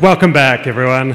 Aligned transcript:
Welcome 0.00 0.32
back, 0.32 0.66
everyone. 0.66 1.14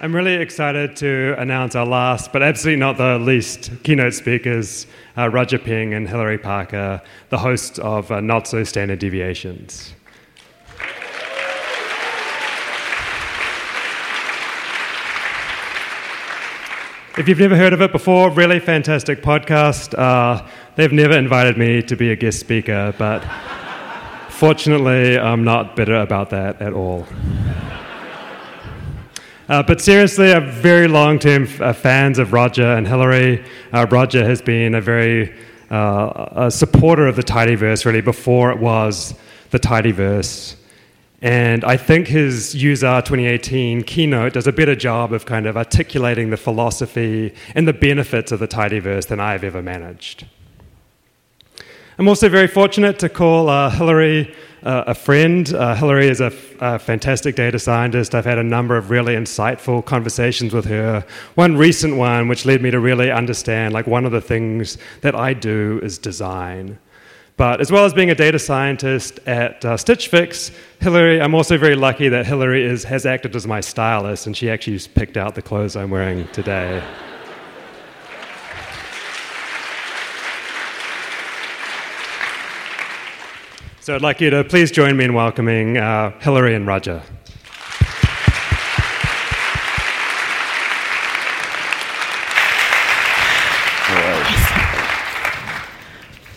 I'm 0.00 0.14
really 0.14 0.32
excited 0.36 0.96
to 0.96 1.34
announce 1.36 1.76
our 1.76 1.84
last, 1.84 2.32
but 2.32 2.42
absolutely 2.42 2.80
not 2.80 2.96
the 2.96 3.18
least, 3.18 3.72
keynote 3.82 4.14
speakers, 4.14 4.86
uh, 5.18 5.28
Roger 5.28 5.58
Peng 5.58 5.92
and 5.92 6.08
Hilary 6.08 6.38
Parker, 6.38 7.02
the 7.28 7.36
hosts 7.36 7.78
of 7.80 8.10
uh, 8.10 8.22
Not 8.22 8.48
So 8.48 8.64
Standard 8.64 9.00
Deviations. 9.00 9.94
If 17.18 17.28
you've 17.28 17.40
never 17.40 17.56
heard 17.58 17.74
of 17.74 17.82
it 17.82 17.92
before, 17.92 18.30
really 18.30 18.58
fantastic 18.58 19.22
podcast. 19.22 19.92
Uh, 19.98 20.46
they've 20.76 20.92
never 20.92 21.14
invited 21.14 21.58
me 21.58 21.82
to 21.82 21.94
be 21.94 22.10
a 22.10 22.16
guest 22.16 22.40
speaker, 22.40 22.94
but 22.96 23.20
fortunately, 24.30 25.18
I'm 25.18 25.44
not 25.44 25.76
bitter 25.76 25.96
about 25.96 26.30
that 26.30 26.62
at 26.62 26.72
all. 26.72 27.06
Uh, 29.46 29.62
but 29.62 29.82
seriously, 29.82 30.32
I'm 30.32 30.50
very 30.50 30.88
long 30.88 31.18
term 31.18 31.42
f- 31.42 31.60
uh, 31.60 31.72
fans 31.74 32.18
of 32.18 32.32
Roger 32.32 32.64
and 32.76 32.88
Hilary. 32.88 33.44
Uh, 33.74 33.86
Roger 33.90 34.24
has 34.24 34.40
been 34.40 34.74
a 34.74 34.80
very 34.80 35.34
uh, 35.70 36.28
a 36.32 36.50
supporter 36.50 37.06
of 37.06 37.16
the 37.16 37.22
Tidyverse 37.22 37.84
really 37.84 38.00
before 38.00 38.50
it 38.52 38.58
was 38.58 39.14
the 39.50 39.58
Tidyverse. 39.60 40.56
And 41.22 41.64
I 41.64 41.76
think 41.76 42.08
his 42.08 42.52
useR! 42.56 42.98
2018 43.04 43.84
keynote 43.84 44.32
does 44.32 44.48
a 44.48 44.52
better 44.52 44.74
job 44.74 45.12
of 45.12 45.24
kind 45.24 45.46
of 45.46 45.56
articulating 45.56 46.30
the 46.30 46.36
philosophy 46.36 47.32
and 47.54 47.66
the 47.66 47.72
benefits 47.72 48.32
of 48.32 48.40
the 48.40 48.48
Tidyverse 48.48 49.06
than 49.06 49.20
I've 49.20 49.44
ever 49.44 49.62
managed. 49.62 50.26
I'm 51.96 52.08
also 52.08 52.28
very 52.28 52.48
fortunate 52.48 52.98
to 52.98 53.08
call 53.08 53.48
uh, 53.48 53.70
Hilary 53.70 54.34
uh, 54.64 54.84
a 54.88 54.94
friend. 54.94 55.52
Uh, 55.54 55.76
Hilary 55.76 56.08
is 56.08 56.20
a, 56.20 56.26
f- 56.26 56.54
a 56.60 56.78
fantastic 56.80 57.36
data 57.36 57.58
scientist. 57.60 58.16
I've 58.16 58.24
had 58.24 58.38
a 58.38 58.42
number 58.42 58.76
of 58.76 58.90
really 58.90 59.14
insightful 59.14 59.84
conversations 59.84 60.52
with 60.52 60.64
her. 60.64 61.04
One 61.36 61.56
recent 61.56 61.96
one, 61.96 62.26
which 62.26 62.44
led 62.46 62.62
me 62.62 62.72
to 62.72 62.80
really 62.80 63.12
understand, 63.12 63.74
like, 63.74 63.86
one 63.86 64.04
of 64.04 64.10
the 64.10 64.20
things 64.20 64.78
that 65.02 65.14
I 65.14 65.34
do 65.34 65.78
is 65.84 65.98
design. 65.98 66.78
But 67.36 67.60
as 67.60 67.72
well 67.72 67.84
as 67.84 67.94
being 67.94 68.10
a 68.10 68.14
data 68.14 68.38
scientist 68.38 69.18
at 69.26 69.64
uh, 69.64 69.76
Stitch 69.76 70.08
Fix, 70.08 70.50
Hilary, 70.80 71.20
I'm 71.20 71.34
also 71.34 71.56
very 71.56 71.74
lucky 71.74 72.08
that 72.08 72.26
Hilary 72.26 72.64
is, 72.64 72.84
has 72.84 73.06
acted 73.06 73.34
as 73.34 73.46
my 73.46 73.60
stylist, 73.60 74.26
and 74.26 74.36
she 74.36 74.50
actually 74.50 74.78
picked 74.94 75.16
out 75.16 75.34
the 75.34 75.42
clothes 75.42 75.74
I'm 75.74 75.90
wearing 75.90 76.28
today. 76.28 76.82
So 83.80 83.96
I'd 83.96 84.02
like 84.02 84.20
you 84.20 84.30
to 84.30 84.44
please 84.44 84.70
join 84.70 84.96
me 84.96 85.06
in 85.06 85.12
welcoming 85.12 85.76
uh, 85.76 86.16
Hilary 86.20 86.54
and 86.54 86.66
Roger. 86.66 87.02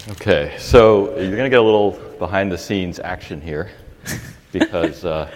Okay, 0.08 0.56
so 0.60 1.18
you're 1.18 1.32
going 1.32 1.46
to 1.46 1.50
get 1.50 1.58
a 1.58 1.64
little 1.64 1.94
behind 2.20 2.52
the 2.52 2.58
scenes 2.60 3.00
action 3.00 3.42
here 3.42 3.72
because 4.52 5.04
uh, 5.04 5.28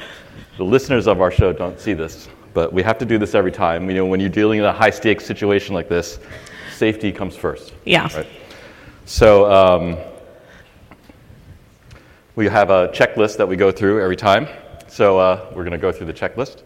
the 0.58 0.64
listeners 0.64 1.08
of 1.08 1.22
our 1.22 1.32
show 1.32 1.52
don't 1.52 1.80
see 1.80 1.94
this, 1.94 2.30
but 2.54 2.72
we 2.72 2.84
have 2.84 3.00
to 3.00 3.06
do 3.06 3.18
this 3.18 3.34
every 3.34 3.52
time. 3.52 3.90
You 3.90 3.96
know, 3.96 4.06
when 4.06 4.20
you're 4.20 4.30
dealing 4.30 4.60
in 4.60 4.66
a 4.66 4.72
high 4.72 4.92
stakes 4.92 5.26
situation 5.26 5.74
like 5.74 5.90
this, 5.90 6.20
safety 6.76 7.12
comes 7.12 7.36
first. 7.36 7.74
Yeah. 7.86 8.16
Right? 8.16 8.28
So 9.06 9.52
um, 9.52 9.98
we 12.36 12.46
have 12.46 12.70
a 12.70 12.90
checklist 12.90 13.38
that 13.38 13.48
we 13.48 13.56
go 13.56 13.72
through 13.72 14.04
every 14.04 14.16
time. 14.16 14.48
So 14.88 15.18
uh, 15.18 15.48
we're 15.50 15.64
going 15.64 15.72
to 15.72 15.80
go 15.80 15.92
through 15.92 16.06
the 16.06 16.14
checklist. 16.14 16.62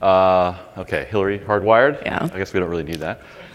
Uh, 0.00 0.56
okay, 0.78 1.06
Hilary 1.10 1.38
hardwired. 1.38 2.02
Yeah. 2.02 2.26
I 2.32 2.38
guess 2.38 2.52
we 2.54 2.60
don't 2.60 2.70
really 2.70 2.84
need 2.84 3.00
that. 3.00 3.20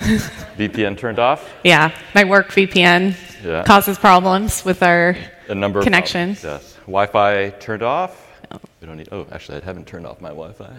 VPN 0.58 0.98
turned 0.98 1.18
off. 1.20 1.50
Yeah, 1.64 1.92
my 2.14 2.24
work 2.24 2.50
VPN 2.52 3.16
Yeah. 3.44 3.64
causes 3.64 3.98
problems 3.98 4.64
with 4.64 4.84
our 4.84 5.16
A 5.50 5.56
number 5.56 5.80
of 5.80 5.84
Connection. 5.86 6.36
problems, 6.36 6.64
Yes. 6.64 6.78
Wi-Fi 6.86 7.50
turned 7.60 7.82
off. 7.82 8.22
We 8.80 8.86
don't 8.88 8.98
need. 8.98 9.10
Oh, 9.12 9.26
actually, 9.32 9.60
I 9.62 9.66
haven't 9.66 9.88
turned 9.88 10.06
off 10.06 10.22
my 10.22 10.30
Wi-Fi. 10.30 10.70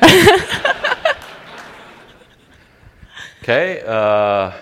okay. 3.42 3.82
Uh, 3.84 4.52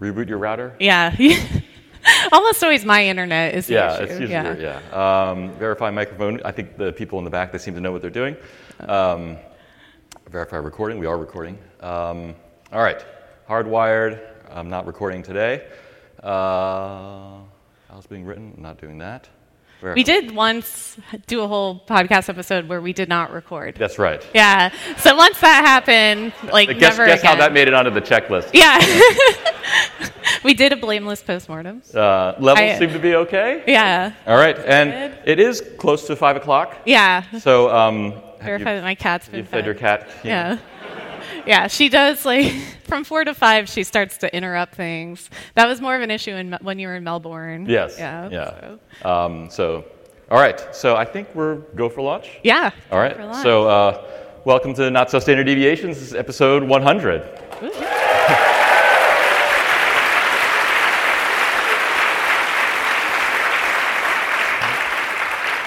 reboot 0.00 0.28
your 0.28 0.38
router. 0.38 0.74
yeah. 0.78 1.14
Almost 2.32 2.62
always 2.62 2.84
my 2.84 3.04
internet 3.04 3.54
is 3.54 3.66
the 3.66 3.74
Yeah, 3.74 4.02
issue. 4.02 4.22
it's 4.22 4.30
yeah. 4.30 4.56
yeah. 4.92 5.30
Um, 5.30 5.50
verify 5.52 5.90
microphone. 5.90 6.40
I 6.44 6.52
think 6.52 6.76
the 6.76 6.92
people 6.92 7.18
in 7.18 7.24
the 7.24 7.30
back 7.30 7.52
they 7.52 7.58
seem 7.58 7.74
to 7.74 7.80
know 7.80 7.92
what 7.92 8.00
they're 8.02 8.10
doing. 8.10 8.36
Um, 8.80 9.36
verify 10.30 10.56
recording. 10.56 10.98
We 10.98 11.06
are 11.06 11.18
recording. 11.18 11.58
Um, 11.80 12.34
all 12.72 12.82
right. 12.82 13.04
Hardwired. 13.48 14.20
I'm 14.50 14.68
not 14.68 14.86
recording 14.86 15.22
today. 15.22 15.66
Uh, 16.22 17.38
files 17.88 18.06
being 18.08 18.24
written. 18.24 18.52
I'm 18.56 18.62
not 18.62 18.80
doing 18.80 18.98
that. 18.98 19.28
We 19.82 20.04
did 20.04 20.34
once 20.34 20.96
do 21.26 21.40
a 21.42 21.48
whole 21.48 21.82
podcast 21.86 22.28
episode 22.28 22.68
where 22.68 22.80
we 22.80 22.92
did 22.92 23.08
not 23.08 23.32
record. 23.32 23.76
That's 23.76 23.98
right. 23.98 24.24
Yeah. 24.34 24.70
So 24.98 25.16
once 25.16 25.40
that 25.40 25.64
happened, 25.64 26.32
like 26.52 26.68
guess 26.68 26.96
never 26.96 27.06
guess 27.06 27.20
again. 27.20 27.36
how 27.36 27.40
that 27.40 27.52
made 27.52 27.68
it 27.68 27.74
onto 27.74 27.90
the 27.90 28.00
checklist. 28.00 28.50
yeah. 28.52 28.78
we 30.44 30.54
did 30.54 30.72
a 30.72 30.76
blameless 30.76 31.22
postmortem. 31.22 31.82
Uh, 31.94 32.34
levels 32.38 32.70
I- 32.70 32.78
seem 32.78 32.90
to 32.90 32.98
be 32.98 33.14
okay. 33.16 33.64
Yeah. 33.66 34.12
All 34.26 34.36
right, 34.36 34.58
and 34.58 35.14
it 35.24 35.40
is 35.40 35.62
close 35.78 36.06
to 36.06 36.16
five 36.16 36.36
o'clock. 36.36 36.76
Yeah. 36.86 37.22
So 37.38 37.74
um, 37.74 38.14
Verify 38.40 38.70
you, 38.70 38.76
that 38.76 38.84
my 38.84 38.94
cat's 38.94 39.28
been 39.28 39.40
you 39.40 39.44
fed 39.44 39.64
your 39.64 39.74
cat. 39.74 40.08
Yeah. 40.24 40.52
Yeah, 40.52 40.58
she 41.68 41.88
does 41.88 42.24
like 42.24 42.52
from 42.84 43.04
four 43.04 43.24
to 43.24 43.34
five. 43.34 43.68
She 43.68 43.82
starts 43.84 44.18
to 44.18 44.34
interrupt 44.34 44.74
things. 44.74 45.30
That 45.54 45.66
was 45.66 45.80
more 45.80 45.96
of 45.96 46.02
an 46.02 46.10
issue 46.10 46.32
in, 46.32 46.52
when 46.62 46.78
you 46.78 46.88
were 46.88 46.96
in 46.96 47.04
Melbourne. 47.04 47.66
Yes. 47.68 47.96
Yeah. 47.98 48.28
Yeah. 48.30 48.76
So. 49.02 49.08
Um, 49.08 49.50
so, 49.50 49.84
all 50.30 50.38
right. 50.38 50.74
So 50.74 50.96
I 50.96 51.04
think 51.04 51.28
we're 51.34 51.56
go 51.76 51.88
for 51.88 52.02
lunch. 52.02 52.38
Yeah. 52.42 52.70
All 52.90 52.98
right. 52.98 53.16
So, 53.42 53.68
uh, 53.68 54.04
welcome 54.44 54.74
to 54.74 54.90
Not 54.90 55.10
So 55.10 55.18
Standard 55.18 55.44
Deviations. 55.44 55.98
This 55.98 56.08
is 56.08 56.14
episode 56.14 56.62
100. 56.62 58.11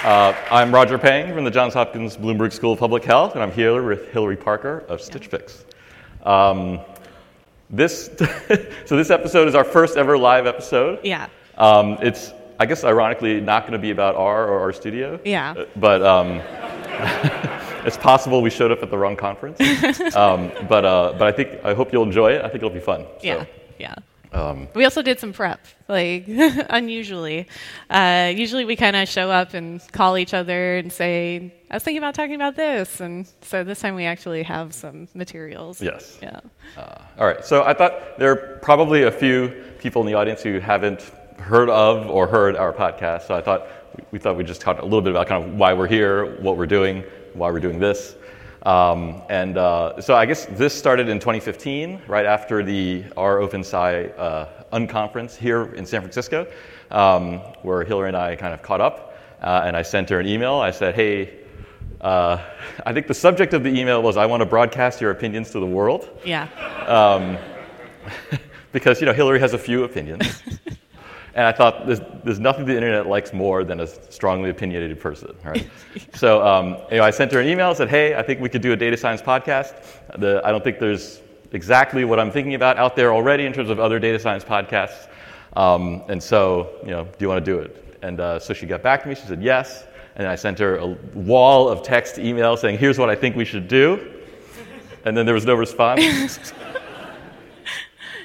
Uh, 0.05 0.35
I'm 0.51 0.71
Roger 0.71 0.99
Peng 0.99 1.33
from 1.33 1.45
the 1.45 1.49
Johns 1.49 1.73
Hopkins 1.73 2.15
Bloomberg 2.15 2.53
School 2.53 2.73
of 2.73 2.77
Public 2.79 3.03
Health, 3.03 3.33
and 3.33 3.41
I'm 3.41 3.51
here 3.51 3.81
with 3.81 4.11
Hilary 4.11 4.37
Parker 4.37 4.85
of 4.87 5.01
Stitch 5.01 5.25
Fix. 5.25 5.65
Um, 6.21 6.79
this, 7.71 8.05
so 8.85 8.95
this 8.95 9.09
episode 9.09 9.47
is 9.47 9.55
our 9.55 9.63
first 9.63 9.97
ever 9.97 10.15
live 10.15 10.45
episode. 10.45 10.99
Yeah. 11.03 11.25
Um, 11.57 11.97
it's, 12.03 12.33
I 12.59 12.67
guess, 12.67 12.83
ironically, 12.83 13.41
not 13.41 13.63
going 13.63 13.73
to 13.73 13.79
be 13.79 13.89
about 13.89 14.13
R 14.13 14.47
or 14.47 14.71
RStudio. 14.71 15.19
Yeah. 15.25 15.55
Uh, 15.57 15.65
But 15.75 16.03
um, 16.03 16.39
it's 17.87 17.97
possible 17.97 18.43
we 18.43 18.51
showed 18.51 18.71
up 18.71 18.83
at 18.83 18.91
the 18.91 18.97
wrong 18.99 19.15
conference. 19.15 19.59
um, 20.15 20.51
but, 20.69 20.85
uh, 20.85 21.15
but 21.17 21.23
I 21.23 21.31
think, 21.31 21.65
I 21.65 21.73
hope 21.73 21.91
you'll 21.91 22.03
enjoy 22.03 22.33
it. 22.33 22.41
I 22.45 22.49
think 22.49 22.57
it'll 22.57 22.69
be 22.69 22.79
fun. 22.79 23.07
So, 23.23 23.47
Yeah. 23.79 23.95
Um, 24.35 24.67
We 24.75 24.83
also 24.83 25.01
did 25.01 25.19
some 25.19 25.31
prep, 25.31 25.65
like 25.87 26.25
unusually. 26.69 27.47
Uh, 27.89 28.33
usually 28.35 28.65
we 28.65 28.75
kind 28.75 28.95
of 28.95 29.07
show 29.07 29.31
up 29.31 29.53
and 29.53 29.81
call 29.93 30.17
each 30.17 30.33
other 30.33 30.77
and 30.77 30.91
say, 30.91 31.53
I 31.71 31.75
was 31.75 31.83
thinking 31.83 31.99
about 31.99 32.15
talking 32.15 32.35
about 32.35 32.55
this. 32.55 32.99
And 32.99 33.27
so 33.41 33.63
this 33.63 33.79
time 33.79 33.95
we 33.95 34.05
actually 34.05 34.43
have 34.43 34.73
some 34.73 35.07
materials. 35.13 35.81
Yes. 35.81 36.19
Yeah. 36.21 36.41
Uh, 36.77 36.95
all 37.17 37.27
right. 37.27 37.45
So 37.45 37.63
I 37.63 37.73
thought 37.73 38.19
there 38.19 38.31
are 38.31 38.59
probably 38.61 39.03
a 39.03 39.11
few 39.11 39.49
people 39.79 40.01
in 40.01 40.07
the 40.07 40.15
audience 40.15 40.41
who 40.43 40.59
haven't 40.59 41.01
heard 41.39 41.69
of 41.69 42.09
or 42.09 42.27
heard 42.27 42.55
our 42.57 42.73
podcast. 42.73 43.27
So 43.27 43.35
I 43.35 43.41
thought 43.41 43.67
we 44.11 44.19
thought 44.19 44.35
we'd 44.35 44.47
just 44.47 44.61
talk 44.61 44.81
a 44.81 44.83
little 44.83 45.01
bit 45.01 45.11
about 45.11 45.27
kind 45.27 45.43
of 45.43 45.53
why 45.53 45.73
we're 45.73 45.87
here, 45.87 46.35
what 46.41 46.57
we're 46.57 46.65
doing, 46.65 47.03
why 47.33 47.49
we're 47.51 47.61
doing 47.61 47.79
this. 47.79 48.15
Um, 48.65 49.21
and 49.29 49.57
uh, 49.57 50.01
so 50.01 50.15
I 50.15 50.25
guess 50.25 50.45
this 50.47 50.73
started 50.73 51.07
in 51.07 51.19
2015, 51.19 52.01
right 52.07 52.25
after 52.25 52.63
the 52.63 53.03
rOpenSci 53.15 54.17
uh, 54.17 54.47
unconference 54.73 55.35
here 55.35 55.65
in 55.75 55.85
San 55.85 56.01
Francisco, 56.01 56.47
um, 56.89 57.37
where 57.61 57.83
Hilary 57.83 58.07
and 58.09 58.17
I 58.17 58.35
kind 58.35 58.53
of 58.53 58.63
caught 58.63 58.81
up. 58.81 59.17
Uh, 59.41 59.61
and 59.65 59.77
I 59.77 59.83
sent 59.83 60.09
her 60.09 60.19
an 60.19 60.25
email. 60.25 60.55
I 60.55 60.71
said, 60.71 60.95
hey, 60.95 61.31
uh, 62.01 62.39
I 62.85 62.93
think 62.93 63.05
the 63.07 63.13
subject 63.13 63.53
of 63.53 63.63
the 63.63 63.69
email 63.69 64.01
was, 64.01 64.17
I 64.17 64.25
want 64.25 64.41
to 64.41 64.45
broadcast 64.47 64.99
your 64.99 65.11
opinions 65.11 65.51
to 65.51 65.59
the 65.59 65.65
world 65.67 66.09
Yeah. 66.25 66.47
because 68.71 68.99
you 68.99 69.05
know 69.05 69.13
Hilary 69.13 69.39
has 69.39 69.53
a 69.53 69.57
few 69.57 69.83
opinions, 69.83 70.41
and 71.35 71.45
I 71.45 71.51
thought 71.51 71.85
there's, 71.85 72.01
there's 72.23 72.39
nothing 72.39 72.65
the 72.65 72.75
internet 72.75 73.07
likes 73.07 73.33
more 73.33 73.63
than 73.63 73.81
a 73.81 73.87
strongly 73.87 74.49
opinionated 74.49 74.99
person, 74.99 75.35
right? 75.43 75.69
so 76.15 76.45
um, 76.45 76.77
anyway, 76.89 77.05
I 77.07 77.11
sent 77.11 77.31
her 77.33 77.41
an 77.41 77.47
email. 77.47 77.75
Said, 77.75 77.89
"Hey, 77.89 78.15
I 78.15 78.23
think 78.23 78.39
we 78.39 78.49
could 78.49 78.61
do 78.61 78.71
a 78.71 78.77
data 78.77 78.95
science 78.95 79.21
podcast. 79.21 79.73
The, 80.17 80.41
I 80.43 80.51
don't 80.51 80.63
think 80.63 80.79
there's 80.79 81.21
exactly 81.51 82.05
what 82.05 82.19
I'm 82.19 82.31
thinking 82.31 82.55
about 82.55 82.77
out 82.77 82.95
there 82.95 83.13
already 83.13 83.45
in 83.45 83.53
terms 83.53 83.69
of 83.69 83.79
other 83.79 83.99
data 83.99 84.19
science 84.19 84.43
podcasts. 84.43 85.07
Um, 85.55 86.03
and 86.09 86.21
so, 86.21 86.69
you 86.83 86.91
know, 86.91 87.05
do 87.05 87.11
you 87.19 87.27
want 87.27 87.43
to 87.43 87.51
do 87.51 87.59
it? 87.59 87.97
And 88.01 88.19
uh, 88.19 88.39
so 88.39 88.53
she 88.53 88.65
got 88.65 88.83
back 88.83 89.03
to 89.03 89.09
me. 89.09 89.15
She 89.15 89.25
said 89.25 89.41
yes. 89.41 89.85
And 90.17 90.27
I 90.27 90.35
sent 90.35 90.59
her 90.59 90.77
a 90.77 90.87
wall 91.13 91.67
of 91.67 91.83
text 91.83 92.17
email 92.17 92.55
saying, 92.55 92.77
here's 92.77 92.97
what 92.97 93.09
I 93.09 93.15
think 93.15 93.35
we 93.35 93.45
should 93.45 93.67
do. 93.67 94.21
And 95.03 95.15
then 95.15 95.25
there 95.25 95.35
was 95.35 95.45
no 95.45 95.55
response. 95.55 96.39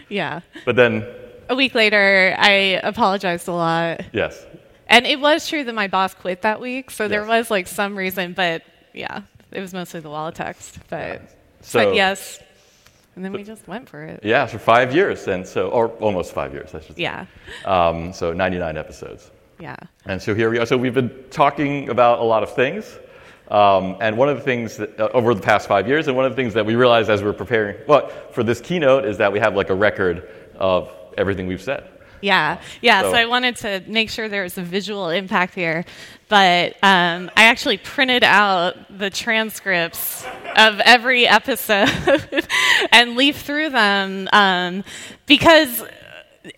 Yeah. 0.09 0.41
but 0.65 0.75
then, 0.75 1.07
A 1.51 1.55
week 1.57 1.75
later, 1.75 2.35
I 2.39 2.81
apologized 2.85 3.49
a 3.49 3.53
lot. 3.53 4.03
yes. 4.13 4.47
And 4.87 5.05
it 5.07 5.21
was 5.21 5.49
true 5.49 5.63
that 5.65 5.75
my 5.75 5.89
boss 5.89 6.15
quit 6.15 6.43
that 6.43 6.61
week, 6.61 6.91
so 6.91 7.07
there 7.09 7.25
was 7.25 7.51
like 7.51 7.67
some 7.67 7.97
reason, 7.97 8.33
but 8.33 8.63
yeah, 8.95 9.23
it 9.53 9.61
was 9.61 9.73
mostly 9.73 9.99
the 10.01 10.09
wall 10.11 10.29
of 10.29 10.35
text. 10.35 10.79
But 10.89 11.23
So- 11.61 11.79
said 11.81 11.95
yes, 11.97 12.41
and 13.17 13.25
then 13.25 13.33
we 13.33 13.43
just 13.45 13.67
went 13.69 13.89
for 13.89 14.03
it. 14.05 14.21
Yeah, 14.23 14.47
for 14.47 14.59
five 14.59 14.95
years. 14.95 15.27
And 15.29 15.47
so, 15.47 15.69
or 15.71 15.89
almost 16.01 16.33
five 16.33 16.53
years, 16.53 16.73
I 16.75 16.81
should 16.81 16.97
say. 16.97 17.03
Yeah, 17.03 17.27
Um, 17.65 18.13
so 18.13 18.33
99 18.33 18.77
episodes. 18.79 19.31
yeah, 19.59 19.75
And 20.07 20.23
so 20.23 20.35
here 20.35 20.51
we 20.51 20.59
are. 20.59 20.67
So 20.67 20.77
we've 20.77 20.95
been 20.95 21.11
talking 21.31 21.89
about 21.89 22.21
a 22.21 22.25
lot 22.25 22.43
of 22.45 22.55
things. 22.55 22.97
Um, 23.51 23.97
and 24.01 24.17
one 24.17 24.29
of 24.29 24.37
the 24.37 24.43
things 24.45 24.77
that, 24.77 24.99
uh, 25.01 25.09
over 25.13 25.35
the 25.35 25.43
past 25.43 25.67
five 25.67 25.89
years, 25.89 26.07
and 26.07 26.17
one 26.17 26.25
of 26.25 26.31
the 26.33 26.37
things 26.37 26.55
that 26.55 26.65
we 26.65 26.77
realized 26.77 27.11
as 27.11 27.21
we 27.23 27.27
were 27.27 27.33
preparing, 27.33 27.77
well, 27.89 28.09
for 28.31 28.45
this 28.45 28.61
keynote 28.61 29.05
is 29.05 29.19
that 29.19 29.33
we 29.33 29.41
have 29.41 29.57
like 29.57 29.71
a 29.71 29.75
record 29.75 30.29
of 30.57 30.89
everything 31.19 31.47
we've 31.47 31.63
said. 31.63 31.89
yeah, 32.23 32.61
yeah. 32.83 33.03
So, 33.03 33.13
So- 33.13 33.17
I 33.17 33.27
wanted 33.27 33.57
to 33.57 33.83
make 33.87 34.11
sure 34.11 34.29
there 34.29 34.43
was 34.43 34.59
a 34.59 34.63
visual 34.63 35.09
impact 35.09 35.55
here, 35.55 35.85
but 36.29 36.73
um, 36.83 37.31
I 37.37 37.45
actually 37.45 37.79
printed 37.79 38.23
out 38.25 38.77
the 38.99 39.11
transcripts 39.11 40.25
of 40.57 40.81
every 40.81 41.27
episode 41.27 41.89
and 42.93 43.17
leafed 43.17 43.45
through 43.47 43.71
them 43.71 44.29
um, 44.33 44.85
because 45.27 45.83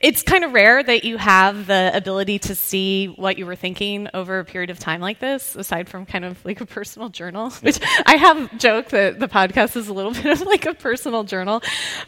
it's 0.00 0.22
kind 0.22 0.44
of 0.44 0.52
rare 0.52 0.80
that 0.82 1.02
you 1.02 1.16
have 1.16 1.66
the 1.66 1.90
ability 1.92 2.38
to 2.38 2.54
see 2.54 3.06
what 3.06 3.36
you 3.36 3.46
were 3.46 3.56
thinking 3.56 4.08
over 4.14 4.38
a 4.38 4.44
period 4.44 4.70
of 4.70 4.78
time 4.78 5.00
like 5.00 5.18
this, 5.18 5.56
aside 5.56 5.88
from 5.88 6.06
kind 6.06 6.24
of 6.24 6.42
like 6.44 6.60
a 6.60 6.66
personal 6.66 7.08
journal, 7.08 7.50
which 7.50 7.80
I 8.06 8.16
have 8.16 8.58
joked 8.58 8.90
that 8.90 9.18
the 9.18 9.26
podcast 9.26 9.74
is 9.76 9.88
a 9.88 9.92
little 9.92 10.12
bit 10.22 10.26
of 10.26 10.42
like 10.42 10.66
a 10.66 10.74
personal 10.74 11.24
journal. 11.24 11.62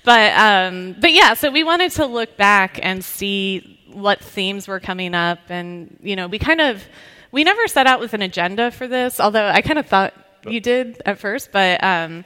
But, 0.05 0.32
um, 0.38 0.94
but 1.00 1.12
yeah, 1.12 1.35
so 1.35 1.50
we 1.50 1.65
wanted 1.65 1.91
to 1.93 2.06
look 2.06 2.37
back 2.37 2.79
and 2.81 3.05
see 3.05 3.81
what 3.93 4.21
themes 4.21 4.69
were 4.69 4.81
coming 4.81 5.15
up. 5.15 5.41
And, 5.49 5.99
you 6.00 6.15
know, 6.15 6.29
we 6.29 6.38
kind 6.38 6.61
of, 6.61 6.85
we 7.32 7.43
never 7.43 7.67
set 7.67 7.88
out 7.88 7.99
with 7.99 8.15
an 8.15 8.23
agenda 8.23 8.71
for 8.71 8.87
this, 8.87 9.19
although 9.19 9.49
I 9.49 9.62
kind 9.62 9.81
of 9.81 9.87
thought 9.87 10.15
you 10.47 10.61
did 10.61 11.03
at 11.06 11.19
first, 11.19 11.50
but 11.50 11.82
um, 11.82 12.25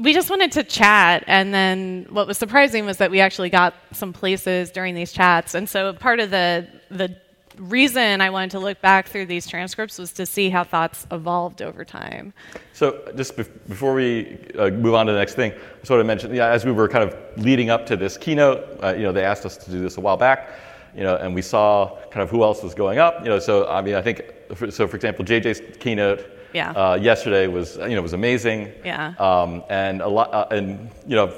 we 0.00 0.12
just 0.12 0.30
wanted 0.30 0.52
to 0.52 0.62
chat. 0.62 1.24
And 1.26 1.52
then 1.52 2.06
what 2.10 2.26
was 2.26 2.38
surprising 2.38 2.86
was 2.86 2.98
that 2.98 3.10
we 3.10 3.20
actually 3.20 3.50
got 3.50 3.74
some 3.92 4.12
places 4.12 4.70
during 4.70 4.94
these 4.94 5.12
chats. 5.12 5.54
And 5.54 5.68
so 5.68 5.92
part 5.92 6.20
of 6.20 6.30
the 6.30 6.68
the 6.90 7.16
reason 7.58 8.20
I 8.20 8.30
wanted 8.30 8.52
to 8.52 8.58
look 8.58 8.80
back 8.80 9.08
through 9.08 9.26
these 9.26 9.46
transcripts 9.46 9.98
was 9.98 10.12
to 10.12 10.24
see 10.24 10.48
how 10.48 10.64
thoughts 10.64 11.06
evolved 11.10 11.60
over 11.60 11.84
time. 11.84 12.32
So 12.72 13.02
just 13.16 13.36
bef- 13.36 13.50
before 13.68 13.92
we 13.92 14.38
uh, 14.58 14.70
move 14.70 14.94
on 14.94 15.06
to 15.06 15.12
the 15.12 15.18
next 15.18 15.34
thing, 15.34 15.52
I 15.52 15.84
sort 15.84 16.00
of 16.00 16.06
mentioned, 16.06 16.34
yeah, 16.34 16.48
as 16.48 16.64
we 16.64 16.72
were 16.72 16.88
kind 16.88 17.04
of 17.04 17.14
leading 17.36 17.68
up 17.68 17.84
to 17.86 17.96
this 17.96 18.16
keynote, 18.16 18.82
uh, 18.82 18.94
you 18.94 19.02
know, 19.02 19.12
they 19.12 19.24
asked 19.24 19.44
us 19.44 19.56
to 19.58 19.70
do 19.70 19.80
this 19.80 19.98
a 19.98 20.00
while 20.00 20.16
back, 20.16 20.50
you 20.96 21.02
know, 21.02 21.16
and 21.16 21.34
we 21.34 21.42
saw 21.42 21.98
kind 22.10 22.22
of 22.22 22.30
who 22.30 22.42
else 22.42 22.62
was 22.62 22.74
going 22.74 22.98
up, 22.98 23.20
you 23.22 23.28
know, 23.28 23.38
so 23.38 23.68
I 23.68 23.82
mean, 23.82 23.94
I 23.94 24.02
think, 24.02 24.22
so 24.70 24.86
for 24.86 24.96
example, 24.96 25.24
JJ's 25.24 25.76
keynote 25.78 26.39
Yeah. 26.52 26.70
uh, 26.72 26.94
yesterday 27.00 27.46
was, 27.46 27.76
you 27.76 27.94
know, 27.94 28.02
was 28.02 28.12
amazing. 28.12 28.72
Yeah. 28.84 29.14
Um, 29.18 29.62
and 29.68 30.00
a 30.02 30.08
lot, 30.08 30.32
uh, 30.32 30.46
and 30.50 30.90
you 31.06 31.16
know, 31.16 31.32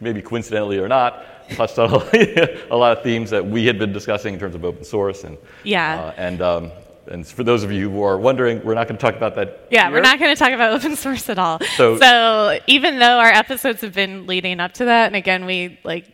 maybe 0.00 0.22
coincidentally 0.22 0.78
or 0.78 0.88
not, 0.88 1.24
touched 1.50 1.78
on 1.78 1.90
a 2.70 2.76
lot 2.76 2.96
of 2.96 3.02
themes 3.02 3.30
that 3.30 3.44
we 3.44 3.64
had 3.66 3.78
been 3.78 3.92
discussing 3.92 4.34
in 4.34 4.40
terms 4.40 4.54
of 4.54 4.64
open 4.64 4.84
source 4.84 5.24
and 5.24 5.36
Yeah. 5.64 6.00
uh, 6.00 6.14
and 6.16 6.42
um, 6.42 6.70
and 7.10 7.26
for 7.26 7.42
those 7.42 7.62
of 7.64 7.72
you 7.72 7.88
who 7.90 8.02
are 8.02 8.18
wondering, 8.18 8.62
we're 8.62 8.74
not 8.74 8.86
going 8.86 8.98
to 8.98 9.00
talk 9.00 9.16
about 9.16 9.34
that. 9.36 9.66
Yeah, 9.70 9.84
here. 9.84 9.92
we're 9.94 10.02
not 10.02 10.18
going 10.18 10.34
to 10.34 10.38
talk 10.38 10.52
about 10.52 10.72
open 10.78 10.94
source 10.94 11.30
at 11.30 11.38
all. 11.38 11.58
So- 11.76 11.96
So, 11.98 12.58
even 12.66 12.98
though 12.98 13.18
our 13.18 13.32
episodes 13.32 13.80
have 13.80 13.94
been 13.94 14.26
leading 14.26 14.60
up 14.60 14.74
to 14.74 14.84
that, 14.86 15.06
and 15.06 15.16
again, 15.16 15.46
we 15.46 15.78
like 15.84 16.04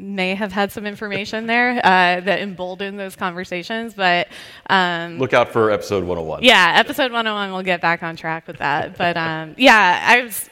may 0.00 0.34
have 0.34 0.50
had 0.52 0.72
some 0.72 0.86
information 0.86 1.46
there 1.46 1.72
uh, 1.84 2.20
that 2.20 2.40
emboldened 2.40 2.98
those 2.98 3.14
conversations, 3.16 3.94
but 3.94 4.28
um, 4.68 5.18
Look 5.18 5.32
out 5.34 5.50
for 5.52 5.70
episode 5.70 6.04
101. 6.04 6.42
yeah, 6.42 6.72
episode 6.76 7.12
101, 7.12 7.52
we'll 7.52 7.62
get 7.62 7.80
back 7.80 8.02
on 8.02 8.16
track 8.16 8.46
with 8.46 8.58
that. 8.58 8.96
But 8.96 9.16
um, 9.16 9.54
yeah, 9.58 10.02
I 10.06 10.22
was. 10.22 10.48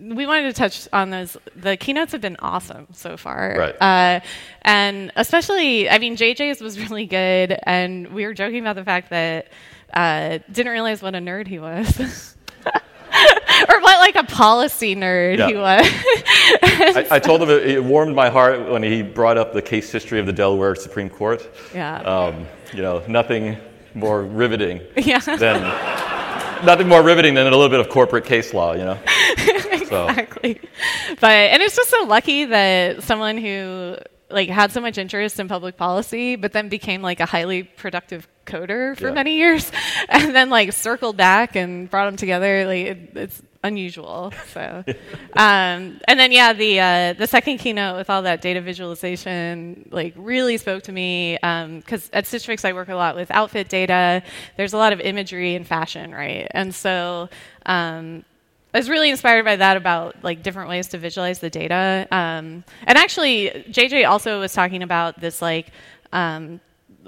We 0.00 0.26
wanted 0.26 0.44
to 0.48 0.52
touch 0.52 0.88
on 0.92 1.10
those. 1.10 1.36
The 1.54 1.76
keynotes 1.76 2.10
have 2.10 2.20
been 2.20 2.36
awesome 2.40 2.88
so 2.92 3.16
far, 3.16 3.54
Right. 3.56 3.74
Uh, 3.80 4.20
and 4.62 5.12
especially, 5.14 5.88
I 5.88 5.98
mean, 5.98 6.16
JJ's 6.16 6.60
was 6.60 6.78
really 6.90 7.06
good, 7.06 7.56
and 7.62 8.08
we 8.08 8.26
were 8.26 8.34
joking 8.34 8.60
about 8.60 8.74
the 8.76 8.84
fact 8.84 9.10
that 9.10 9.46
uh, 9.94 10.38
didn't 10.50 10.72
realize 10.72 11.02
what 11.02 11.14
a 11.14 11.18
nerd 11.18 11.46
he 11.46 11.58
was. 11.60 12.35
or 13.68 13.80
what 13.80 13.98
like 14.00 14.16
a 14.16 14.24
policy 14.24 14.94
nerd 14.94 15.38
Yeah. 15.38 15.46
he 15.48 15.54
was. 15.54 15.86
I, 16.62 17.06
I 17.12 17.18
told 17.18 17.42
him 17.42 17.50
it, 17.50 17.66
it 17.66 17.84
warmed 17.84 18.14
my 18.14 18.28
heart 18.28 18.68
when 18.68 18.82
he 18.82 19.02
brought 19.02 19.38
up 19.38 19.52
the 19.52 19.62
case 19.62 19.90
history 19.90 20.18
of 20.20 20.26
the 20.26 20.32
Delaware 20.32 20.74
Supreme 20.74 21.08
Court. 21.08 21.48
yeah. 21.74 21.98
Um, 22.00 22.46
you 22.72 22.82
know, 22.82 23.02
nothing 23.08 23.56
more 23.94 24.22
riveting 24.22 24.80
yeah. 24.96 25.20
than 25.20 25.62
nothing 26.64 26.88
more 26.88 27.02
riveting 27.02 27.34
than 27.34 27.46
a 27.46 27.50
little 27.50 27.68
bit 27.68 27.80
of 27.80 27.88
corporate 27.88 28.24
case 28.24 28.52
law. 28.54 28.72
You 28.74 28.84
know. 28.84 28.98
So 29.86 30.08
exactly. 30.08 30.60
But 31.20 31.30
and 31.30 31.62
it's 31.62 31.76
just 31.76 31.90
so 31.90 32.02
lucky 32.06 32.44
that 32.46 33.04
someone 33.04 33.38
who 33.38 33.96
like 34.30 34.48
had 34.48 34.72
so 34.72 34.80
much 34.80 34.98
interest 34.98 35.38
in 35.38 35.48
public 35.48 35.76
policy, 35.76 36.36
but 36.36 36.52
then 36.52 36.68
became 36.68 37.02
like 37.02 37.20
a 37.20 37.26
highly 37.26 37.62
productive 37.62 38.26
coder 38.44 38.96
for 38.96 39.08
Yeah. 39.08 39.14
many 39.14 39.36
years, 39.36 39.70
and 40.08 40.34
then 40.34 40.50
like 40.50 40.72
circled 40.72 41.16
back 41.16 41.56
and 41.56 41.90
brought 41.90 42.06
them 42.06 42.16
together. 42.16 42.66
Like 42.66 42.86
it, 42.86 42.98
it's 43.14 43.42
unusual. 43.62 44.32
So, 44.52 44.84
um, 45.36 46.00
and 46.08 46.18
then 46.18 46.32
yeah, 46.32 46.52
the 46.52 46.80
uh, 46.80 47.12
the 47.14 47.26
second 47.26 47.58
keynote 47.58 47.96
with 47.96 48.10
all 48.10 48.22
that 48.22 48.40
data 48.40 48.60
visualization 48.60 49.88
like 49.92 50.14
really 50.16 50.56
spoke 50.58 50.82
to 50.84 50.92
me 50.92 51.38
because 51.40 52.10
at 52.12 52.26
Stitch 52.26 52.46
Fix 52.46 52.64
I 52.64 52.72
work 52.72 52.88
a 52.88 52.94
lot 52.96 53.14
with 53.16 53.30
outfit 53.30 53.68
data. 53.68 54.22
There's 54.56 54.72
a 54.72 54.76
lot 54.78 54.92
of 54.92 55.00
imagery 55.00 55.54
and 55.54 55.66
fashion, 55.66 56.12
right? 56.12 56.48
And 56.50 56.74
so. 56.74 57.28
Um, 57.64 58.24
I 58.74 58.78
was 58.78 58.90
really 58.90 59.10
inspired 59.10 59.44
by 59.44 59.56
that 59.56 59.76
about 59.76 60.22
like 60.22 60.42
different 60.42 60.68
ways 60.68 60.88
to 60.88 60.98
visualize 60.98 61.38
the 61.38 61.50
data. 61.50 62.06
Um, 62.10 62.64
and 62.86 62.98
actually, 62.98 63.64
JJ 63.70 64.08
also 64.08 64.40
was 64.40 64.52
talking 64.52 64.82
about 64.82 65.20
this 65.20 65.40
like. 65.40 65.70
Um, 66.12 66.60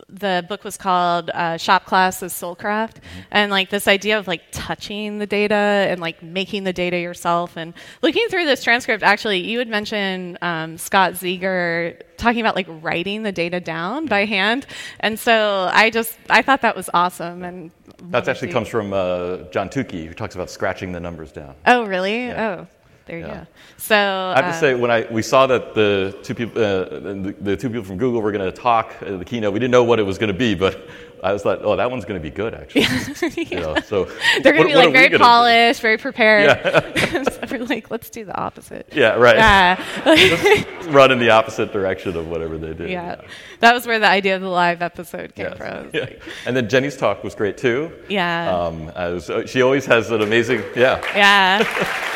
the 0.08 0.44
book 0.48 0.64
was 0.64 0.76
called 0.76 1.30
uh, 1.30 1.56
Shop 1.56 1.84
Class 1.84 2.22
as 2.22 2.32
Soulcraft, 2.32 2.96
and 3.30 3.50
like 3.50 3.70
this 3.70 3.88
idea 3.88 4.18
of 4.18 4.26
like 4.26 4.42
touching 4.52 5.18
the 5.18 5.26
data 5.26 5.54
and 5.54 6.00
like 6.00 6.22
making 6.22 6.64
the 6.64 6.72
data 6.72 6.98
yourself. 6.98 7.56
And 7.56 7.74
looking 8.02 8.28
through 8.28 8.44
this 8.44 8.62
transcript, 8.62 9.02
actually, 9.02 9.38
you 9.40 9.58
had 9.58 9.68
mentioned 9.68 10.38
um, 10.42 10.78
Scott 10.78 11.12
Zeger 11.12 12.00
talking 12.16 12.40
about 12.40 12.56
like 12.56 12.66
writing 12.68 13.22
the 13.22 13.32
data 13.32 13.60
down 13.60 14.06
by 14.06 14.24
hand, 14.24 14.66
and 15.00 15.18
so 15.18 15.70
I 15.72 15.90
just 15.90 16.18
I 16.30 16.42
thought 16.42 16.62
that 16.62 16.76
was 16.76 16.90
awesome. 16.94 17.42
And 17.42 17.70
that 18.10 18.28
actually 18.28 18.52
comes 18.52 18.68
from 18.68 18.92
uh, 18.92 19.38
John 19.50 19.68
Tukey, 19.68 20.06
who 20.06 20.14
talks 20.14 20.34
about 20.34 20.50
scratching 20.50 20.92
the 20.92 21.00
numbers 21.00 21.32
down. 21.32 21.54
Oh, 21.66 21.84
really? 21.86 22.26
Yeah. 22.26 22.64
Oh, 22.64 22.66
there 23.08 23.18
you 23.18 23.26
Yeah. 23.26 23.40
go. 23.40 23.46
So 23.78 23.96
I 23.96 24.36
have 24.36 24.44
to 24.52 24.56
uh, 24.56 24.60
say, 24.60 24.74
when 24.74 24.90
I 24.90 25.06
we 25.10 25.22
saw 25.22 25.46
that 25.48 25.74
the 25.74 26.16
two 26.22 26.34
people, 26.34 26.62
uh, 26.62 26.84
the, 26.84 27.34
the 27.40 27.56
two 27.56 27.68
people 27.68 27.84
from 27.84 27.96
Google 27.98 28.20
were 28.22 28.32
going 28.32 28.44
to 28.44 28.52
talk 28.52 28.94
at 29.00 29.18
the 29.18 29.24
keynote, 29.24 29.52
we 29.52 29.58
didn't 29.58 29.72
know 29.72 29.84
what 29.84 29.98
it 29.98 30.04
was 30.04 30.18
going 30.18 30.32
to 30.32 30.38
be, 30.38 30.54
but 30.54 30.88
I 31.22 31.32
was 31.32 31.44
like, 31.44 31.58
oh, 31.62 31.74
that 31.74 31.90
one's 31.90 32.04
going 32.04 32.20
to 32.20 32.22
be 32.22 32.30
good, 32.30 32.54
actually. 32.54 32.86
You 33.50 33.60
know, 33.60 33.76
so 33.80 34.04
they're 34.42 34.52
going 34.52 34.68
to 34.68 34.72
be 34.72 34.76
like 34.76 34.92
very 34.92 35.08
gonna 35.08 35.18
do? 35.18 35.24
polished, 35.24 35.80
very 35.80 35.96
prepared. 35.98 36.60
so 37.26 37.40
we're 37.50 37.64
like, 37.64 37.90
let's 37.90 38.08
do 38.10 38.24
the 38.24 38.36
opposite. 38.36 38.88
Yeah, 38.92 39.14
right. 39.14 39.36
Yeah. 39.36 40.64
Run 40.90 41.10
in 41.10 41.18
the 41.18 41.30
opposite 41.30 41.72
direction 41.72 42.16
of 42.16 42.28
whatever 42.28 42.56
they 42.58 42.72
did. 42.74 42.90
yeah. 42.90 43.20
That 43.60 43.74
was 43.74 43.86
where 43.86 43.98
the 43.98 44.08
idea 44.08 44.36
of 44.36 44.42
the 44.42 44.48
live 44.48 44.80
episode 44.82 45.34
came 45.34 45.46
Yes. 45.46 45.56
from. 45.58 45.90
Yeah. 45.92 46.06
And 46.46 46.56
then 46.56 46.68
Jenny's 46.68 46.96
talk 46.96 47.24
was 47.24 47.34
great 47.34 47.56
too. 47.58 47.90
Yeah. 48.08 48.54
Um, 48.56 48.86
was, 48.86 49.28
uh, 49.30 49.46
she 49.46 49.62
always 49.62 49.86
has 49.86 50.10
an 50.10 50.22
amazing, 50.22 50.62
yeah. 50.76 51.00
Yeah. 51.16 52.14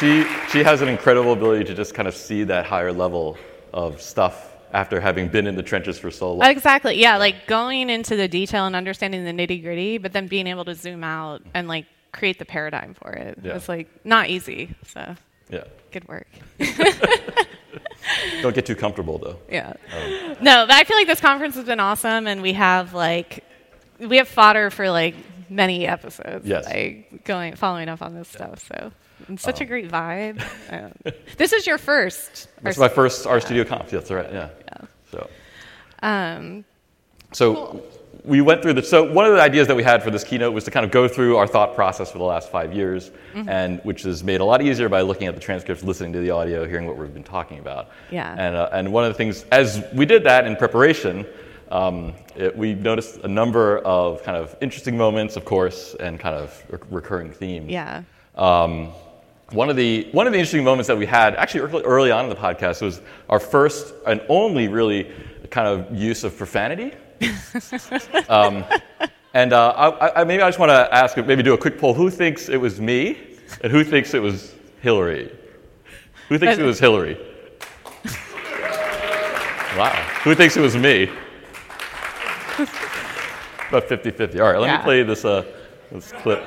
She 0.00 0.24
she 0.50 0.64
has 0.64 0.80
an 0.80 0.88
incredible 0.88 1.32
ability 1.34 1.64
to 1.64 1.74
just 1.74 1.94
kind 1.94 2.08
of 2.08 2.16
see 2.16 2.42
that 2.44 2.64
higher 2.66 2.92
level 2.92 3.36
of 3.72 4.00
stuff 4.00 4.56
after 4.72 4.98
having 5.00 5.28
been 5.28 5.46
in 5.46 5.56
the 5.56 5.62
trenches 5.62 5.98
for 5.98 6.10
so 6.10 6.32
long. 6.32 6.48
Exactly. 6.48 6.98
Yeah, 6.98 7.16
like 7.18 7.46
going 7.46 7.90
into 7.90 8.16
the 8.16 8.26
detail 8.28 8.64
and 8.66 8.74
understanding 8.74 9.24
the 9.24 9.32
nitty 9.32 9.62
gritty, 9.62 9.98
but 9.98 10.12
then 10.12 10.26
being 10.26 10.46
able 10.46 10.64
to 10.64 10.74
zoom 10.74 11.04
out 11.04 11.42
and 11.54 11.68
like 11.68 11.86
create 12.12 12.38
the 12.38 12.44
paradigm 12.44 12.94
for 12.94 13.12
it. 13.12 13.38
Yeah. 13.42 13.56
It's 13.56 13.68
like 13.68 13.88
not 14.04 14.30
easy. 14.30 14.74
So 14.86 15.14
Yeah. 15.50 15.64
good 15.90 16.08
work. 16.08 16.28
Don't 18.42 18.54
get 18.54 18.64
too 18.66 18.74
comfortable 18.76 19.18
though. 19.18 19.38
Yeah. 19.50 19.74
Um, 19.94 20.36
no, 20.40 20.64
but 20.66 20.72
I 20.72 20.84
feel 20.84 20.96
like 20.96 21.06
this 21.06 21.20
conference 21.20 21.54
has 21.56 21.64
been 21.64 21.80
awesome, 21.80 22.26
and 22.26 22.40
we 22.42 22.54
have 22.54 22.94
like 22.94 23.44
we 23.98 24.16
have 24.16 24.28
fodder 24.28 24.70
for 24.70 24.88
like 24.90 25.14
many 25.50 25.86
episodes. 25.86 26.46
Yes. 26.46 26.64
Like 26.66 27.24
going, 27.24 27.54
following 27.56 27.88
up 27.88 28.00
on 28.02 28.14
this 28.14 28.28
stuff. 28.28 28.66
So 28.66 28.92
it's 29.28 29.42
such 29.42 29.60
a 29.60 29.64
great 29.64 29.88
vibe. 29.90 30.42
Um, 30.70 30.92
this 31.36 31.52
is 31.52 31.66
your 31.66 31.78
first. 31.78 32.48
This 32.62 32.76
is 32.76 32.78
my 32.80 32.88
first 32.88 33.26
RStudio 33.26 33.66
Conf. 33.66 33.90
That's 33.90 34.10
right. 34.10 34.32
Yeah. 34.32 34.48
So. 35.10 35.28
Um, 36.02 36.64
So 37.32 37.82
we 38.24 38.40
went 38.40 38.62
through 38.62 38.74
the. 38.74 38.82
So 38.82 39.12
one 39.12 39.24
of 39.26 39.32
the 39.32 39.40
ideas 39.40 39.66
that 39.68 39.76
we 39.76 39.82
had 39.82 40.02
for 40.02 40.10
this 40.10 40.22
keynote 40.24 40.52
was 40.54 40.64
to 40.64 40.70
kind 40.70 40.84
of 40.84 40.92
go 40.92 41.08
through 41.08 41.36
our 41.36 41.46
thought 41.46 41.74
process 41.74 42.10
for 42.12 42.18
the 42.18 42.24
last 42.24 42.50
five 42.50 42.72
years, 42.72 43.10
Mm-hmm. 43.34 43.48
and 43.48 43.80
which 43.84 44.04
is 44.06 44.24
made 44.24 44.40
a 44.40 44.44
lot 44.44 44.60
easier 44.60 44.88
by 44.88 45.02
looking 45.02 45.28
at 45.28 45.34
the 45.36 45.40
transcripts, 45.40 45.84
listening 45.84 46.12
to 46.14 46.18
the 46.20 46.30
audio, 46.32 46.66
hearing 46.66 46.86
what 46.86 46.96
we've 46.96 47.14
been 47.14 47.22
talking 47.22 47.60
about. 47.60 47.90
Yeah. 48.10 48.34
And 48.36 48.56
uh, 48.56 48.68
and 48.72 48.92
one 48.92 49.04
of 49.04 49.10
the 49.12 49.16
things 49.16 49.44
as 49.52 49.84
we 49.92 50.04
did 50.06 50.24
that 50.24 50.46
in 50.46 50.56
preparation. 50.56 51.26
Um, 51.72 52.14
it, 52.34 52.56
we 52.56 52.74
noticed 52.74 53.18
a 53.22 53.28
number 53.28 53.78
of 53.78 54.24
kind 54.24 54.36
of 54.36 54.56
interesting 54.60 54.96
moments, 54.96 55.36
of 55.36 55.44
course, 55.44 55.94
and 56.00 56.18
kind 56.18 56.34
of 56.34 56.60
re- 56.68 56.78
recurring 56.90 57.30
themes. 57.30 57.70
yeah. 57.70 58.02
Um, 58.34 58.88
one 59.52 59.68
of 59.68 59.76
the 59.76 60.08
one 60.12 60.26
of 60.26 60.32
the 60.32 60.38
interesting 60.38 60.64
moments 60.64 60.86
that 60.88 60.96
we 60.96 61.06
had 61.06 61.34
actually 61.34 61.60
early, 61.60 61.82
early 61.84 62.10
on 62.10 62.24
in 62.24 62.30
the 62.30 62.36
podcast 62.36 62.82
was 62.82 63.00
our 63.28 63.40
first 63.40 63.94
and 64.06 64.20
only 64.28 64.68
really 64.68 65.10
kind 65.50 65.66
of 65.66 65.94
use 65.96 66.24
of 66.24 66.36
profanity. 66.36 66.92
um, 68.28 68.64
and 69.34 69.52
uh, 69.52 69.70
I, 69.70 70.20
I, 70.20 70.24
maybe 70.24 70.42
I 70.42 70.48
just 70.48 70.58
want 70.58 70.70
to 70.70 70.88
ask, 70.94 71.16
maybe 71.16 71.42
do 71.42 71.54
a 71.54 71.58
quick 71.58 71.78
poll: 71.78 71.94
Who 71.94 72.10
thinks 72.10 72.48
it 72.48 72.56
was 72.56 72.80
me, 72.80 73.18
and 73.62 73.72
who 73.72 73.84
thinks 73.84 74.14
it 74.14 74.22
was 74.22 74.54
Hilary? 74.80 75.30
Who 76.28 76.38
thinks 76.38 76.58
it 76.58 76.64
was 76.64 76.78
Hilary? 76.78 77.18
Wow. 79.76 79.92
Who 80.24 80.34
thinks 80.34 80.56
it 80.56 80.60
was 80.60 80.76
me? 80.76 81.04
About 83.68 83.88
50-50. 83.88 84.40
All 84.40 84.50
right, 84.50 84.58
let 84.58 84.66
Yeah. 84.66 84.78
me 84.78 84.82
play 84.82 85.02
this 85.04 85.24
uh, 85.24 85.44
this 85.92 86.10
clip. 86.10 86.44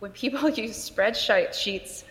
When 0.00 0.10
people 0.12 0.48
use 0.64 0.90
spreadsheet 0.90 1.54
sheets, 1.54 2.04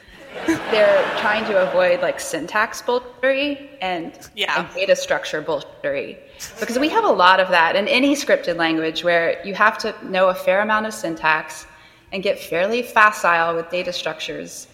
they're 0.46 1.04
trying 1.20 1.46
to 1.46 1.70
avoid 1.70 2.02
like 2.02 2.20
syntax 2.20 2.82
bullshittery 2.82 3.70
and, 3.82 4.18
Yeah. 4.36 4.66
and 4.66 4.74
data 4.76 4.96
structure 4.96 5.42
bullshittery. 5.42 6.18
Because 6.60 6.78
we 6.78 6.90
have 6.90 7.06
a 7.06 7.12
lot 7.12 7.40
of 7.40 7.48
that 7.50 7.76
in 7.76 7.88
any 7.88 8.16
scripted 8.16 8.58
language 8.58 9.04
where 9.04 9.42
you 9.46 9.54
have 9.54 9.78
to 9.80 9.96
know 10.06 10.28
a 10.30 10.34
fair 10.36 10.62
amount 10.62 10.88
of 10.88 10.94
syntax 10.94 11.66
and 12.12 12.22
get 12.22 12.38
fairly 12.40 12.82
facile 12.82 13.56
with 13.56 13.70
data 13.70 13.94
structures. 13.94 14.68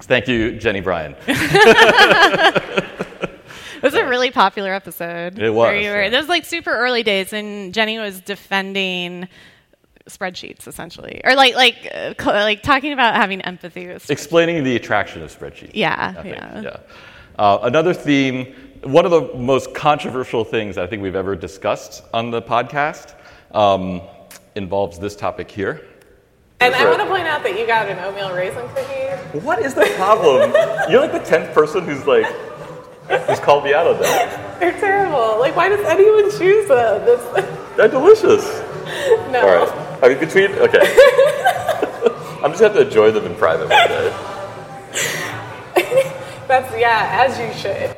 Thank 0.00 0.28
you, 0.28 0.58
Jenny 0.58 0.80
Bryan. 0.80 1.14
It 3.84 3.92
was 3.92 3.94
a 4.00 4.08
really 4.08 4.30
popular 4.30 4.72
episode. 4.72 5.38
It 5.38 5.50
was, 5.50 5.68
Where 5.68 5.76
you 5.78 5.90
were, 5.90 6.02
yeah. 6.04 6.08
This 6.08 6.20
was 6.20 6.28
like 6.30 6.46
super 6.46 6.70
early 6.74 7.02
days, 7.02 7.34
and 7.34 7.74
Jenny 7.74 7.98
was 7.98 8.18
defending 8.22 9.28
spreadsheets 10.08 10.66
essentially, 10.66 11.20
or 11.24 11.34
like 11.34 11.54
like 11.54 11.88
uh, 11.94 12.14
like 12.26 12.62
talking 12.62 12.92
about 12.92 13.14
having 13.14 13.40
empathy 13.42 13.86
with. 13.86 14.10
Explaining 14.10 14.62
the 14.64 14.76
attraction 14.76 15.22
of 15.22 15.36
spreadsheets. 15.36 15.70
Yeah, 15.74 16.12
think, 16.22 16.36
yeah. 16.36 16.60
yeah. 16.60 16.76
Uh, 17.38 17.58
another 17.62 17.92
theme, 17.92 18.54
one 18.82 19.04
of 19.04 19.10
the 19.10 19.34
most 19.36 19.74
controversial 19.74 20.44
things 20.44 20.78
I 20.78 20.86
think 20.86 21.02
we've 21.02 21.16
ever 21.16 21.34
discussed 21.34 22.04
on 22.12 22.30
the 22.30 22.40
podcast 22.40 23.14
um, 23.52 24.02
involves 24.54 24.98
this 24.98 25.16
topic 25.16 25.50
here. 25.50 25.84
And 26.60 26.74
I 26.74 26.84
want 26.88 27.00
to 27.00 27.06
point 27.06 27.26
out 27.26 27.42
that 27.42 27.58
you 27.58 27.66
got 27.66 27.88
an 27.88 27.98
oatmeal 27.98 28.32
raisin 28.32 28.66
cookie. 28.68 29.38
What 29.44 29.60
is 29.60 29.74
the 29.74 29.92
problem? 29.96 30.52
You're 30.90 31.00
like 31.00 31.12
the 31.12 31.18
tenth 31.18 31.52
person 31.52 31.84
who's 31.84 32.06
like, 32.06 32.26
who's 33.26 33.40
called 33.40 33.64
me 33.64 33.74
out 33.74 33.86
on 33.86 34.00
that. 34.00 34.60
They're 34.60 34.78
terrible. 34.78 35.38
Like, 35.40 35.56
why 35.56 35.68
does 35.68 35.84
anyone 35.84 36.30
choose 36.30 36.68
them? 36.68 37.04
That's, 37.04 37.76
They're 37.76 37.88
delicious. 37.88 38.44
no. 39.30 39.83
I 40.04 40.08
mean, 40.10 40.18
between, 40.18 40.52
okay. 40.52 40.80
I'm 42.44 42.50
just 42.50 42.58
to 42.58 42.64
have 42.64 42.74
to 42.74 42.86
enjoy 42.86 43.10
them 43.10 43.24
in 43.24 43.34
private 43.36 43.70
one 43.70 43.88
day. 43.88 44.10
That's, 46.46 46.78
yeah, 46.78 47.26
as 47.26 47.38
you 47.38 47.50
should. 47.58 47.96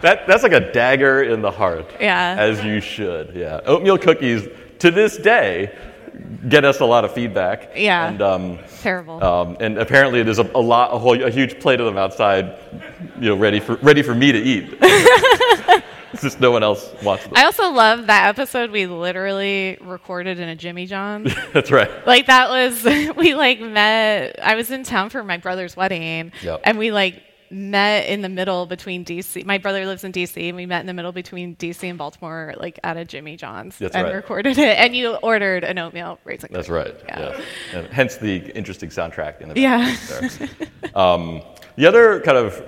That, 0.00 0.28
that's 0.28 0.44
like 0.44 0.52
a 0.52 0.72
dagger 0.72 1.24
in 1.24 1.42
the 1.42 1.50
heart. 1.50 1.90
Yeah. 2.00 2.36
As 2.38 2.62
you 2.62 2.80
should, 2.80 3.34
yeah. 3.34 3.58
Oatmeal 3.66 3.98
cookies, 3.98 4.46
to 4.78 4.92
this 4.92 5.16
day, 5.16 5.76
get 6.48 6.64
us 6.64 6.78
a 6.78 6.84
lot 6.84 7.04
of 7.04 7.12
feedback. 7.12 7.72
Yeah. 7.74 8.06
And, 8.08 8.22
um, 8.22 8.58
Terrible. 8.80 9.24
um, 9.24 9.56
and 9.58 9.76
apparently 9.76 10.22
there's 10.22 10.38
a, 10.38 10.48
a 10.54 10.60
lot, 10.62 10.94
a, 10.94 10.98
whole, 11.00 11.20
a 11.20 11.30
huge 11.30 11.58
plate 11.58 11.80
of 11.80 11.86
them 11.86 11.98
outside, 11.98 12.60
you 13.18 13.30
know, 13.30 13.34
ready 13.34 13.58
for, 13.58 13.74
ready 13.78 14.02
for 14.02 14.14
me 14.14 14.30
to 14.30 14.38
eat. 14.38 14.78
it's 16.12 16.22
just 16.22 16.40
no 16.40 16.50
one 16.50 16.62
else 16.62 16.90
wants 17.02 17.24
them. 17.24 17.32
I 17.36 17.44
also 17.44 17.70
love 17.70 18.06
that 18.06 18.28
episode 18.28 18.70
we 18.70 18.86
literally 18.86 19.78
recorded 19.80 20.38
in 20.40 20.48
a 20.48 20.56
Jimmy 20.56 20.86
John's. 20.86 21.34
That's 21.52 21.70
right. 21.70 21.90
like 22.06 22.26
that 22.26 22.50
was 22.50 22.84
we 23.16 23.34
like 23.34 23.60
met 23.60 24.38
I 24.42 24.54
was 24.54 24.70
in 24.70 24.82
town 24.84 25.10
for 25.10 25.22
my 25.24 25.36
brother's 25.36 25.76
wedding 25.76 26.32
Yep. 26.42 26.60
and 26.64 26.78
we 26.78 26.90
like 26.92 27.22
met 27.50 28.06
in 28.08 28.20
the 28.20 28.28
middle 28.28 28.66
between 28.66 29.06
DC. 29.06 29.42
My 29.46 29.56
brother 29.56 29.86
lives 29.86 30.04
in 30.04 30.12
DC 30.12 30.48
and 30.48 30.54
we 30.56 30.66
met 30.66 30.80
in 30.80 30.86
the 30.86 30.92
middle 30.92 31.12
between 31.12 31.56
DC 31.56 31.82
and 31.88 31.96
Baltimore 31.96 32.52
like 32.58 32.78
at 32.84 32.98
a 32.98 33.06
Jimmy 33.06 33.36
John's 33.36 33.78
That's 33.78 33.94
and 33.94 34.04
right. 34.04 34.14
recorded 34.14 34.58
it 34.58 34.76
and 34.78 34.94
you 34.94 35.14
ordered 35.16 35.64
an 35.64 35.78
oatmeal 35.78 36.18
raisin. 36.24 36.50
That's 36.52 36.68
right. 36.68 36.94
Yeah. 37.06 37.40
Yeah. 37.72 37.78
And 37.78 37.86
hence 37.88 38.16
the 38.16 38.54
interesting 38.56 38.90
soundtrack 38.90 39.40
in 39.40 39.48
the 39.48 39.58
Yeah. 39.60 39.96
there. 40.08 40.48
um, 40.94 41.40
the 41.76 41.86
other 41.86 42.20
kind 42.20 42.36
of 42.36 42.62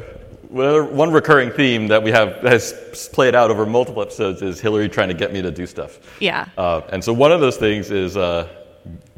one 0.51 1.13
recurring 1.13 1.51
theme 1.53 1.87
that 1.89 2.03
we 2.03 2.11
have 2.11 2.37
has 2.43 3.09
played 3.13 3.35
out 3.35 3.51
over 3.51 3.65
multiple 3.67 4.03
episodes 4.03 4.43
is 4.43 4.61
Hilary 4.61 4.89
trying 4.89 5.09
to 5.09 5.15
get 5.15 5.33
me 5.33 5.41
to 5.43 5.51
do 5.51 5.65
stuff. 5.67 5.99
Yeah. 6.21 6.49
Uh, 6.59 6.81
and 6.91 7.03
so 7.05 7.13
one 7.13 7.31
of 7.31 7.41
those 7.41 7.57
things 7.57 7.91
is 7.91 8.17
uh, 8.17 8.49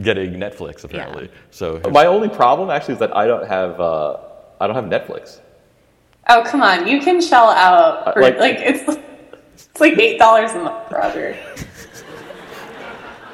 getting 0.02 0.34
Netflix 0.34 0.84
apparently. 0.84 1.24
Yeah. 1.24 1.38
So 1.50 1.80
My 1.90 2.06
only 2.06 2.28
problem 2.28 2.68
actually 2.70 2.94
is 2.94 3.00
that 3.00 3.16
I 3.16 3.26
don't 3.26 3.46
have 3.48 3.80
uh, 3.80 4.18
I 4.60 4.66
don't 4.66 4.76
have 4.76 4.84
Netflix. 4.84 5.40
Oh, 6.28 6.42
come 6.46 6.62
on. 6.62 6.86
You 6.86 7.00
can 7.00 7.20
shell 7.20 7.48
out. 7.48 8.12
For, 8.14 8.20
Like- 8.22 8.38
like, 8.38 8.56
it's, 8.58 8.82
it's 9.54 9.80
like 9.80 9.94
$8 9.94 10.54
a 10.54 10.58
month, 10.62 10.92
Roger. 10.92 11.36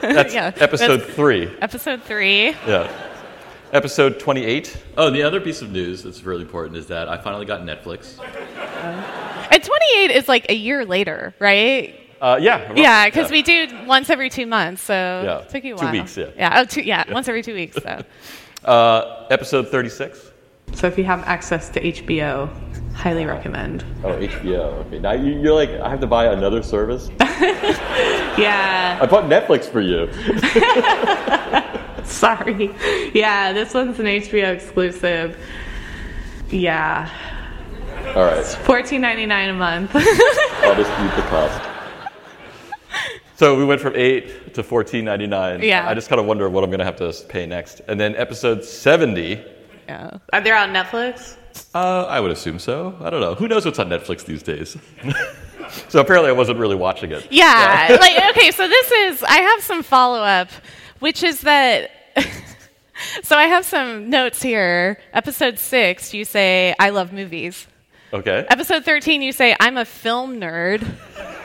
that's 0.00 0.33
Yeah, 0.35 0.52
episode 0.57 1.00
that's- 1.00 1.14
three. 1.14 1.55
Episode 1.61 2.02
3. 2.02 2.47
Yeah. 2.67 2.90
Episode 3.72 4.18
28. 4.18 4.76
Oh, 4.96 5.10
the 5.10 5.22
other 5.22 5.40
piece 5.40 5.60
of 5.60 5.70
news 5.70 6.02
that's 6.02 6.22
really 6.22 6.40
important 6.42 6.76
is 6.76 6.87
that 6.87 7.08
I 7.08 7.18
finally 7.18 7.44
got 7.44 7.60
Netflix. 7.62 8.18
And 9.52 9.62
28 9.62 10.10
is 10.10 10.26
like 10.26 10.46
a 10.50 10.54
year 10.54 10.87
later, 10.87 11.34
right? 11.38 11.94
Uh, 12.20 12.38
yeah. 12.40 12.72
Yeah, 12.75 13.06
because 13.06 13.30
we 13.30 13.42
do 13.42 13.68
once 13.87 14.08
every 14.08 14.30
2 14.30 14.46
months. 14.46 14.82
So 14.82 14.94
Yeah, 14.94 15.38
it 15.40 15.50
took 15.50 15.64
you 15.64 15.75
a 15.75 15.78
two 15.78 15.90
weeks, 15.90 16.16
yeah. 16.16 16.30
Yeah, 16.37 16.60
oh, 16.60 16.64
two, 16.64 16.80
yeah, 16.80 17.04
once 17.12 17.28
every 17.28 17.42
2 17.42 17.54
weeks 17.54 17.76
so. 17.82 18.02
Uh, 18.64 19.26
episode 19.30 19.68
36. 19.68 20.32
So 20.72 20.88
if 20.88 20.98
you 20.98 21.04
have 21.04 21.20
access 21.25 21.68
to 21.70 21.80
HBO, 21.80 22.50
highly 22.92 23.25
recommend. 23.25 23.84
Oh, 24.02 24.14
HBO. 24.14 24.84
Okay, 24.87 24.98
now 24.98 25.12
you, 25.12 25.40
you're 25.40 25.54
like 25.54 25.70
I 25.70 25.88
have 25.88 26.00
to 26.00 26.06
buy 26.06 26.26
another 26.32 26.62
service. 26.62 27.10
Yeah, 28.38 28.98
I 29.02 29.06
bought 29.06 29.25
Netflix 29.25 29.64
for 29.64 29.80
you. 29.80 30.06
sorry. 32.12 32.75
Yeah, 33.15 33.53
this 33.53 33.75
one's 33.75 33.99
an 34.00 34.07
HBO 34.07 34.53
exclusive. 34.55 35.37
Yeah, 36.50 37.11
All 38.17 38.25
right, 38.25 38.45
fourteen 38.45 39.00
ninety 39.03 39.27
nine 39.27 39.50
a 39.50 39.55
month. 39.55 39.91
I'll 39.95 40.75
dispute 40.75 41.15
the 41.17 41.23
cost. 41.29 41.61
So 43.37 43.57
we 43.57 43.65
went 43.65 43.81
from 43.81 43.95
eight 43.95 44.55
to 44.55 44.65
fourteen 44.65 45.05
ninety 45.05 45.29
nine. 45.29 45.62
Yeah. 45.62 45.88
I 45.88 45.95
just 45.95 46.09
kind 46.09 46.21
of 46.21 46.27
wonder 46.27 46.49
what 46.50 46.65
I'm 46.65 46.71
going 46.71 46.81
to 46.81 46.85
have 46.85 46.97
to 46.97 47.12
pay 47.29 47.47
next. 47.47 47.81
And 47.87 48.00
then 48.00 48.17
episode 48.17 48.65
seventy. 48.65 49.41
Yeah. 49.88 50.19
Are 50.33 50.41
they 50.41 50.50
on 50.50 50.71
Netflix? 50.71 51.37
Uh, 51.73 52.05
I 52.09 52.19
would 52.19 52.33
assume 52.33 52.59
so. 52.59 52.97
I 53.00 53.11
don't 53.11 53.21
know. 53.21 53.37
Who 53.37 53.47
knows 53.47 53.65
what's 53.65 53.79
on 53.79 53.88
Netflix 53.88 54.25
these 54.25 54.43
days? 54.43 54.77
so 55.88 56.00
apparently 56.00 56.31
I 56.31 56.33
wasn't 56.33 56.59
really 56.59 56.75
watching 56.75 57.12
it. 57.12 57.29
Yeah. 57.31 57.97
like 58.00 58.31
okay, 58.37 58.50
so 58.50 58.67
this 58.67 58.91
is 58.91 59.23
I 59.23 59.38
have 59.38 59.62
some 59.62 59.85
follow 59.85 60.19
up, 60.21 60.49
which 60.99 61.23
is 61.23 61.43
that 61.43 61.91
so 63.22 63.37
I 63.37 63.44
have 63.44 63.64
some 63.64 64.10
notes 64.10 64.42
here. 64.42 64.98
Episode 65.12 65.58
six, 65.58 66.12
you 66.14 66.25
say 66.25 66.75
I 66.78 66.90
love 66.90 67.12
movies. 67.12 67.66
Okay. 68.12 68.46
Episode 68.48 68.84
thirteen, 68.84 69.22
you 69.22 69.32
say 69.32 69.56
I'm 69.60 69.76
a 69.76 69.84
film 69.84 70.40
nerd. 70.40 70.87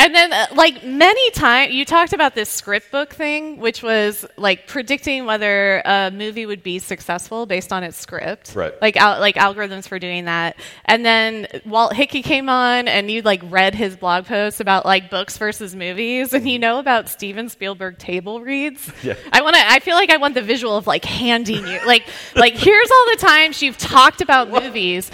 And 0.00 0.14
then, 0.14 0.32
uh, 0.32 0.46
like 0.54 0.82
many 0.82 1.30
times, 1.32 1.74
you 1.74 1.84
talked 1.84 2.14
about 2.14 2.34
this 2.34 2.48
script 2.48 2.90
book 2.90 3.12
thing, 3.12 3.58
which 3.58 3.82
was 3.82 4.24
like 4.38 4.66
predicting 4.66 5.26
whether 5.26 5.82
a 5.84 6.10
movie 6.10 6.46
would 6.46 6.62
be 6.62 6.78
successful 6.78 7.44
based 7.44 7.70
on 7.70 7.84
its 7.84 7.98
script, 7.98 8.54
Right. 8.54 8.72
Like 8.80 8.96
al- 8.96 9.20
like 9.20 9.34
algorithms 9.36 9.86
for 9.86 9.98
doing 9.98 10.24
that. 10.24 10.56
And 10.86 11.04
then 11.04 11.46
Walt 11.66 11.94
Hickey 11.94 12.22
came 12.22 12.48
on, 12.48 12.88
and 12.88 13.10
you 13.10 13.20
like 13.20 13.42
read 13.44 13.74
his 13.74 13.94
blog 13.94 14.24
post 14.24 14.60
about 14.60 14.86
like 14.86 15.10
books 15.10 15.36
versus 15.36 15.76
movies, 15.76 16.32
and 16.32 16.48
you 16.48 16.58
know 16.58 16.78
about 16.78 17.10
Steven 17.10 17.50
Spielberg 17.50 17.98
table 17.98 18.40
reads. 18.40 18.90
Yeah. 19.02 19.14
I 19.32 19.42
want 19.42 19.56
to. 19.56 19.62
I 19.66 19.80
feel 19.80 19.94
like 19.96 20.10
I 20.10 20.16
want 20.18 20.34
the 20.34 20.42
visual 20.42 20.76
of 20.76 20.86
like 20.86 21.04
handing 21.04 21.66
you, 21.66 21.78
like 21.86 22.06
like 22.36 22.54
here's 22.54 22.90
all 22.90 23.06
the 23.12 23.16
times 23.18 23.62
you've 23.62 23.78
talked 23.78 24.20
about 24.20 24.50
movies, 24.50 25.10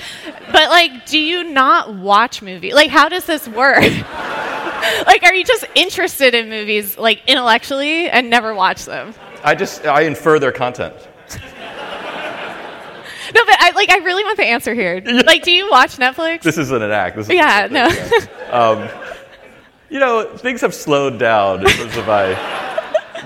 but 0.52 0.70
like, 0.70 1.06
do 1.06 1.18
you 1.18 1.44
not 1.44 1.94
watch 1.94 2.42
movies? 2.42 2.74
Like, 2.74 2.90
how 2.90 3.08
does 3.08 3.24
this 3.26 3.48
work? 3.48 3.82
like, 5.06 5.22
are 5.22 5.34
you 5.34 5.44
just 5.44 5.64
interested 5.74 6.34
in 6.34 6.48
movies 6.48 6.96
like 6.98 7.22
intellectually 7.26 8.08
and 8.08 8.30
never 8.30 8.54
watch 8.54 8.84
them? 8.84 9.14
I 9.44 9.54
just 9.54 9.84
I 9.86 10.02
infer 10.02 10.38
their 10.38 10.52
content. 10.52 10.94
No, 13.34 13.44
but 13.44 13.56
I 13.58 13.70
like 13.74 13.90
I 13.90 13.96
really 13.98 14.22
want 14.22 14.36
the 14.36 14.44
answer 14.44 14.72
here. 14.72 15.02
Like, 15.26 15.42
do 15.42 15.50
you 15.50 15.68
watch 15.68 15.96
Netflix? 15.96 16.42
This 16.42 16.56
isn't 16.58 16.80
an 16.82 16.92
act. 16.92 17.16
This 17.16 17.28
is 17.28 17.34
yeah, 17.34 17.66
no. 17.68 17.88
Um, 18.52 18.88
you 19.90 19.98
know, 19.98 20.36
things 20.36 20.60
have 20.60 20.72
slowed 20.72 21.18
down 21.18 21.60
in 21.60 21.66
terms 21.66 21.96
of 21.96 22.06
my 22.06 22.36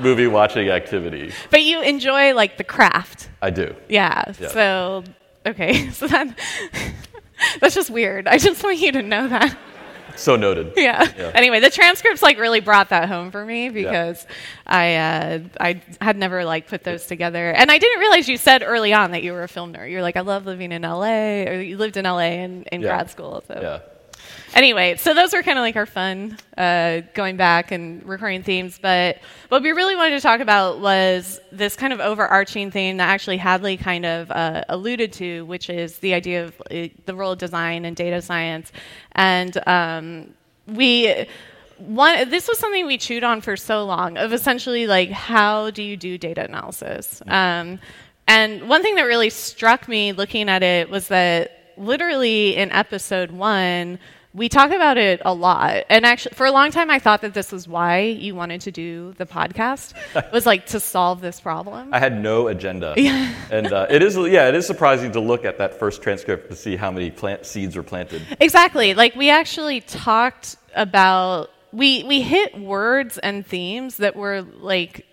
movie 0.00 0.26
watching 0.26 0.70
activity. 0.70 1.32
but 1.50 1.62
you 1.62 1.82
enjoy 1.82 2.32
like 2.34 2.56
the 2.56 2.64
craft. 2.64 3.28
I 3.42 3.50
do. 3.50 3.74
Yeah. 3.90 4.32
Yeah. 4.40 4.48
So 4.48 5.04
okay, 5.44 5.90
so 5.90 6.06
that 6.06 6.34
that's 7.60 7.74
just 7.74 7.90
weird. 7.90 8.26
I 8.26 8.38
just 8.38 8.64
want 8.64 8.78
you 8.78 8.92
to 8.92 9.02
know 9.02 9.28
that. 9.28 9.56
So 10.16 10.36
noted. 10.36 10.72
Yeah. 10.76 11.02
Yeah. 11.16 11.30
Anyway, 11.34 11.60
the 11.60 11.70
transcripts 11.70 12.22
like 12.22 12.38
really 12.38 12.60
brought 12.60 12.88
that 12.90 13.08
home 13.08 13.30
for 13.30 13.44
me 13.44 13.68
because 13.68 14.26
I 14.66 14.94
uh, 14.96 15.38
I 15.60 15.82
had 16.00 16.16
never 16.16 16.44
like 16.44 16.68
put 16.68 16.84
those 16.84 17.06
together, 17.06 17.50
and 17.50 17.70
I 17.70 17.78
didn't 17.78 18.00
realize 18.00 18.28
you 18.28 18.36
said 18.36 18.62
early 18.64 18.92
on 18.92 19.10
that 19.12 19.22
you 19.22 19.32
were 19.32 19.42
a 19.42 19.48
film 19.48 19.72
nerd. 19.74 19.90
You're 19.90 20.02
like, 20.02 20.16
I 20.16 20.20
love 20.22 20.46
living 20.46 20.72
in 20.72 20.82
LA, 20.82 21.42
or 21.44 21.60
you 21.60 21.76
lived 21.76 21.96
in 21.96 22.04
LA 22.04 22.18
in, 22.44 22.62
in 22.72 22.80
Yeah. 22.80 22.88
grad 22.88 23.10
school. 23.10 23.42
So 23.48 23.58
Yeah. 23.60 23.78
Anyway, 24.54 24.96
so 24.96 25.14
those 25.14 25.32
were 25.32 25.42
kind 25.42 25.58
of 25.58 25.62
like 25.62 25.76
our 25.76 25.86
fun 25.86 26.36
uh, 26.56 27.00
going 27.14 27.36
back 27.36 27.70
and 27.70 28.02
recurring 28.04 28.42
themes. 28.42 28.78
But 28.80 29.18
what 29.48 29.62
we 29.62 29.72
really 29.72 29.96
wanted 29.96 30.16
to 30.16 30.20
talk 30.20 30.40
about 30.40 30.80
was 30.80 31.40
this 31.52 31.76
kind 31.76 31.92
of 31.92 32.00
overarching 32.00 32.70
theme 32.70 32.98
that 32.98 33.08
actually 33.08 33.36
Hadley 33.36 33.76
kind 33.76 34.06
of 34.06 34.30
uh, 34.30 34.64
alluded 34.68 35.12
to, 35.14 35.44
which 35.46 35.70
is 35.70 35.98
the 35.98 36.14
idea 36.14 36.44
of 36.44 36.60
uh, 36.70 36.88
the 37.06 37.14
role 37.14 37.32
of 37.32 37.38
design 37.38 37.84
and 37.84 37.96
data 37.96 38.22
science. 38.22 38.72
And 39.12 39.56
um, 39.66 40.34
we. 40.66 41.26
One, 41.78 42.28
this 42.28 42.46
was 42.46 42.58
something 42.58 42.86
we 42.86 42.98
chewed 42.98 43.24
on 43.24 43.40
for 43.40 43.56
so 43.56 43.86
long 43.86 44.18
of 44.18 44.34
essentially 44.34 44.86
like 44.86 45.08
how 45.08 45.70
do 45.70 45.82
you 45.82 45.96
do 45.96 46.18
data 46.18 46.44
analysis 46.44 47.22
um, 47.26 47.80
and 48.30 48.68
one 48.68 48.82
thing 48.82 48.96
that 48.96 49.04
really 49.04 49.28
struck 49.28 49.88
me 49.88 50.12
looking 50.12 50.48
at 50.48 50.62
it 50.62 50.88
was 50.88 51.08
that 51.08 51.74
literally 51.76 52.56
in 52.56 52.70
episode 52.70 53.30
one, 53.32 53.98
we 54.32 54.48
talk 54.48 54.70
about 54.70 54.96
it 54.96 55.20
a 55.24 55.34
lot. 55.34 55.84
And 55.88 56.06
actually, 56.06 56.34
for 56.34 56.46
a 56.46 56.52
long 56.52 56.70
time, 56.70 56.90
I 56.90 56.98
thought 56.98 57.22
that 57.22 57.34
this 57.34 57.50
was 57.50 57.66
why 57.66 58.00
you 58.02 58.34
wanted 58.34 58.60
to 58.62 58.70
do 58.70 59.12
the 59.18 59.26
podcast, 59.26 59.94
It 60.14 60.26
was 60.32 60.46
like 60.46 60.66
to 60.66 60.80
solve 60.80 61.20
this 61.20 61.40
problem. 61.40 61.92
I 61.92 61.98
had 61.98 62.20
no 62.20 62.48
agenda. 62.48 62.94
And 63.50 63.72
uh, 63.72 63.86
it 63.90 64.02
is, 64.02 64.16
yeah, 64.16 64.48
it 64.48 64.54
is 64.54 64.66
surprising 64.66 65.10
to 65.12 65.20
look 65.20 65.44
at 65.44 65.58
that 65.58 65.78
first 65.78 66.02
transcript 66.02 66.50
to 66.50 66.56
see 66.56 66.76
how 66.76 66.90
many 66.92 67.10
plant 67.10 67.44
seeds 67.44 67.74
were 67.74 67.82
planted. 67.82 68.22
Exactly. 68.38 68.94
Like 68.94 69.16
we 69.16 69.28
actually 69.28 69.80
talked 69.80 70.56
about 70.76 71.50
we 71.72 72.04
we 72.04 72.20
hit 72.20 72.58
words 72.58 73.18
and 73.18 73.46
themes 73.46 73.98
that 73.98 74.16
were 74.16 74.42
like 74.42 75.06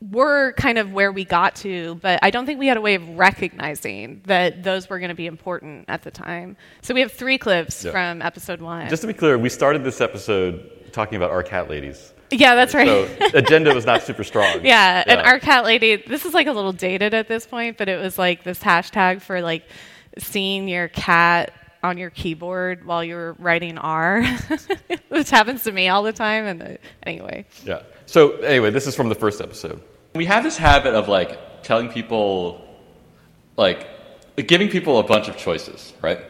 were 0.00 0.52
kind 0.52 0.78
of 0.78 0.92
where 0.92 1.10
we 1.10 1.24
got 1.24 1.56
to, 1.56 1.96
but 1.96 2.20
I 2.22 2.30
don't 2.30 2.46
think 2.46 2.58
we 2.60 2.68
had 2.68 2.76
a 2.76 2.80
way 2.80 2.94
of 2.94 3.08
recognizing 3.18 4.22
that 4.26 4.62
those 4.62 4.88
were 4.88 4.98
going 5.00 5.08
to 5.08 5.14
be 5.14 5.26
important 5.26 5.86
at 5.88 6.02
the 6.02 6.10
time. 6.10 6.56
So 6.82 6.94
we 6.94 7.00
have 7.00 7.12
three 7.12 7.36
clips 7.38 7.84
Yeah. 7.84 7.90
from 7.90 8.22
episode 8.22 8.60
one. 8.60 8.88
Just 8.88 9.02
to 9.02 9.08
be 9.08 9.12
clear, 9.14 9.36
we 9.36 9.48
started 9.48 9.82
this 9.82 10.00
episode 10.00 10.92
talking 10.92 11.16
about 11.16 11.30
our 11.32 11.42
cat 11.42 11.68
ladies. 11.68 12.12
yeah, 12.30 12.54
that's 12.54 12.74
right. 12.74 12.86
So 12.86 13.38
agenda 13.38 13.74
was 13.74 13.86
not 13.86 14.02
super 14.02 14.22
strong. 14.22 14.60
Yeah, 14.64 15.02
and 15.06 15.20
our 15.20 15.40
cat 15.40 15.64
lady, 15.64 15.96
this 15.96 16.24
is 16.24 16.32
like 16.34 16.46
a 16.46 16.52
little 16.52 16.72
dated 16.72 17.12
at 17.14 17.26
this 17.26 17.46
point, 17.46 17.76
but 17.78 17.88
it 17.88 18.00
was 18.00 18.18
like 18.18 18.44
this 18.44 18.60
hashtag 18.60 19.20
for 19.20 19.40
like 19.40 19.64
seeing 20.18 20.68
your 20.68 20.88
cat 20.88 21.52
on 21.82 21.98
your 21.98 22.10
keyboard 22.10 22.84
while 22.84 23.04
you're 23.04 23.34
writing 23.34 23.78
R, 23.78 24.24
which 25.08 25.30
happens 25.30 25.62
to 25.64 25.72
me 25.72 25.88
all 25.88 26.02
the 26.02 26.12
time. 26.12 26.46
And 26.46 26.62
uh, 26.62 26.76
anyway, 27.02 27.46
Yeah. 27.64 27.82
So 28.06 28.36
anyway, 28.38 28.70
this 28.70 28.86
is 28.86 28.94
from 28.94 29.08
the 29.08 29.14
first 29.14 29.40
episode. 29.40 29.82
We 30.14 30.24
have 30.26 30.42
this 30.42 30.56
habit 30.56 30.94
of 30.94 31.08
like 31.08 31.62
telling 31.62 31.90
people, 31.90 32.64
like, 33.56 33.86
giving 34.36 34.68
people 34.68 34.98
a 34.98 35.02
bunch 35.02 35.28
of 35.28 35.36
choices, 35.36 35.92
right? 36.00 36.20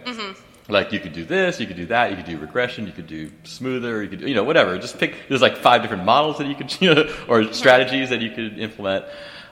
Like 0.71 0.93
you 0.93 1.01
could 1.01 1.15
do 1.15 1.25
this, 1.25 1.59
you 1.61 1.67
could 1.67 1.77
do 1.77 1.87
that, 1.87 2.11
you 2.11 2.17
could 2.17 2.27
do 2.27 2.37
regression, 2.39 2.87
you 2.87 2.93
could 2.93 3.07
do 3.07 3.31
smoother, 3.45 4.03
you 4.03 4.09
could 4.11 4.21
do, 4.21 4.29
you 4.29 4.35
know, 4.35 4.45
whatever. 4.45 4.77
Just 4.79 4.99
pick. 4.99 5.15
There's 5.29 5.41
like 5.41 5.57
five 5.57 5.81
different 5.81 6.05
models 6.05 6.39
that 6.39 6.47
you 6.47 6.55
could, 6.55 6.77
you 6.81 6.95
know, 6.95 7.15
or 7.27 7.53
strategies 7.55 8.11
that 8.11 8.21
you 8.21 8.31
could 8.31 8.59
implement. 8.59 9.07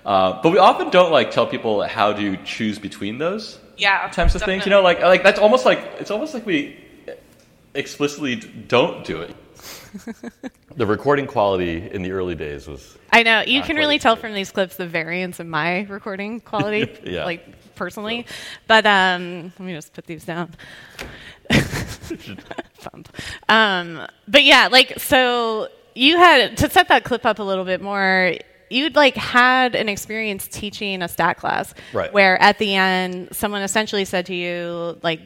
Uh, 0.04 0.40
but 0.42 0.52
we 0.52 0.58
often 0.58 0.90
don't 0.90 1.10
like 1.10 1.30
tell 1.30 1.46
people 1.46 1.82
how 1.82 2.12
to 2.12 2.36
choose 2.44 2.78
between 2.78 3.18
those 3.18 3.58
Yeah, 3.76 4.08
types 4.10 4.34
of 4.34 4.42
things. 4.42 4.64
You 4.66 4.70
know, 4.70 4.82
like 4.82 5.00
like 5.00 5.22
that's 5.22 5.38
almost 5.38 5.64
like 5.64 5.78
it's 5.98 6.10
almost 6.10 6.34
like 6.34 6.46
we 6.46 6.76
explicitly 7.74 8.36
don't 8.36 9.04
do 9.04 9.20
it. 9.22 9.34
The 10.76 10.84
recording 10.84 11.26
quality 11.26 11.88
in 11.90 12.02
the 12.02 12.10
early 12.10 12.34
days 12.34 12.68
was 12.68 12.98
I 13.10 13.22
know 13.22 13.40
you 13.40 13.62
can 13.62 13.76
really 13.76 13.98
tell 13.98 14.14
from 14.14 14.34
these 14.34 14.50
clips 14.50 14.76
the 14.76 14.86
variance 14.86 15.40
in 15.40 15.48
my 15.48 15.84
recording 15.84 16.38
quality, 16.52 16.86
Yeah. 17.02 17.24
like 17.24 17.74
personally. 17.76 18.26
But 18.66 18.84
um, 18.84 19.54
let 19.58 19.60
me 19.66 19.72
just 19.72 19.94
put 19.94 20.04
these 20.06 20.24
down. 20.24 20.52
Um, 23.48 24.06
but 24.28 24.44
yeah, 24.44 24.68
like 24.70 24.98
so 24.98 25.68
you 25.94 26.18
had 26.18 26.56
to 26.58 26.70
set 26.70 26.88
that 26.88 27.04
clip 27.04 27.24
up 27.24 27.38
a 27.38 27.42
little 27.42 27.64
bit 27.64 27.80
more. 27.80 28.34
You'd 28.70 28.96
like 28.96 29.14
had 29.16 29.74
an 29.74 29.88
experience 29.88 30.48
teaching 30.48 31.02
a 31.02 31.08
stat 31.08 31.36
class, 31.38 31.74
Right. 31.92 32.12
where 32.12 32.40
at 32.42 32.58
the 32.58 32.74
end 32.74 33.28
someone 33.32 33.62
essentially 33.62 34.04
said 34.04 34.26
to 34.26 34.34
you 34.34 34.98
like. 35.02 35.20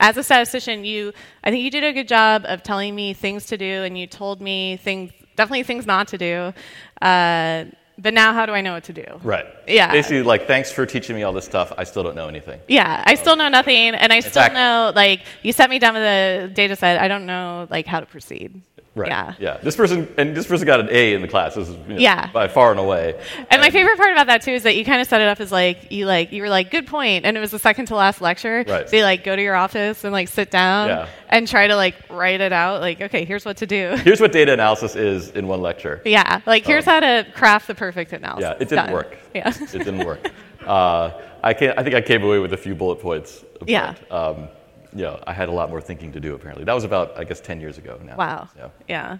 As 0.00 0.16
a 0.16 0.24
statistician, 0.24 0.84
you 0.84 1.12
I 1.44 1.50
think 1.50 1.62
you 1.62 1.70
did 1.70 1.84
a 1.84 1.92
good 1.92 2.08
job 2.08 2.44
of 2.46 2.62
telling 2.64 2.94
me 2.96 3.14
things 3.14 3.46
to 3.46 3.56
do, 3.56 3.84
and 3.84 3.96
you 3.96 4.08
told 4.08 4.40
me 4.42 4.76
things 4.78 5.12
definitely 5.36 5.62
things 5.62 5.86
not 5.86 6.08
to 6.08 6.18
do. 6.18 6.52
Uh, 7.00 7.64
but 7.96 8.12
now, 8.12 8.32
how 8.32 8.44
do 8.44 8.50
I 8.52 8.60
know 8.60 8.72
what 8.72 8.84
to 8.84 8.92
do? 8.92 9.04
right. 9.22 9.46
Yeah. 9.68 9.92
Basically, 9.92 10.22
like, 10.24 10.48
thanks 10.48 10.72
for 10.72 10.84
teaching 10.84 11.14
me 11.14 11.22
all 11.22 11.32
this 11.32 11.44
stuff. 11.44 11.72
I 11.78 11.84
still 11.84 12.02
don't 12.02 12.16
know 12.16 12.26
anything. 12.26 12.58
Yeah, 12.66 13.04
I 13.06 13.14
still 13.14 13.36
know 13.36 13.48
nothing, 13.48 13.94
and 13.94 14.12
I 14.12 14.18
still 14.18 14.42
fact- 14.42 14.54
know 14.54 14.92
like 14.94 15.20
you 15.42 15.52
set 15.52 15.70
me 15.70 15.78
down 15.78 15.94
with 15.94 16.02
a 16.02 16.50
data 16.52 16.74
set. 16.74 16.98
I 17.00 17.06
don't 17.06 17.24
know 17.24 17.68
like 17.70 17.86
how 17.86 18.00
to 18.00 18.06
proceed. 18.06 18.60
Right. 18.96 19.08
Yeah. 19.08 19.34
Yeah. 19.40 19.56
This 19.60 19.74
person 19.74 20.06
and 20.16 20.36
this 20.36 20.46
person 20.46 20.66
got 20.66 20.78
an 20.78 20.88
A 20.90 21.14
in 21.14 21.20
the 21.22 21.26
class. 21.26 21.56
This 21.56 21.68
is 21.68 21.74
you 21.88 21.94
know, 21.94 21.98
Yeah. 22.00 22.30
by 22.32 22.46
far 22.46 22.70
and 22.70 22.78
away. 22.78 23.20
And 23.50 23.60
my 23.60 23.70
favorite 23.70 23.96
part 23.96 24.12
about 24.12 24.28
that 24.28 24.42
too 24.42 24.52
is 24.52 24.62
that 24.62 24.76
you 24.76 24.84
kind 24.84 25.00
of 25.00 25.08
set 25.08 25.20
it 25.20 25.26
up 25.26 25.40
as 25.40 25.50
like 25.50 25.90
you 25.90 26.06
like 26.06 26.30
you 26.30 26.42
were 26.42 26.48
like 26.48 26.70
good 26.70 26.86
point, 26.86 27.24
and 27.26 27.36
it 27.36 27.40
was 27.40 27.50
the 27.50 27.58
second 27.58 27.86
to 27.86 27.96
last 27.96 28.20
lecture. 28.20 28.64
Right. 28.66 28.88
So 28.88 28.96
you 28.96 29.02
like 29.02 29.24
go 29.24 29.34
to 29.34 29.42
your 29.42 29.56
office 29.56 30.04
and 30.04 30.12
like 30.12 30.28
sit 30.28 30.50
down 30.52 30.88
Yeah. 30.90 31.06
and 31.28 31.48
try 31.48 31.66
to 31.66 31.74
like 31.74 31.96
write 32.08 32.40
it 32.40 32.52
out. 32.52 32.80
Like 32.80 33.00
okay, 33.00 33.24
here's 33.24 33.44
what 33.44 33.56
to 33.56 33.66
do. 33.66 33.96
Here's 34.04 34.20
what 34.20 34.30
data 34.30 34.52
analysis 34.52 34.94
is 34.94 35.30
in 35.30 35.48
one 35.48 35.60
lecture. 35.60 36.00
Yeah, 36.04 36.40
like 36.46 36.64
here's 36.64 36.84
how 36.84 37.00
to 37.00 37.26
craft 37.34 37.66
the 37.66 37.74
perfect 37.74 38.12
analysis. 38.12 38.44
Um, 38.44 38.50
Yeah, 38.52 38.62
it 38.62 38.68
didn't 38.68 38.84
Done. 38.86 38.92
work. 38.92 39.18
Yeah. 39.34 39.48
It 39.48 39.70
didn't 39.78 40.04
work. 40.06 40.30
Uh, 40.64 41.10
I 41.42 41.52
can 41.54 41.74
I 41.76 41.82
think 41.82 41.96
I 41.96 42.00
came 42.00 42.22
away 42.22 42.38
with 42.38 42.52
a 42.52 42.56
few 42.56 42.76
bullet 42.76 43.00
points. 43.00 43.44
but, 43.58 43.68
Yeah. 43.68 43.94
Um, 44.10 44.48
you 44.94 45.02
know, 45.02 45.22
I 45.26 45.32
had 45.32 45.48
a 45.48 45.52
lot 45.52 45.70
more 45.70 45.80
thinking 45.80 46.12
to 46.12 46.20
do. 46.20 46.34
Apparently, 46.34 46.64
that 46.64 46.72
was 46.72 46.84
about 46.84 47.18
I 47.18 47.24
guess 47.24 47.40
ten 47.40 47.60
years 47.60 47.78
ago 47.78 48.00
now. 48.04 48.16
Wow. 48.16 48.48
Yeah. 48.56 48.68
Yeah. 48.88 49.18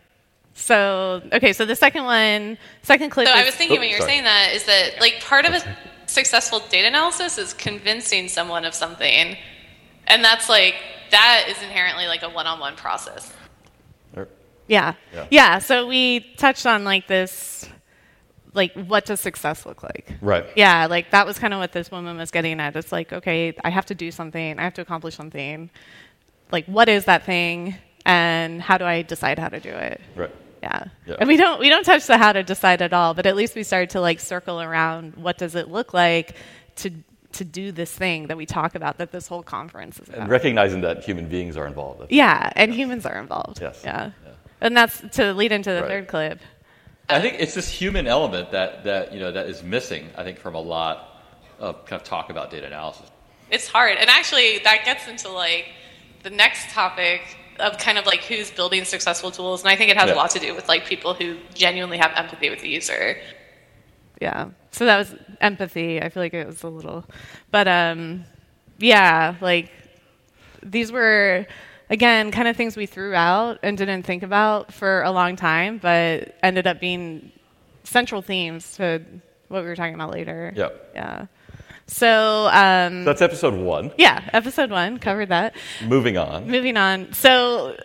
So 0.54 1.20
okay, 1.32 1.52
so 1.52 1.66
the 1.66 1.74
second 1.76 2.04
one, 2.04 2.58
second 2.82 3.10
clip. 3.10 3.26
So 3.26 3.34
is, 3.34 3.40
I 3.40 3.44
was 3.44 3.54
thinking 3.54 3.78
Oh, 3.78 3.80
when 3.80 3.88
you 3.88 3.96
were 3.96 4.02
oh, 4.02 4.06
sorry. 4.06 4.12
saying 4.12 4.24
that 4.24 4.52
is 4.54 4.64
that 4.64 5.00
like 5.00 5.20
part 5.20 5.44
of 5.44 5.52
a 5.52 5.76
successful 6.06 6.60
data 6.70 6.86
analysis 6.86 7.38
is 7.38 7.54
convincing 7.54 8.28
someone 8.28 8.64
of 8.64 8.72
something, 8.74 9.36
and 10.06 10.24
that's 10.24 10.48
like 10.48 10.76
that 11.10 11.46
is 11.48 11.60
inherently 11.62 12.06
like 12.06 12.22
a 12.22 12.28
one-on-one 12.28 12.76
process. 12.76 13.32
Er. 14.16 14.28
Yeah. 14.68 14.94
Yeah. 15.12 15.26
yeah. 15.30 15.58
So 15.58 15.86
we 15.86 16.20
touched 16.36 16.66
on 16.66 16.84
like 16.84 17.08
this, 17.08 17.68
like 18.54 18.72
what 18.74 19.04
does 19.04 19.20
success 19.20 19.66
look 19.66 19.82
like? 19.82 20.12
Right. 20.22 20.46
Yeah, 20.56 20.86
like 20.86 21.10
that 21.10 21.26
was 21.26 21.38
kind 21.38 21.52
of 21.52 21.60
what 21.60 21.72
this 21.72 21.90
woman 21.90 22.16
was 22.16 22.30
getting 22.30 22.60
at. 22.60 22.74
It's 22.76 22.92
like, 22.92 23.12
okay, 23.12 23.54
I 23.64 23.70
have 23.70 23.86
to 23.86 23.94
do 23.94 24.10
something, 24.10 24.58
I 24.58 24.62
have 24.62 24.74
to 24.74 24.82
accomplish 24.82 25.14
something. 25.16 25.70
Like, 26.52 26.66
what 26.66 26.88
is 26.88 27.06
that 27.06 27.24
thing, 27.24 27.76
and 28.06 28.62
how 28.62 28.78
do 28.78 28.84
I 28.84 29.02
decide 29.02 29.38
how 29.38 29.48
to 29.48 29.60
do 29.60 29.70
it? 29.70 30.00
Right. 30.14 30.30
Yeah. 30.62 30.84
Yeah. 31.06 31.16
And 31.18 31.28
we 31.28 31.36
don't 31.36 31.60
we 31.60 31.68
don't 31.68 31.84
touch 31.84 32.06
the 32.06 32.16
how 32.16 32.32
to 32.32 32.42
decide 32.42 32.80
at 32.80 32.92
all, 32.92 33.12
but 33.14 33.26
at 33.26 33.36
least 33.36 33.54
we 33.54 33.62
started 33.64 33.90
to 33.90 34.00
like 34.00 34.20
circle 34.20 34.60
around 34.62 35.16
what 35.16 35.36
does 35.36 35.54
it 35.54 35.68
look 35.68 35.92
like 35.92 36.36
to 36.76 36.90
to 37.32 37.44
do 37.44 37.72
this 37.72 37.90
thing 37.92 38.28
that 38.28 38.36
we 38.36 38.46
talk 38.46 38.76
about 38.76 38.98
that 38.98 39.10
this 39.10 39.26
whole 39.26 39.42
conference 39.42 39.98
is 39.98 40.08
about. 40.08 40.20
And 40.20 40.30
recognizing 40.30 40.82
that 40.82 41.02
human 41.04 41.28
beings 41.28 41.56
are 41.56 41.66
involved. 41.66 42.12
yeah, 42.12 42.50
and 42.54 42.72
humans 42.72 43.04
are 43.04 43.18
involved. 43.18 43.60
Yes. 43.60 43.80
Yeah. 43.84 44.12
Yeah. 44.24 44.32
And 44.60 44.76
that's 44.76 45.02
to 45.16 45.34
lead 45.34 45.50
into 45.50 45.70
the 45.70 45.82
Right. 45.82 45.90
third 45.90 46.08
clip. 46.08 46.38
I 47.08 47.20
think 47.20 47.36
it's 47.38 47.54
this 47.54 47.68
human 47.68 48.06
element 48.06 48.50
that, 48.52 48.84
that 48.84 49.12
you 49.12 49.20
know 49.20 49.32
that 49.32 49.46
is 49.46 49.62
missing. 49.62 50.08
I 50.16 50.22
think 50.24 50.38
from 50.38 50.54
a 50.54 50.60
lot 50.60 51.20
of 51.58 51.84
kind 51.86 52.00
of 52.00 52.06
talk 52.06 52.30
about 52.30 52.50
data 52.50 52.66
analysis. 52.66 53.10
It's 53.50 53.68
hard, 53.68 53.98
and 53.98 54.08
actually 54.08 54.58
that 54.64 54.84
gets 54.84 55.06
into 55.06 55.28
like 55.28 55.66
the 56.22 56.30
next 56.30 56.70
topic 56.70 57.20
of 57.60 57.78
kind 57.78 57.98
of 57.98 58.06
like 58.06 58.22
who's 58.24 58.50
building 58.50 58.84
successful 58.84 59.30
tools, 59.30 59.60
and 59.62 59.68
I 59.70 59.76
think 59.76 59.90
it 59.90 59.96
has 59.96 60.08
Yeah. 60.08 60.14
a 60.14 60.16
lot 60.16 60.30
to 60.30 60.38
do 60.40 60.54
with 60.54 60.66
like 60.68 60.86
people 60.86 61.14
who 61.14 61.36
genuinely 61.54 61.98
have 61.98 62.12
empathy 62.16 62.48
with 62.50 62.60
the 62.60 62.68
user. 62.68 63.16
Yeah. 64.20 64.50
So 64.70 64.86
that 64.86 64.96
was 64.98 65.14
empathy. 65.40 66.00
I 66.00 66.08
feel 66.08 66.22
like 66.22 66.34
it 66.34 66.46
was 66.46 66.62
a 66.62 66.68
little, 66.68 67.04
but 67.50 67.68
um, 67.68 68.24
yeah, 68.78 69.36
like 69.40 69.70
these 70.62 70.90
were 70.90 71.46
again, 71.90 72.30
kind 72.30 72.48
of 72.48 72.56
things 72.56 72.76
we 72.76 72.86
threw 72.86 73.14
out 73.14 73.58
and 73.62 73.76
didn't 73.78 74.02
think 74.04 74.22
about 74.22 74.72
for 74.72 75.02
a 75.02 75.10
long 75.10 75.36
time, 75.36 75.78
but 75.78 76.34
ended 76.42 76.66
up 76.66 76.80
being 76.80 77.30
central 77.84 78.22
themes 78.22 78.76
to 78.76 79.02
what 79.48 79.62
we 79.62 79.68
were 79.68 79.76
talking 79.76 79.94
about 79.94 80.10
later. 80.10 80.52
Yep. 80.56 80.90
Yeah. 80.94 81.26
So, 81.86 82.48
um, 82.50 83.04
That's 83.04 83.20
episode 83.20 83.54
one. 83.54 83.92
yeah, 83.98 84.28
episode 84.32 84.70
one 84.70 84.98
covered 84.98 85.28
that. 85.28 85.54
Moving 85.84 86.16
on. 86.16 86.48
Moving 86.48 86.76
on. 86.78 87.12
So, 87.12 87.76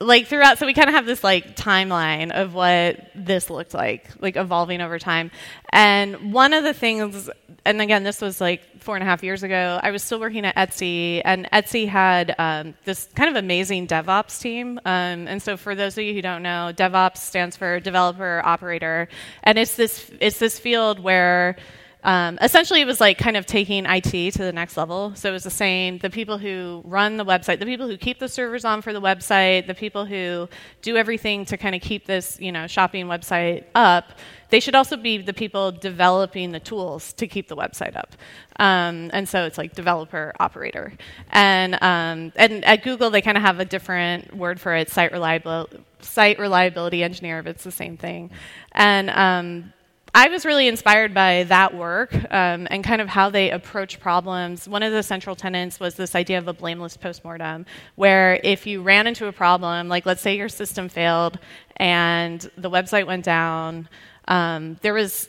like 0.00 0.28
throughout, 0.28 0.58
so 0.58 0.64
we 0.64 0.72
kind 0.72 0.88
of 0.88 0.94
have 0.94 1.04
this 1.04 1.22
like 1.22 1.56
timeline 1.56 2.30
of 2.30 2.54
what 2.54 3.10
this 3.14 3.50
looked 3.50 3.74
like, 3.74 4.08
like 4.20 4.36
evolving 4.36 4.80
over 4.80 4.98
time. 4.98 5.30
And 5.70 6.32
one 6.32 6.54
of 6.54 6.64
the 6.64 6.72
things, 6.72 7.28
and 7.66 7.82
again, 7.82 8.02
this 8.02 8.22
was 8.22 8.40
like 8.40 8.62
four 8.80 8.96
and 8.96 9.02
a 9.02 9.06
half 9.06 9.22
years 9.22 9.42
ago. 9.42 9.78
I 9.82 9.90
was 9.90 10.02
still 10.02 10.18
working 10.18 10.46
at 10.46 10.56
Etsy, 10.56 11.20
and 11.22 11.46
Etsy 11.52 11.86
had 11.86 12.34
um, 12.38 12.74
this 12.84 13.08
kind 13.14 13.28
of 13.28 13.36
amazing 13.36 13.86
DevOps 13.86 14.40
team. 14.40 14.78
Um, 14.86 15.28
and 15.28 15.42
so, 15.42 15.58
for 15.58 15.74
those 15.74 15.98
of 15.98 16.04
you 16.04 16.14
who 16.14 16.22
don't 16.22 16.42
know, 16.42 16.72
DevOps 16.74 17.18
stands 17.18 17.56
for 17.56 17.78
Developer 17.78 18.40
Operator, 18.42 19.08
and 19.42 19.58
it's 19.58 19.76
this 19.76 20.10
it's 20.18 20.38
this 20.38 20.58
field 20.58 20.98
where 20.98 21.56
um, 22.02 22.38
essentially, 22.40 22.80
it 22.80 22.86
was 22.86 23.00
like 23.00 23.18
kind 23.18 23.36
of 23.36 23.44
taking 23.44 23.84
IT 23.86 24.32
to 24.32 24.38
the 24.38 24.52
next 24.52 24.76
level. 24.76 25.14
So 25.14 25.28
it 25.28 25.32
was 25.32 25.44
the 25.44 25.50
saying 25.50 25.98
the 25.98 26.08
people 26.08 26.38
who 26.38 26.82
run 26.84 27.16
the 27.16 27.24
website, 27.24 27.58
the 27.58 27.66
people 27.66 27.86
who 27.86 27.98
keep 27.98 28.18
the 28.18 28.28
servers 28.28 28.64
on 28.64 28.80
for 28.80 28.92
the 28.92 29.00
website, 29.00 29.66
the 29.66 29.74
people 29.74 30.06
who 30.06 30.48
do 30.80 30.96
everything 30.96 31.44
to 31.46 31.56
kind 31.56 31.74
of 31.74 31.82
keep 31.82 32.06
this, 32.06 32.38
you 32.40 32.52
know, 32.52 32.66
shopping 32.66 33.06
website 33.06 33.64
up. 33.74 34.12
They 34.48 34.60
should 34.60 34.74
also 34.74 34.96
be 34.96 35.18
the 35.18 35.34
people 35.34 35.72
developing 35.72 36.52
the 36.52 36.60
tools 36.60 37.12
to 37.14 37.26
keep 37.26 37.48
the 37.48 37.56
website 37.56 37.96
up. 37.96 38.16
Um, 38.58 39.10
and 39.12 39.28
so 39.28 39.44
it's 39.44 39.58
like 39.58 39.74
developer 39.74 40.32
operator. 40.40 40.92
And 41.30 41.74
um, 41.82 42.32
and 42.36 42.64
at 42.64 42.82
Google, 42.82 43.10
they 43.10 43.22
kind 43.22 43.36
of 43.36 43.42
have 43.42 43.60
a 43.60 43.64
different 43.64 44.34
word 44.34 44.58
for 44.60 44.74
it, 44.74 44.88
site 44.88 45.12
reliability, 45.12 45.78
site 46.00 46.38
reliability 46.38 47.02
engineer, 47.02 47.42
but 47.42 47.50
it's 47.50 47.64
the 47.64 47.70
same 47.70 47.96
thing. 47.96 48.30
And 48.72 49.10
um, 49.10 49.72
I 50.12 50.28
was 50.28 50.44
really 50.44 50.66
inspired 50.66 51.14
by 51.14 51.44
that 51.44 51.74
work 51.74 52.12
um, 52.32 52.66
and 52.70 52.82
kind 52.82 53.00
of 53.00 53.08
how 53.08 53.30
they 53.30 53.50
approach 53.50 54.00
problems. 54.00 54.68
One 54.68 54.82
of 54.82 54.92
the 54.92 55.04
central 55.04 55.36
tenets 55.36 55.78
was 55.78 55.94
this 55.94 56.16
idea 56.16 56.38
of 56.38 56.48
a 56.48 56.52
blameless 56.52 56.96
postmortem, 56.96 57.64
where 57.94 58.40
if 58.42 58.66
you 58.66 58.82
ran 58.82 59.06
into 59.06 59.26
a 59.28 59.32
problem, 59.32 59.88
like 59.88 60.06
let's 60.06 60.20
say 60.20 60.36
your 60.36 60.48
system 60.48 60.88
failed 60.88 61.38
and 61.76 62.50
the 62.56 62.68
website 62.68 63.06
went 63.06 63.24
down, 63.24 63.88
um, 64.26 64.78
there 64.82 64.94
was 64.94 65.28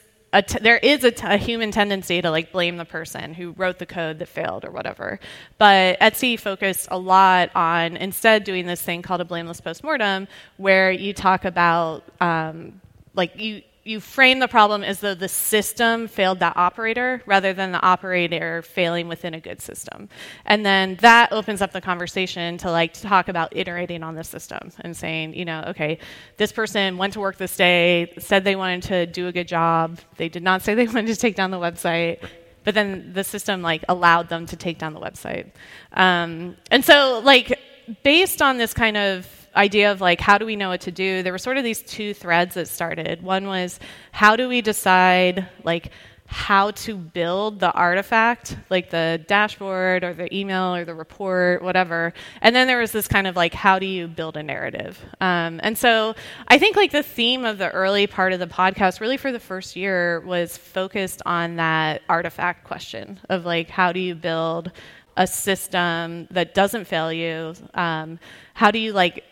there 0.62 0.78
is 0.78 1.04
a, 1.04 1.12
t- 1.12 1.28
a 1.28 1.36
human 1.36 1.72
tendency 1.72 2.22
to 2.22 2.32
like 2.32 2.54
blame 2.54 2.78
the 2.78 2.86
person 2.86 3.34
who 3.34 3.52
wrote 3.52 3.80
the 3.80 3.86
code 3.86 4.18
that 4.20 4.30
failed 4.30 4.64
or 4.64 4.72
whatever. 4.72 5.20
But 5.58 6.00
Etsy 6.00 6.40
focused 6.40 6.88
a 6.90 6.98
lot 6.98 7.52
on 7.54 7.98
instead 7.98 8.46
doing 8.46 8.66
this 8.66 8.82
thing 8.82 9.02
called 9.02 9.20
a 9.20 9.26
blameless 9.26 9.60
postmortem, 9.60 10.30
where 10.56 10.90
you 10.90 11.14
talk 11.14 11.44
about 11.44 12.04
um, 12.22 12.80
like 13.14 13.38
you 13.38 13.62
you 13.84 14.00
frame 14.00 14.40
the 14.40 14.48
problem 14.48 14.84
as 14.84 15.00
though 15.00 15.16
the 15.16 15.28
system 15.28 16.08
failed 16.08 16.40
that 16.40 16.56
operator 16.56 17.22
rather 17.26 17.52
than 17.52 17.72
the 17.72 17.82
operator 17.82 18.62
failing 18.62 19.08
within 19.08 19.34
a 19.34 19.40
good 19.40 19.60
system. 19.60 20.08
And 20.46 20.64
then 20.64 20.98
that 20.98 21.32
opens 21.32 21.62
up 21.62 21.72
the 21.72 21.82
conversation 21.82 22.58
to 22.60 22.70
like 22.70 22.94
to 22.94 23.02
talk 23.02 23.28
about 23.28 23.56
iterating 23.56 24.04
on 24.04 24.14
the 24.14 24.24
system 24.24 24.72
and 24.82 24.96
saying, 24.96 25.34
you 25.34 25.46
know, 25.46 25.64
okay, 25.68 25.98
this 26.38 26.52
person 26.52 26.98
went 26.98 27.14
to 27.14 27.20
work 27.20 27.38
this 27.38 27.58
day, 27.58 28.14
said 28.20 28.44
they 28.44 28.56
wanted 28.56 28.84
to 28.84 29.08
do 29.08 29.28
a 29.28 29.32
good 29.32 29.48
job. 29.48 30.00
They 30.18 30.30
did 30.30 30.44
not 30.44 30.62
say 30.62 30.76
they 30.76 30.86
wanted 30.88 31.08
to 31.08 31.16
take 31.16 31.36
down 31.36 31.50
the 31.50 31.58
website. 31.58 32.24
But 32.64 32.76
then 32.76 33.14
the 33.14 33.24
system 33.24 33.64
like 33.64 33.84
allowed 33.90 34.30
them 34.30 34.46
to 34.46 34.56
take 34.56 34.78
down 34.78 34.94
the 34.94 35.00
website. 35.00 35.50
Um, 35.94 36.56
and 36.70 36.86
so 36.86 37.20
like 37.24 37.60
based 38.04 38.44
on 38.44 38.58
this 38.58 38.76
kind 38.76 38.96
of 38.96 39.41
idea 39.56 39.92
of 39.92 40.02
like 40.02 40.20
how 40.20 40.38
do 40.38 40.46
we 40.46 40.56
know 40.56 40.70
what 40.70 40.82
to 40.82 40.92
do? 40.92 41.24
There 41.24 41.34
were 41.34 41.38
sort 41.38 41.58
of 41.58 41.64
these 41.64 41.82
two 41.82 42.14
threads 42.14 42.56
that 42.56 42.68
started. 42.68 43.22
One 43.22 43.48
was 43.48 43.80
how 44.12 44.36
do 44.36 44.48
we 44.48 44.62
decide 44.62 45.48
like 45.64 45.92
how 46.34 46.72
to 46.72 46.96
build 46.96 47.60
the 47.60 47.70
artifact 47.74 48.56
like 48.70 48.90
the 48.90 49.22
dashboard 49.28 50.02
or 50.06 50.14
the 50.14 50.34
email 50.34 50.74
or 50.74 50.86
the 50.86 50.96
report 50.96 51.62
whatever. 51.62 52.14
And 52.42 52.56
then 52.56 52.68
there 52.68 52.80
was 52.80 52.94
this 52.94 53.06
kind 53.06 53.28
of 53.28 53.36
like 53.36 53.54
how 53.54 53.80
do 53.80 53.86
you 53.86 54.08
build 54.08 54.38
a 54.38 54.44
narrative? 54.44 54.98
Um, 55.20 55.60
and 55.62 55.78
so 55.78 56.16
i 56.48 56.58
think 56.58 56.78
like 56.78 56.92
the 56.92 57.04
theme 57.04 57.44
of 57.44 57.58
the 57.58 57.70
early 57.72 58.08
part 58.08 58.32
of 58.32 58.40
the 58.40 58.48
podcast 58.48 59.02
really 59.02 59.18
for 59.18 59.34
the 59.34 59.40
first 59.40 59.76
year 59.76 60.22
was 60.22 60.56
focused 60.56 61.22
on 61.26 61.58
that 61.58 62.02
artifact 62.08 62.64
question 62.64 63.20
of 63.28 63.46
like 63.46 63.70
how 63.70 63.92
do 63.92 64.00
you 64.00 64.16
build 64.16 64.72
a 65.18 65.28
system 65.28 66.28
that 66.32 66.54
doesn't 66.54 66.86
fail 66.86 67.12
you? 67.12 67.54
Um, 67.74 68.20
how 68.54 68.72
do 68.72 68.80
you 68.80 68.94
like 68.94 69.24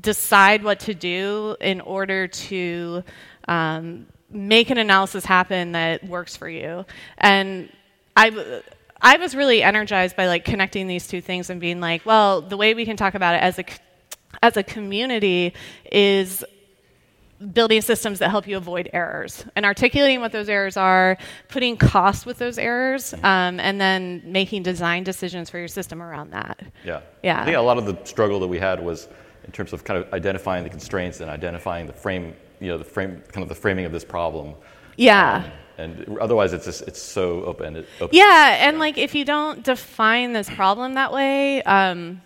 decide 0.00 0.62
what 0.62 0.80
to 0.80 0.94
do 0.94 1.56
in 1.60 1.80
order 1.80 2.26
to 2.26 3.02
um, 3.46 4.06
make 4.30 4.70
an 4.70 4.78
analysis 4.78 5.24
happen 5.24 5.72
that 5.72 6.04
works 6.04 6.36
for 6.36 6.48
you. 6.48 6.84
And 7.18 7.70
I, 8.16 8.62
I 9.00 9.16
was 9.16 9.34
really 9.34 9.62
energized 9.62 10.16
by 10.16 10.26
like 10.26 10.44
connecting 10.44 10.86
these 10.86 11.06
two 11.06 11.20
things 11.20 11.50
and 11.50 11.60
being 11.60 11.80
like, 11.80 12.04
well, 12.04 12.40
the 12.42 12.56
way 12.56 12.74
we 12.74 12.84
can 12.84 12.96
talk 12.96 13.14
about 13.14 13.34
it 13.34 13.42
as 13.42 13.58
a 13.58 13.64
as 14.42 14.56
a 14.56 14.62
community 14.62 15.54
is 15.90 16.44
building 17.52 17.80
systems 17.80 18.18
that 18.18 18.30
help 18.30 18.46
you 18.46 18.56
avoid 18.56 18.90
errors 18.92 19.44
and 19.54 19.64
articulating 19.64 20.20
what 20.20 20.32
those 20.32 20.48
errors 20.48 20.76
are, 20.76 21.16
putting 21.48 21.76
cost 21.76 22.26
with 22.26 22.38
those 22.38 22.58
errors, 22.58 23.14
um, 23.22 23.60
and 23.60 23.80
then 23.80 24.20
making 24.24 24.62
design 24.62 25.04
decisions 25.04 25.48
for 25.48 25.58
your 25.58 25.68
system 25.68 26.02
around 26.02 26.30
that. 26.30 26.60
Yeah. 26.84 27.00
Yeah. 27.22 27.40
I 27.40 27.44
think 27.44 27.56
a 27.56 27.60
lot 27.60 27.78
of 27.78 27.86
the 27.86 27.96
struggle 28.04 28.40
that 28.40 28.48
we 28.48 28.58
had 28.58 28.84
was 28.84 29.08
in 29.48 29.52
terms 29.52 29.72
of 29.72 29.82
kind 29.82 29.98
of 29.98 30.12
identifying 30.12 30.62
the 30.62 30.68
constraints 30.68 31.20
and 31.20 31.30
identifying 31.30 31.86
the 31.86 31.92
frame, 31.94 32.34
you 32.60 32.68
know, 32.68 32.76
the 32.76 32.84
frame, 32.84 33.22
kind 33.32 33.42
of 33.42 33.48
the 33.48 33.54
framing 33.54 33.86
of 33.86 33.92
this 33.92 34.04
problem. 34.04 34.54
Yeah. 34.96 35.42
Um, 35.46 35.52
and 35.78 36.18
otherwise, 36.18 36.52
it's 36.52 36.66
just 36.66 36.82
it's 36.82 37.00
so 37.00 37.44
open. 37.44 37.86
open. 38.00 38.14
Yeah, 38.14 38.68
and 38.68 38.78
like 38.78 38.98
if 38.98 39.14
you 39.14 39.24
don't 39.24 39.64
define 39.64 40.34
this 40.34 40.50
problem 40.50 40.94
that 40.94 41.14
way, 41.14 41.62
um, 41.62 42.20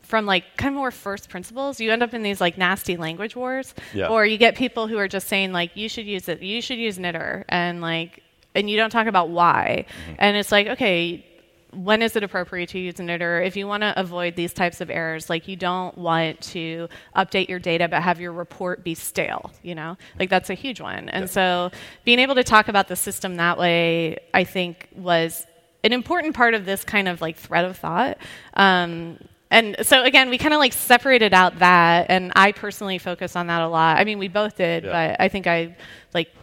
from 0.00 0.24
like 0.24 0.56
kind 0.56 0.74
of 0.74 0.78
more 0.78 0.90
first 0.90 1.28
principles, 1.28 1.80
you 1.80 1.92
end 1.92 2.02
up 2.02 2.14
in 2.14 2.22
these 2.22 2.40
like 2.40 2.56
nasty 2.56 2.96
language 2.96 3.36
wars. 3.36 3.74
Yeah. 3.92 4.08
Or 4.08 4.24
you 4.24 4.38
get 4.38 4.56
people 4.56 4.86
who 4.86 4.96
are 4.96 5.08
just 5.08 5.28
saying 5.28 5.52
like 5.52 5.76
you 5.76 5.90
should 5.90 6.06
use 6.06 6.28
it, 6.30 6.40
you 6.40 6.62
should 6.62 6.78
use 6.78 6.96
knitr, 6.96 7.44
and 7.50 7.82
like 7.82 8.22
and 8.54 8.70
you 8.70 8.78
don't 8.78 8.90
talk 8.90 9.06
about 9.06 9.28
why. 9.28 9.84
And 10.18 10.36
it's 10.38 10.50
like 10.50 10.68
okay, 10.68 11.26
when 11.74 12.02
is 12.02 12.16
it 12.16 12.22
appropriate 12.22 12.68
to 12.70 12.78
use 12.78 13.00
an 13.00 13.08
knitr? 13.08 13.46
If 13.46 13.56
you 13.56 13.66
want 13.66 13.82
to 13.82 13.98
avoid 13.98 14.36
these 14.36 14.52
types 14.52 14.80
of 14.80 14.90
errors, 14.90 15.28
like 15.28 15.48
you 15.48 15.56
don't 15.56 15.96
want 15.98 16.40
to 16.52 16.88
update 17.16 17.48
your 17.48 17.58
data 17.58 17.88
but 17.88 18.02
have 18.02 18.20
your 18.20 18.32
report 18.32 18.84
be 18.84 18.94
stale, 18.94 19.50
you 19.62 19.74
know? 19.74 19.96
Like 20.18 20.30
that's 20.30 20.50
a 20.50 20.54
huge 20.54 20.80
one. 20.80 21.08
And 21.08 21.28
so 21.28 21.70
being 22.04 22.18
able 22.18 22.34
to 22.36 22.44
talk 22.44 22.68
about 22.68 22.88
the 22.88 22.96
system 22.96 23.36
that 23.36 23.58
way, 23.58 24.18
I 24.32 24.44
think 24.44 24.88
was 24.94 25.46
an 25.82 25.92
important 25.92 26.34
part 26.34 26.54
of 26.54 26.64
this 26.64 26.84
kind 26.84 27.08
of 27.08 27.20
like 27.20 27.36
thread 27.36 27.64
of 27.64 27.76
thought. 27.76 28.18
Um, 28.54 29.18
and 29.50 29.76
so 29.82 30.02
again, 30.02 30.30
we 30.30 30.38
kind 30.38 30.54
of 30.54 30.58
like 30.58 30.72
separated 30.72 31.32
out 31.34 31.58
that, 31.60 32.06
and 32.08 32.32
I 32.34 32.52
personally 32.52 32.98
focus 32.98 33.36
on 33.36 33.46
that 33.48 33.60
a 33.62 33.68
lot. 33.68 33.98
I 33.98 34.04
mean, 34.04 34.18
we 34.18 34.28
both 34.28 34.56
did, 34.56 34.84
Yeah. 34.84 34.90
but 35.10 35.20
I 35.20 35.28
think 35.28 35.46
I 35.46 35.76
like 36.12 36.34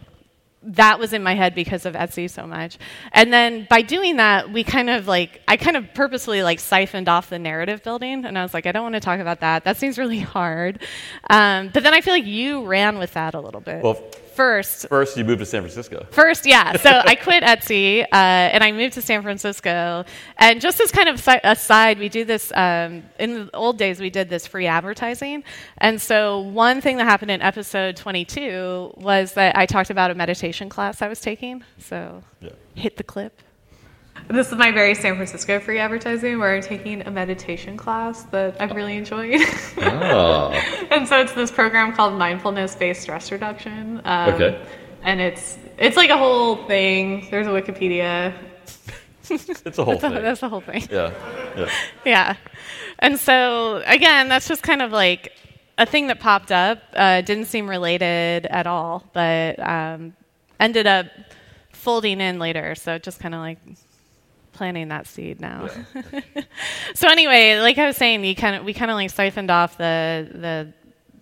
that 0.64 0.98
was 0.98 1.12
in 1.12 1.22
my 1.22 1.34
head 1.34 1.54
because 1.54 1.86
of 1.86 1.94
Etsy 1.94 2.30
so 2.30 2.46
much. 2.46 2.78
And 3.12 3.32
then 3.32 3.66
by 3.68 3.82
doing 3.82 4.16
that, 4.16 4.52
we 4.52 4.64
kind 4.64 4.90
of 4.90 5.06
like 5.06 5.40
I 5.48 5.56
kind 5.56 5.76
of 5.76 5.92
purposely 5.94 6.42
like 6.42 6.60
siphoned 6.60 7.08
off 7.08 7.30
the 7.30 7.38
narrative 7.38 7.82
building, 7.82 8.24
and 8.24 8.38
I 8.38 8.42
was 8.42 8.54
like, 8.54 8.66
I 8.66 8.72
don't 8.72 8.82
want 8.82 8.94
to 8.94 9.00
talk 9.00 9.20
about 9.20 9.40
that. 9.40 9.64
That 9.64 9.76
seems 9.76 9.98
really 9.98 10.20
hard. 10.20 10.82
Um, 11.28 11.70
but 11.72 11.82
then 11.82 11.94
I 11.94 12.00
feel 12.00 12.14
like 12.14 12.26
you 12.26 12.64
ran 12.64 12.98
with 12.98 13.14
that 13.14 13.34
a 13.34 13.40
little 13.40 13.60
bit. 13.60 13.82
Well, 13.82 14.02
first, 14.34 14.88
first 14.88 15.16
you 15.16 15.24
moved 15.24 15.40
to 15.40 15.46
San 15.46 15.62
Francisco. 15.62 16.06
First, 16.10 16.46
yeah. 16.46 16.76
So 16.76 16.90
I 17.04 17.14
quit 17.14 17.42
Etsy 17.42 18.02
uh, 18.02 18.06
and 18.12 18.62
I 18.64 18.72
moved 18.72 18.94
to 18.94 19.02
San 19.02 19.22
Francisco. 19.22 20.04
And 20.38 20.60
just 20.60 20.80
as 20.80 20.90
kind 20.90 21.08
of 21.08 21.20
si- 21.20 21.40
aside, 21.44 21.98
we 21.98 22.08
do 22.08 22.24
this 22.24 22.52
um, 22.54 23.02
in 23.18 23.34
the 23.46 23.50
old 23.54 23.78
days. 23.78 24.00
We 24.00 24.10
did 24.10 24.28
this 24.28 24.46
free 24.46 24.66
advertising. 24.66 25.44
And 25.78 26.00
so 26.00 26.40
one 26.40 26.80
thing 26.80 26.96
that 26.98 27.04
happened 27.04 27.30
in 27.30 27.42
episode 27.42 27.96
22 27.96 28.94
was 28.96 29.34
that 29.34 29.56
I 29.56 29.66
talked 29.66 29.90
about 29.90 30.10
a 30.10 30.14
meditation 30.14 30.68
class 30.68 31.02
I 31.02 31.08
was 31.08 31.20
taking. 31.20 31.62
So 31.78 32.22
Yeah. 32.40 32.50
hit 32.74 32.96
the 32.96 33.04
clip. 33.04 33.40
This 34.28 34.50
is 34.52 34.54
my 34.56 34.70
very 34.70 34.94
San 34.94 35.16
Francisco 35.16 35.58
free 35.60 35.78
advertising 35.78 36.38
where 36.38 36.54
I'm 36.54 36.62
taking 36.62 37.02
a 37.06 37.10
meditation 37.10 37.76
class 37.76 38.22
that 38.24 38.56
I've 38.60 38.70
really 38.72 38.96
enjoyed. 38.96 39.40
Oh. 39.78 40.50
and 40.90 41.06
so 41.06 41.20
it's 41.20 41.32
this 41.32 41.50
program 41.50 41.92
called 41.94 42.14
mindfulness 42.14 42.74
based 42.74 43.02
stress 43.02 43.30
reduction. 43.32 44.00
Um, 44.04 44.34
Okay. 44.34 44.60
And 45.02 45.20
it's 45.20 45.58
it's 45.78 45.96
like 45.96 46.10
a 46.10 46.16
whole 46.16 46.64
thing. 46.66 47.26
There's 47.30 47.46
a 47.46 47.50
Wikipedia. 47.50 48.32
It's 49.28 49.78
a 49.78 49.84
whole 49.84 49.94
That's, 49.98 50.14
thing. 50.14 50.22
that's 50.22 50.40
the 50.40 50.48
whole 50.48 50.60
thing. 50.60 50.86
Yeah. 50.90 51.12
Yeah. 51.56 51.70
yeah. 52.04 52.36
And 52.98 53.18
so, 53.18 53.82
again, 53.86 54.28
that's 54.28 54.46
just 54.46 54.62
kind 54.62 54.82
of 54.82 54.92
like 54.92 55.32
a 55.78 55.86
thing 55.86 56.06
that 56.08 56.20
popped 56.20 56.52
up. 56.52 56.78
Uh, 56.94 57.20
didn't 57.22 57.46
seem 57.46 57.68
related 57.68 58.46
at 58.46 58.66
all, 58.66 59.04
but 59.12 59.58
um, 59.58 60.14
ended 60.60 60.86
up 60.86 61.06
folding 61.72 62.20
in 62.20 62.38
later. 62.38 62.74
So 62.74 62.98
just 62.98 63.20
kind 63.20 63.34
of 63.34 63.40
like 63.40 63.58
planting 64.52 64.88
that 64.88 65.06
seed 65.06 65.40
now. 65.40 65.68
so 66.94 67.08
anyway, 67.08 67.58
like 67.60 67.78
I 67.78 67.86
was 67.86 67.96
saying, 67.96 68.24
you 68.24 68.34
kind 68.34 68.56
of 68.56 68.64
we 68.64 68.74
kind 68.74 68.90
of 68.90 68.94
like 68.96 69.10
siphoned 69.10 69.50
off 69.50 69.76
the 69.76 70.28
the 70.32 70.72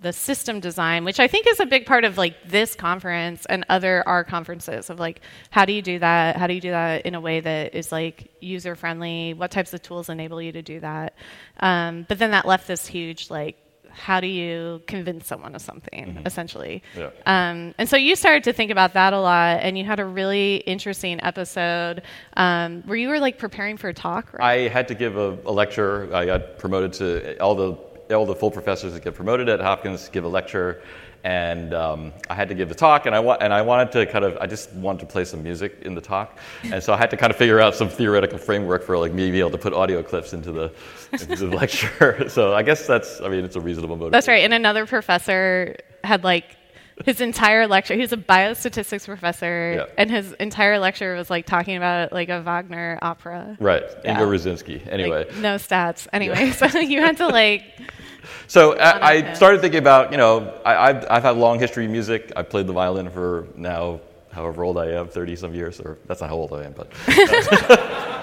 the 0.02 0.12
system 0.12 0.60
design, 0.60 1.04
which 1.04 1.20
I 1.20 1.28
think 1.28 1.46
is 1.46 1.60
a 1.60 1.66
big 1.66 1.84
part 1.84 2.04
of 2.04 2.16
like 2.16 2.34
this 2.46 2.74
conference 2.74 3.44
and 3.46 3.66
other 3.68 4.02
R 4.06 4.24
conferences 4.24 4.88
of 4.88 4.98
like 4.98 5.20
how 5.50 5.64
do 5.64 5.72
you 5.72 5.82
do 5.82 5.98
that? 5.98 6.36
How 6.36 6.46
do 6.46 6.54
you 6.54 6.60
do 6.60 6.70
that 6.70 7.04
in 7.04 7.14
a 7.14 7.20
way 7.20 7.40
that 7.40 7.74
is 7.74 7.92
like 7.92 8.30
user 8.40 8.74
friendly? 8.74 9.34
What 9.34 9.50
types 9.50 9.74
of 9.74 9.82
tools 9.82 10.08
enable 10.08 10.40
you 10.40 10.52
to 10.52 10.62
do 10.62 10.80
that? 10.80 11.14
Um, 11.60 12.06
but 12.08 12.18
then 12.18 12.30
that 12.30 12.46
left 12.46 12.66
this 12.66 12.86
huge 12.86 13.30
like 13.30 13.56
how 13.92 14.20
do 14.20 14.26
you 14.26 14.80
convince 14.86 15.26
someone 15.26 15.54
of 15.54 15.62
something 15.62 16.06
Mm-hmm. 16.06 16.26
essentially 16.26 16.82
Yeah. 16.96 17.10
um, 17.26 17.74
and 17.78 17.88
so 17.88 17.96
you 17.96 18.16
started 18.16 18.44
to 18.44 18.52
think 18.52 18.70
about 18.70 18.94
that 18.94 19.12
a 19.12 19.20
lot 19.20 19.60
and 19.60 19.76
you 19.78 19.84
had 19.84 20.00
a 20.00 20.04
really 20.04 20.56
interesting 20.58 21.20
episode 21.22 22.02
um, 22.36 22.82
where 22.86 22.96
you 22.96 23.08
were 23.08 23.18
like 23.20 23.38
preparing 23.38 23.76
for 23.76 23.88
a 23.88 23.94
talk 23.94 24.32
right? 24.32 24.42
I 24.42 24.68
had 24.68 24.88
to 24.88 24.94
give 24.94 25.16
a, 25.16 25.36
a 25.44 25.52
lecture. 25.52 26.14
I 26.14 26.26
got 26.26 26.58
promoted 26.58 26.92
to 26.94 27.38
all 27.40 27.54
the 27.54 27.76
all 28.14 28.26
the 28.26 28.34
full 28.34 28.50
professors 28.50 28.92
that 28.94 29.04
get 29.04 29.14
promoted 29.14 29.48
at 29.48 29.60
Hopkins 29.60 30.08
give 30.08 30.24
a 30.24 30.28
lecture, 30.28 30.82
and 31.24 31.74
um, 31.74 32.12
I 32.28 32.34
had 32.34 32.48
to 32.48 32.54
give 32.54 32.68
the 32.68 32.74
talk. 32.74 33.06
And 33.06 33.14
I 33.14 33.20
wa- 33.20 33.36
and 33.40 33.52
I 33.52 33.62
wanted 33.62 33.92
to 33.92 34.06
kind 34.06 34.24
of 34.24 34.36
I 34.40 34.46
just 34.46 34.72
wanted 34.74 35.00
to 35.00 35.06
play 35.06 35.24
some 35.24 35.42
music 35.42 35.78
in 35.82 35.94
the 35.94 36.00
talk, 36.00 36.38
and 36.64 36.82
so 36.82 36.92
I 36.92 36.96
had 36.96 37.10
to 37.10 37.16
kind 37.16 37.30
of 37.30 37.36
figure 37.36 37.60
out 37.60 37.74
some 37.74 37.88
theoretical 37.88 38.38
framework 38.38 38.82
for 38.84 38.96
like 38.98 39.12
me 39.12 39.30
being 39.30 39.40
able 39.40 39.50
to 39.50 39.58
put 39.58 39.72
audio 39.72 40.02
clips 40.02 40.32
into 40.32 40.52
the 40.52 40.72
into 41.12 41.36
the 41.36 41.56
lecture. 41.62 42.28
so 42.28 42.54
I 42.54 42.62
guess 42.62 42.86
that's 42.86 43.20
I 43.20 43.28
mean 43.28 43.44
it's 43.44 43.56
a 43.56 43.60
reasonable 43.60 43.96
motive. 43.96 44.12
That's 44.12 44.28
right. 44.28 44.44
And 44.44 44.54
another 44.54 44.86
professor 44.86 45.76
had 46.04 46.24
like 46.24 46.56
his 47.06 47.22
entire 47.22 47.66
lecture. 47.66 47.94
He 47.94 48.00
was 48.02 48.12
a 48.12 48.16
biostatistics 48.18 49.06
professor, 49.06 49.72
Yeah. 49.76 49.84
and 49.96 50.10
his 50.10 50.32
entire 50.34 50.78
lecture 50.78 51.14
was 51.16 51.30
like 51.30 51.46
talking 51.46 51.76
about 51.78 52.12
like 52.12 52.28
a 52.28 52.42
Wagner 52.42 52.98
opera. 53.00 53.56
Right, 53.58 53.82
Yeah. 54.04 54.18
Ingo 54.18 54.28
Ruczinski. 54.28 54.86
Anyway, 54.86 55.24
Like, 55.24 55.36
no 55.36 55.54
stats. 55.56 56.06
Anyway, 56.12 56.50
so 56.52 56.66
you 56.78 57.00
had 57.00 57.16
to 57.16 57.28
like 57.28 57.62
So 58.46 58.76
I, 58.78 59.10
I 59.10 59.32
started 59.34 59.60
thinking 59.60 59.78
about, 59.78 60.12
you 60.12 60.18
know, 60.18 60.52
I, 60.64 60.88
I've, 60.88 61.06
I've 61.10 61.22
had 61.22 61.36
a 61.36 61.38
long 61.38 61.58
history 61.58 61.84
in 61.84 61.92
music. 61.92 62.32
I've 62.36 62.50
played 62.50 62.66
the 62.66 62.72
violin 62.72 63.10
for 63.10 63.46
now, 63.56 64.00
however 64.32 64.64
old 64.64 64.78
I 64.78 64.86
am, 64.92 65.08
30 65.08 65.36
some 65.36 65.54
years, 65.54 65.80
or 65.80 65.98
that's 66.06 66.20
not 66.20 66.30
how 66.30 66.36
old 66.36 66.52
I 66.52 66.64
am, 66.64 66.72
but 66.72 66.90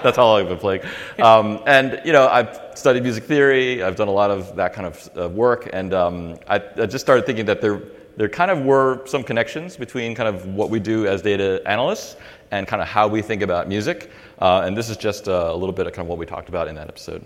that's 0.02 0.16
how 0.16 0.26
long 0.26 0.42
I've 0.42 0.48
been 0.48 0.58
playing. 0.58 0.82
Um, 1.18 1.62
and, 1.66 2.00
you 2.04 2.12
know, 2.12 2.28
I've 2.28 2.60
studied 2.74 3.02
music 3.02 3.24
theory. 3.24 3.82
I've 3.82 3.96
done 3.96 4.08
a 4.08 4.12
lot 4.12 4.30
of 4.30 4.54
that 4.56 4.72
kind 4.72 4.86
of 4.86 5.10
uh, 5.18 5.28
work. 5.28 5.70
And 5.72 5.94
um, 5.94 6.38
I, 6.48 6.62
I 6.76 6.86
just 6.86 7.04
started 7.04 7.26
thinking 7.26 7.46
that 7.46 7.60
there, 7.60 7.82
there 8.16 8.28
kind 8.28 8.50
of 8.50 8.62
were 8.62 9.06
some 9.06 9.22
connections 9.22 9.76
between 9.76 10.14
kind 10.14 10.28
of 10.28 10.46
what 10.46 10.70
we 10.70 10.80
do 10.80 11.06
as 11.06 11.22
data 11.22 11.62
analysts 11.66 12.16
and 12.50 12.66
kind 12.66 12.82
of 12.82 12.88
how 12.88 13.08
we 13.08 13.22
think 13.22 13.42
about 13.42 13.68
music. 13.68 14.10
Uh, 14.38 14.62
and 14.64 14.76
this 14.76 14.88
is 14.88 14.96
just 14.96 15.28
uh, 15.28 15.50
a 15.52 15.56
little 15.56 15.72
bit 15.72 15.86
of 15.86 15.92
kind 15.92 16.06
of 16.06 16.08
what 16.08 16.18
we 16.18 16.26
talked 16.26 16.48
about 16.48 16.68
in 16.68 16.74
that 16.74 16.88
episode. 16.88 17.24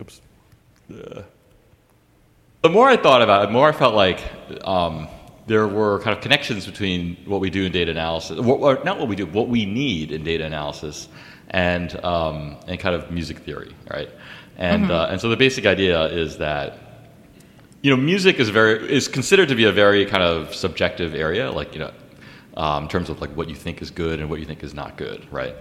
Oops. 0.00 0.20
The 2.62 2.68
more 2.68 2.88
I 2.88 2.96
thought 2.98 3.22
about 3.22 3.44
it, 3.44 3.46
the 3.46 3.52
more 3.52 3.68
I 3.68 3.72
felt 3.72 3.94
like 3.94 4.22
um, 4.66 5.08
there 5.46 5.66
were 5.66 5.98
kind 6.00 6.14
of 6.14 6.22
connections 6.22 6.66
between 6.66 7.16
what 7.24 7.40
we 7.40 7.48
do 7.48 7.64
in 7.64 7.72
data 7.72 7.90
analysis, 7.90 8.38
what, 8.38 8.84
not 8.84 8.98
what 8.98 9.08
we 9.08 9.16
do, 9.16 9.24
what 9.26 9.48
we 9.48 9.64
need 9.64 10.12
in 10.12 10.24
data 10.24 10.44
analysis, 10.44 11.08
and 11.48 12.02
um, 12.04 12.56
and 12.68 12.78
kind 12.78 12.94
of 12.94 13.10
music 13.10 13.38
theory, 13.38 13.74
right? 13.90 14.10
And 14.58 14.90
uh, 14.90 15.08
and 15.10 15.18
so 15.18 15.30
the 15.30 15.38
basic 15.38 15.64
idea 15.64 16.02
is 16.04 16.36
that 16.36 16.78
you 17.80 17.90
know 17.90 17.96
music 17.96 18.38
is 18.38 18.50
very 18.50 18.92
is 18.92 19.08
considered 19.08 19.48
to 19.48 19.54
be 19.54 19.64
a 19.64 19.72
very 19.72 20.04
kind 20.04 20.22
of 20.22 20.54
subjective 20.54 21.14
area, 21.14 21.50
like 21.50 21.72
you 21.72 21.80
know, 21.80 21.92
um, 22.58 22.82
in 22.82 22.88
terms 22.90 23.08
of 23.08 23.22
like 23.22 23.30
what 23.30 23.48
you 23.48 23.54
think 23.54 23.80
is 23.80 23.90
good 23.90 24.20
and 24.20 24.28
what 24.28 24.38
you 24.38 24.44
think 24.44 24.62
is 24.62 24.74
not 24.74 24.98
good, 24.98 25.26
right? 25.32 25.56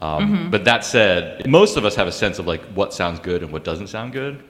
Um, 0.00 0.50
But 0.50 0.64
that 0.66 0.84
said, 0.84 1.48
most 1.48 1.78
of 1.78 1.86
us 1.86 1.94
have 1.94 2.08
a 2.08 2.12
sense 2.12 2.38
of 2.38 2.46
like 2.46 2.62
what 2.74 2.92
sounds 2.92 3.20
good 3.20 3.42
and 3.42 3.50
what 3.50 3.64
doesn't 3.64 3.86
sound 3.86 4.12
good. 4.12 4.44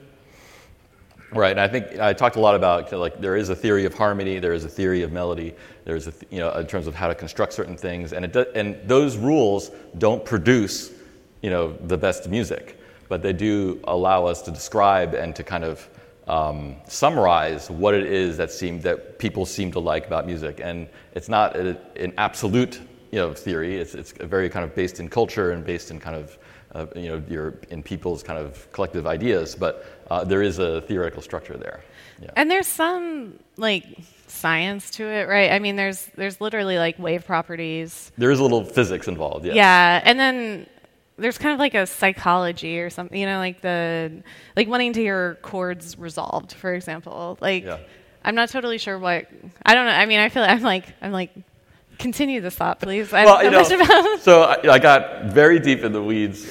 Right, 1.35 1.51
and 1.51 1.59
I 1.59 1.67
think 1.67 1.99
I 1.99 2.13
talked 2.13 2.35
a 2.35 2.39
lot 2.39 2.53
about 2.53 2.91
like 2.91 3.19
there 3.19 3.35
is 3.35 3.49
a 3.49 3.55
theory 3.55 3.85
of 3.85 3.93
harmony, 3.93 4.39
there 4.39 4.53
is 4.53 4.65
a 4.65 4.69
theory 4.69 5.01
of 5.01 5.11
melody, 5.11 5.55
there 5.83 5.95
is 5.95 6.07
a 6.07 6.11
th- 6.11 6.31
you 6.31 6.39
know 6.39 6.51
in 6.51 6.67
terms 6.67 6.85
of 6.85 6.93
how 6.93 7.07
to 7.07 7.15
construct 7.15 7.53
certain 7.53 7.75
things, 7.75 8.13
and 8.13 8.23
it 8.25 8.33
do, 8.33 8.45
and 8.55 8.77
those 8.87 9.17
rules 9.17 9.71
don't 9.97 10.23
produce 10.23 10.91
you 11.41 11.49
know 11.49 11.73
the 11.87 11.97
best 11.97 12.29
music, 12.29 12.79
but 13.09 13.23
they 13.23 13.33
do 13.33 13.79
allow 13.85 14.25
us 14.25 14.41
to 14.43 14.51
describe 14.51 15.15
and 15.15 15.35
to 15.35 15.43
kind 15.43 15.63
of 15.63 15.89
um, 16.27 16.75
summarize 16.87 17.69
what 17.69 17.93
it 17.93 18.05
is 18.05 18.37
that 18.37 18.51
seem 18.51 18.79
that 18.81 19.17
people 19.17 19.45
seem 19.45 19.71
to 19.71 19.79
like 19.79 20.05
about 20.05 20.27
music, 20.27 20.61
and 20.63 20.87
it's 21.13 21.29
not 21.29 21.55
a, 21.55 21.77
an 21.95 22.13
absolute 22.17 22.79
you 23.11 23.19
know 23.19 23.33
theory. 23.33 23.77
It's 23.77 23.95
it's 23.95 24.11
very 24.11 24.49
kind 24.49 24.63
of 24.63 24.75
based 24.75 24.99
in 24.99 25.09
culture 25.09 25.51
and 25.51 25.65
based 25.65 25.89
in 25.89 25.99
kind 25.99 26.15
of 26.15 26.37
uh, 26.75 26.87
you 26.95 27.07
know, 27.07 27.23
your, 27.29 27.59
in 27.69 27.83
people's 27.83 28.23
kind 28.23 28.39
of 28.39 28.71
collective 28.71 29.05
ideas, 29.05 29.55
but 29.55 29.85
uh, 30.13 30.23
there 30.23 30.41
is 30.41 30.59
a 30.59 30.81
theoretical 30.81 31.21
structure 31.21 31.57
there. 31.57 31.81
Yeah. 32.21 32.29
And 32.35 32.49
there's 32.51 32.67
some 32.67 33.39
like 33.57 33.85
science 34.27 34.89
to 34.91 35.03
it, 35.05 35.27
right? 35.27 35.51
I 35.51 35.59
mean, 35.59 35.75
there's 35.75 36.05
there's 36.15 36.39
literally 36.39 36.77
like 36.77 36.97
wave 36.99 37.25
properties. 37.25 38.11
There 38.17 38.31
is 38.31 38.39
a 38.39 38.43
little 38.43 38.63
physics 38.63 39.07
involved, 39.07 39.45
yeah. 39.45 39.53
Yeah, 39.53 40.01
and 40.03 40.19
then 40.19 40.67
there's 41.17 41.37
kind 41.37 41.53
of 41.53 41.59
like 41.59 41.73
a 41.73 41.85
psychology 41.85 42.79
or 42.79 42.89
something, 42.89 43.19
you 43.19 43.25
know, 43.25 43.37
like 43.39 43.61
the 43.61 44.23
like 44.55 44.67
wanting 44.67 44.93
to 44.93 45.01
hear 45.01 45.37
chords 45.41 45.97
resolved, 45.97 46.53
for 46.53 46.73
example. 46.73 47.37
Like 47.41 47.63
Yeah. 47.63 47.79
I'm 48.25 48.35
not 48.35 48.49
totally 48.49 48.77
sure 48.77 48.97
what 48.97 49.27
I 49.65 49.75
don't 49.75 49.85
know. 49.85 49.91
I 49.93 50.05
mean, 50.05 50.19
I 50.19 50.29
feel 50.29 50.43
I'm 50.43 50.61
like 50.61 50.85
I'm 51.01 51.11
like 51.11 51.31
continue 51.99 52.41
this 52.41 52.55
thought, 52.55 52.79
please. 52.79 53.13
I 53.13 53.25
Well, 53.25 53.35
don't 53.35 53.45
you 53.45 53.51
know 53.51 53.61
much 53.61 53.71
about 53.71 54.19
so 54.21 54.43
I, 54.43 54.73
I 54.73 54.79
got 54.79 55.25
very 55.25 55.59
deep 55.59 55.83
in 55.83 55.91
the 55.93 56.01
weeds 56.01 56.47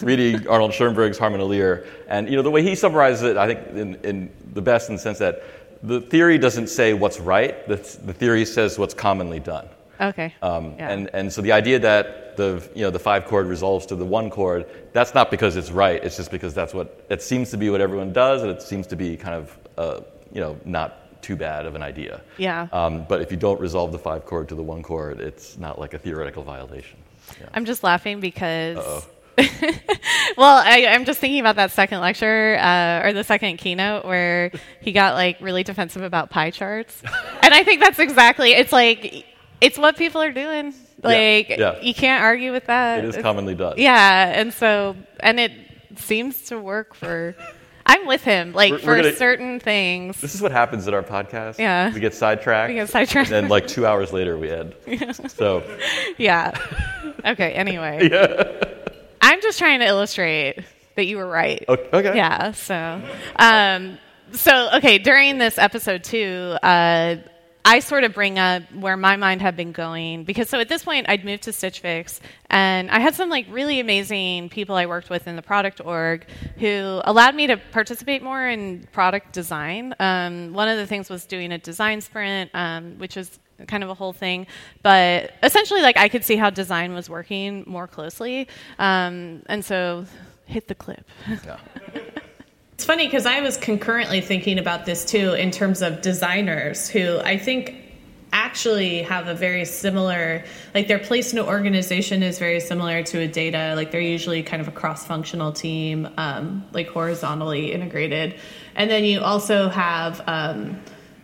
reading 0.02 0.46
Arnold 0.48 0.72
Schoenberg's 0.74 1.18
Harmonielehre, 1.18 1.86
and 2.08 2.28
you 2.28 2.36
know 2.36 2.42
the 2.42 2.50
way 2.50 2.62
he 2.62 2.74
summarizes 2.74 3.22
it, 3.22 3.36
I 3.36 3.46
think 3.54 3.76
in, 3.76 3.94
in 4.04 4.30
the 4.54 4.62
best 4.62 4.88
in 4.88 4.96
the 4.96 5.00
sense 5.00 5.18
that 5.18 5.42
the 5.82 6.00
theory 6.00 6.38
doesn't 6.38 6.68
say 6.68 6.92
what's 6.92 7.20
right, 7.20 7.66
the, 7.68 7.76
the 7.76 8.12
theory 8.12 8.44
says 8.44 8.78
what's 8.78 8.94
commonly 8.94 9.38
done. 9.40 9.68
Okay. 10.00 10.34
Um, 10.42 10.74
Yeah. 10.76 10.90
and, 10.90 11.10
and 11.12 11.32
so 11.32 11.40
the 11.42 11.52
idea 11.52 11.78
that 11.80 12.36
the, 12.36 12.68
you 12.74 12.82
know, 12.82 12.90
the 12.90 12.98
five 13.00 13.24
chord 13.24 13.46
resolves 13.46 13.84
to 13.86 13.96
the 13.96 14.04
one 14.04 14.30
chord, 14.30 14.66
that's 14.92 15.12
not 15.14 15.30
because 15.30 15.56
it's 15.56 15.70
right. 15.72 16.02
It's 16.04 16.16
just 16.16 16.30
because 16.30 16.54
that's 16.54 16.72
what 16.72 17.04
it 17.10 17.20
seems 17.22 17.50
to 17.50 17.56
be 17.56 17.68
what 17.70 17.80
everyone 17.80 18.12
does, 18.12 18.42
and 18.42 18.50
it 18.50 18.62
seems 18.62 18.86
to 18.88 18.96
be 18.96 19.16
kind 19.16 19.34
of 19.34 19.58
uh, 19.76 20.00
you 20.32 20.40
know 20.40 20.56
not 20.64 21.07
too 21.22 21.36
bad 21.36 21.66
of 21.66 21.74
an 21.74 21.82
idea. 21.82 22.20
Yeah. 22.36 22.68
Um, 22.72 23.04
but 23.08 23.20
if 23.22 23.30
you 23.30 23.36
don't 23.36 23.60
resolve 23.60 23.92
the 23.92 23.98
five 23.98 24.24
chord 24.24 24.48
to 24.50 24.54
the 24.54 24.62
one 24.62 24.82
chord, 24.82 25.20
it's 25.20 25.58
not 25.58 25.78
like 25.78 25.94
a 25.94 25.98
theoretical 25.98 26.42
violation. 26.42 26.98
Yeah. 27.40 27.48
I'm 27.54 27.64
just 27.64 27.82
laughing 27.82 28.20
because. 28.20 29.06
Well, 30.38 30.62
I, 30.64 30.86
I'm 30.86 31.04
just 31.04 31.18
thinking 31.18 31.40
about 31.40 31.56
that 31.56 31.72
second 31.72 32.00
lecture 32.00 32.56
uh, 32.60 33.02
or 33.04 33.12
the 33.12 33.24
second 33.24 33.56
keynote 33.56 34.04
where 34.04 34.52
he 34.80 34.92
got 34.92 35.14
like 35.14 35.40
really 35.40 35.64
defensive 35.64 36.02
about 36.02 36.30
pie 36.30 36.52
charts, 36.52 37.02
and 37.42 37.52
I 37.52 37.64
think 37.64 37.80
that's 37.80 37.98
exactly. 37.98 38.52
It's 38.52 38.70
like 38.70 39.26
it's 39.60 39.76
what 39.76 39.96
people 39.96 40.22
are 40.22 40.30
doing. 40.30 40.74
Like 41.02 41.48
yeah. 41.48 41.80
you 41.80 41.92
can't 41.92 42.22
argue 42.22 42.52
with 42.52 42.66
that. 42.66 43.00
It 43.00 43.06
is 43.06 43.16
It's- 43.16 43.22
commonly 43.22 43.56
done. 43.56 43.74
Yeah, 43.78 44.28
and 44.28 44.54
so 44.54 44.94
and 45.18 45.40
it 45.40 45.50
seems 45.96 46.42
to 46.44 46.58
work 46.60 46.94
for. 46.94 47.34
I'm 47.90 48.06
with 48.06 48.22
him, 48.22 48.52
like 48.52 48.70
We're- 48.72 48.82
for 48.82 48.86
we're 48.88 48.96
gonna- 49.02 49.16
certain 49.16 49.60
things. 49.60 50.20
This 50.20 50.34
is 50.34 50.42
what 50.42 50.52
happens 50.52 50.86
in 50.86 50.92
our 50.94 51.02
podcast. 51.02 51.58
Yeah. 51.58 51.92
We 51.92 52.00
get 52.00 52.14
sidetracked. 52.14 52.68
We 52.68 52.74
get 52.74 52.88
sidetracked. 52.90 53.30
And 53.30 53.44
then 53.44 53.48
like 53.48 53.66
two 53.66 53.86
hours 53.86 54.12
later 54.12 54.36
we 54.36 54.50
end. 54.50 54.74
So 55.28 55.62
Yeah. 56.18 56.52
Okay. 57.24 57.52
Anyway. 57.52 58.08
yeah. 58.12 58.44
I'm 59.20 59.40
just 59.42 59.58
trying 59.58 59.80
to 59.80 59.86
illustrate 59.86 60.64
that 60.94 61.06
you 61.06 61.16
were 61.16 61.26
right. 61.26 61.64
okay. 61.68 61.88
okay. 61.92 62.16
Yeah. 62.16 62.52
So, 62.52 63.02
um, 63.36 63.98
so 64.32 64.70
okay. 64.76 64.98
During 64.98 65.38
this 65.38 65.58
episode 65.58 66.04
too, 66.04 66.56
uh, 66.62 67.16
I 67.64 67.80
sort 67.80 68.04
of 68.04 68.14
bring 68.14 68.38
up 68.38 68.62
where 68.72 68.96
my 68.96 69.16
mind 69.16 69.42
had 69.42 69.56
been 69.56 69.72
going 69.72 70.24
because 70.24 70.48
so 70.48 70.58
at 70.58 70.68
this 70.68 70.84
point 70.84 71.08
I'd 71.08 71.24
moved 71.24 71.42
to 71.44 71.52
Stitch 71.52 71.80
Fix 71.80 72.20
and 72.50 72.90
I 72.90 72.98
had 72.98 73.14
some 73.14 73.28
like 73.28 73.46
really 73.50 73.80
amazing 73.80 74.48
people 74.48 74.74
I 74.74 74.86
worked 74.86 75.10
with 75.10 75.26
in 75.26 75.36
the 75.36 75.42
product 75.42 75.80
org 75.84 76.26
who 76.58 77.00
allowed 77.04 77.34
me 77.34 77.46
to 77.48 77.56
participate 77.56 78.22
more 78.22 78.48
in 78.48 78.86
product 78.92 79.32
design. 79.32 79.94
Um, 80.00 80.52
one 80.52 80.68
of 80.68 80.78
the 80.78 80.86
things 80.86 81.10
was 81.10 81.26
doing 81.26 81.52
a 81.52 81.58
design 81.58 82.00
sprint, 82.00 82.50
um, 82.54 82.96
which 82.98 83.16
is 83.16 83.38
kind 83.66 83.82
of 83.82 83.90
a 83.90 83.94
whole 83.94 84.12
thing 84.12 84.46
but 84.84 85.32
essentially 85.42 85.82
like 85.82 85.96
i 85.96 86.08
could 86.08 86.24
see 86.24 86.36
how 86.36 86.48
design 86.48 86.94
was 86.94 87.10
working 87.10 87.64
more 87.66 87.88
closely 87.88 88.46
um, 88.78 89.42
and 89.46 89.64
so 89.64 90.06
hit 90.46 90.68
the 90.68 90.76
clip 90.76 91.04
It's 92.78 92.84
funny 92.84 93.08
because 93.08 93.26
I 93.26 93.40
was 93.40 93.56
concurrently 93.56 94.20
thinking 94.20 94.60
about 94.60 94.86
this 94.86 95.04
too 95.04 95.32
in 95.32 95.50
terms 95.50 95.82
of 95.82 96.00
designers 96.00 96.88
who 96.88 97.18
I 97.18 97.36
think 97.36 97.74
actually 98.32 99.02
have 99.02 99.26
a 99.26 99.34
very 99.34 99.64
similar 99.64 100.44
like 100.76 100.86
their 100.86 101.00
place 101.00 101.32
in 101.32 101.40
an 101.40 101.46
organization 101.46 102.22
is 102.22 102.38
very 102.38 102.60
similar 102.60 103.02
to 103.02 103.18
a 103.18 103.26
data 103.26 103.72
like 103.74 103.90
they're 103.90 104.00
usually 104.00 104.44
kind 104.44 104.62
of 104.62 104.68
a 104.68 104.70
cross-functional 104.70 105.54
team 105.54 106.08
um, 106.18 106.64
like 106.70 106.86
horizontally 106.86 107.72
integrated 107.72 108.36
and 108.76 108.88
then 108.88 109.02
you 109.02 109.22
also 109.22 109.68
have 109.68 110.22
um, 110.28 110.80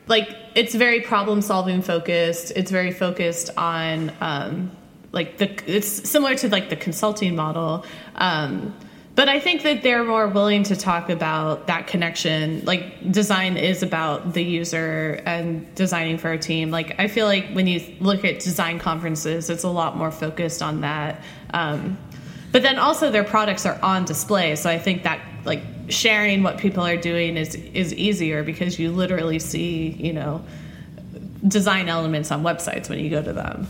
like 0.08 0.36
it's 0.56 0.74
very 0.74 1.02
problem 1.02 1.40
solving 1.40 1.82
focused 1.82 2.50
it's 2.56 2.72
very 2.72 2.90
focused 2.90 3.50
on 3.56 4.10
um, 4.20 4.72
like 5.12 5.38
the 5.38 5.48
it's 5.72 5.86
similar 5.86 6.34
to 6.34 6.48
like 6.48 6.68
the 6.68 6.76
consulting 6.76 7.36
model. 7.36 7.86
Um, 8.16 8.74
but 9.14 9.28
I 9.28 9.38
think 9.38 9.62
that 9.62 9.82
they're 9.82 10.02
more 10.02 10.26
willing 10.26 10.64
to 10.64 10.76
talk 10.76 11.08
about 11.08 11.68
that 11.68 11.86
connection. 11.86 12.64
Like 12.64 13.12
design 13.12 13.56
is 13.56 13.82
about 13.82 14.32
the 14.32 14.42
user 14.42 15.22
and 15.24 15.72
designing 15.76 16.18
for 16.18 16.32
a 16.32 16.38
team. 16.38 16.70
Like 16.70 16.98
I 16.98 17.06
feel 17.06 17.26
like 17.26 17.50
when 17.52 17.66
you 17.68 17.80
look 18.00 18.24
at 18.24 18.40
design 18.40 18.80
conferences, 18.80 19.50
it's 19.50 19.62
a 19.62 19.68
lot 19.68 19.96
more 19.96 20.10
focused 20.10 20.62
on 20.62 20.80
that. 20.80 21.22
Um, 21.52 21.96
but 22.50 22.62
then 22.62 22.78
also 22.78 23.10
their 23.10 23.24
products 23.24 23.66
are 23.66 23.78
on 23.82 24.04
display, 24.04 24.56
so 24.56 24.70
I 24.70 24.78
think 24.78 25.02
that 25.04 25.20
like 25.44 25.62
sharing 25.88 26.42
what 26.42 26.58
people 26.58 26.84
are 26.84 26.96
doing 26.96 27.36
is 27.36 27.54
is 27.54 27.92
easier 27.94 28.42
because 28.42 28.78
you 28.78 28.90
literally 28.90 29.38
see 29.38 29.90
you 29.90 30.12
know 30.12 30.44
design 31.46 31.88
elements 31.88 32.30
on 32.30 32.42
websites 32.42 32.88
when 32.88 32.98
you 33.00 33.10
go 33.10 33.22
to 33.22 33.32
them. 33.32 33.66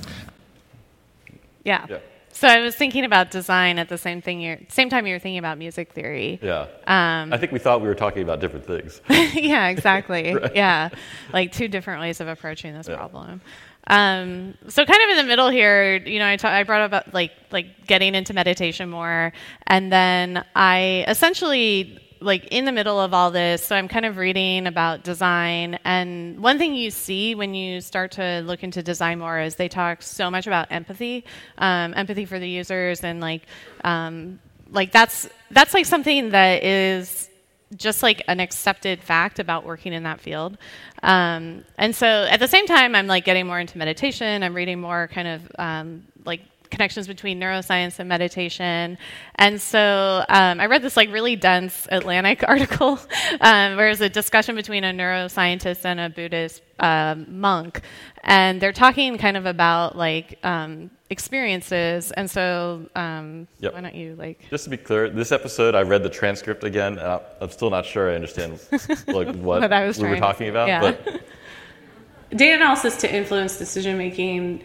Yeah. 1.64 1.86
Yeah. 1.88 1.98
So 2.36 2.48
I 2.48 2.60
was 2.60 2.74
thinking 2.74 3.04
about 3.04 3.30
design 3.30 3.78
at 3.78 3.88
the 3.88 3.96
same 3.96 4.20
thing. 4.20 4.40
You're, 4.40 4.58
same 4.68 4.90
time 4.90 5.06
you 5.06 5.14
were 5.14 5.20
thinking 5.20 5.38
about 5.38 5.56
music 5.56 5.92
theory. 5.92 6.40
Yeah. 6.42 6.66
Um, 6.88 7.32
I 7.32 7.38
think 7.38 7.52
we 7.52 7.60
thought 7.60 7.80
we 7.80 7.86
were 7.86 7.94
talking 7.94 8.24
about 8.24 8.40
different 8.40 8.66
things. 8.66 9.00
yeah, 9.34 9.68
exactly. 9.68 10.34
Yeah, 10.54 10.88
like 11.32 11.52
two 11.52 11.68
different 11.68 12.00
ways 12.00 12.20
of 12.20 12.26
approaching 12.26 12.74
this 12.74 12.88
Yeah. 12.88 12.96
problem. 12.96 13.40
Um, 13.86 14.54
so 14.68 14.84
kind 14.84 15.00
of 15.04 15.10
in 15.10 15.16
the 15.18 15.24
middle 15.24 15.48
here, 15.48 15.96
you 15.96 16.18
know, 16.18 16.26
I, 16.26 16.36
ta- 16.36 16.48
I 16.50 16.64
brought 16.64 16.80
up 16.82 16.90
about 16.90 17.14
like 17.14 17.30
like 17.52 17.86
getting 17.86 18.14
into 18.14 18.34
meditation 18.34 18.88
more, 18.90 19.32
and 19.66 19.92
then 19.92 20.44
I 20.56 21.04
essentially 21.06 22.00
like 22.24 22.46
in 22.50 22.64
the 22.64 22.72
middle 22.72 22.98
of 22.98 23.14
all 23.14 23.30
this, 23.30 23.64
so 23.64 23.76
I'm 23.76 23.88
kind 23.88 24.06
of 24.06 24.16
reading 24.16 24.66
about 24.66 25.04
design, 25.04 25.78
and 25.84 26.40
one 26.40 26.58
thing 26.58 26.74
you 26.74 26.90
see 26.90 27.34
when 27.34 27.54
you 27.54 27.80
start 27.80 28.12
to 28.12 28.42
look 28.44 28.62
into 28.62 28.82
design 28.82 29.18
more 29.18 29.38
is 29.40 29.56
they 29.56 29.68
talk 29.68 30.02
so 30.02 30.30
much 30.30 30.46
about 30.46 30.72
empathy, 30.72 31.24
um, 31.58 31.94
empathy 31.94 32.24
for 32.24 32.38
the 32.38 32.48
users, 32.48 33.04
and 33.04 33.20
like 33.20 33.42
um, 33.84 34.40
like 34.70 34.90
that's 34.90 35.28
that's 35.50 35.74
like 35.74 35.86
something 35.86 36.30
that 36.30 36.64
is 36.64 37.28
just 37.76 38.02
like 38.02 38.22
an 38.28 38.40
accepted 38.40 39.02
fact 39.02 39.38
about 39.38 39.64
working 39.64 39.92
in 39.92 40.04
that 40.04 40.20
field. 40.20 40.56
Um, 41.02 41.64
and 41.76 41.94
so 41.94 42.06
at 42.06 42.40
the 42.40 42.48
same 42.48 42.66
time, 42.66 42.94
I'm 42.94 43.06
like 43.06 43.24
getting 43.24 43.46
more 43.46 43.58
into 43.60 43.78
meditation. 43.78 44.42
I'm 44.42 44.54
reading 44.54 44.80
more 44.80 45.08
kind 45.08 45.28
of 45.28 45.52
um, 45.58 46.06
like 46.24 46.40
connections 46.70 47.06
between 47.06 47.40
neuroscience 47.40 47.98
and 47.98 48.08
meditation. 48.08 48.98
And 49.36 49.60
so 49.60 50.24
um, 50.28 50.60
I 50.60 50.66
read 50.66 50.82
this 50.82 50.96
like 50.96 51.10
really 51.12 51.36
dense 51.36 51.86
Atlantic 51.90 52.42
article 52.48 52.98
um, 53.40 53.76
where 53.76 53.88
it's 53.88 54.00
a 54.00 54.08
discussion 54.08 54.54
between 54.56 54.84
a 54.84 54.92
neuroscientist 54.92 55.84
and 55.84 56.00
a 56.00 56.08
Buddhist 56.10 56.62
um, 56.80 57.26
monk. 57.40 57.80
And 58.24 58.60
they're 58.60 58.72
talking 58.72 59.18
kind 59.18 59.36
of 59.36 59.46
about 59.46 59.96
like 59.96 60.38
um, 60.42 60.90
experiences. 61.10 62.10
And 62.12 62.30
so 62.30 62.88
um, 62.96 63.46
Yep. 63.60 63.74
why 63.74 63.80
don't 63.82 63.94
you 63.94 64.14
like. 64.16 64.44
Just 64.50 64.64
to 64.64 64.70
be 64.70 64.76
clear, 64.76 65.10
this 65.10 65.30
episode 65.32 65.74
I 65.74 65.82
read 65.82 66.02
the 66.02 66.10
transcript 66.10 66.64
again, 66.64 66.98
and 66.98 67.20
I'm 67.40 67.50
still 67.50 67.70
not 67.70 67.84
sure 67.86 68.10
I 68.10 68.14
understand 68.14 68.58
like 69.06 69.28
what, 69.36 69.60
What 69.60 69.72
I 69.72 69.86
was 69.86 69.98
we 70.00 70.08
were 70.08 70.16
talking 70.18 70.48
about. 70.48 70.68
yeah. 70.68 70.80
But 70.80 71.20
data 72.36 72.56
analysis 72.56 72.96
to 72.96 73.14
influence 73.14 73.58
decision 73.58 73.96
making 73.98 74.62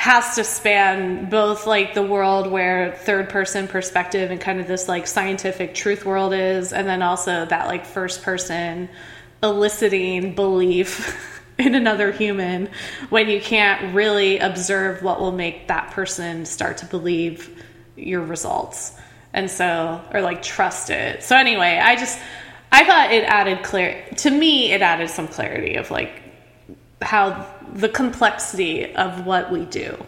has 0.00 0.36
to 0.36 0.42
span 0.42 1.28
both 1.28 1.66
like 1.66 1.92
the 1.92 2.02
world 2.02 2.50
where 2.50 2.90
third 2.90 3.28
person 3.28 3.68
perspective 3.68 4.30
and 4.30 4.40
kind 4.40 4.58
of 4.58 4.66
this 4.66 4.88
like 4.88 5.06
scientific 5.06 5.74
truth 5.74 6.06
world 6.06 6.32
is 6.32 6.72
and 6.72 6.88
then 6.88 7.02
also 7.02 7.44
that 7.44 7.66
like 7.66 7.84
first 7.84 8.22
person 8.22 8.88
eliciting 9.42 10.34
belief 10.34 11.42
in 11.58 11.74
another 11.74 12.12
human 12.12 12.66
when 13.10 13.28
you 13.28 13.42
can't 13.42 13.94
really 13.94 14.38
observe 14.38 15.02
what 15.02 15.20
will 15.20 15.32
make 15.32 15.68
that 15.68 15.90
person 15.90 16.46
start 16.46 16.78
to 16.78 16.86
believe 16.86 17.62
your 17.94 18.22
results 18.22 18.94
and 19.34 19.50
so 19.50 20.02
or 20.14 20.22
like 20.22 20.42
trust 20.42 20.88
it. 20.88 21.22
So 21.22 21.36
anyway 21.36 21.78
i 21.78 21.94
just 21.94 22.18
i 22.72 22.86
thought 22.86 23.12
it 23.12 23.24
added 23.24 23.62
clear 23.62 24.02
to 24.16 24.30
me 24.30 24.72
it 24.72 24.80
added 24.80 25.10
some 25.10 25.28
clarity 25.28 25.74
of 25.74 25.90
like 25.90 26.22
how 27.02 27.46
the 27.74 27.88
complexity 27.88 28.94
of 28.94 29.26
what 29.26 29.50
we 29.50 29.64
do. 29.64 30.04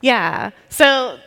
Yeah. 0.00 0.50
So 0.68 1.18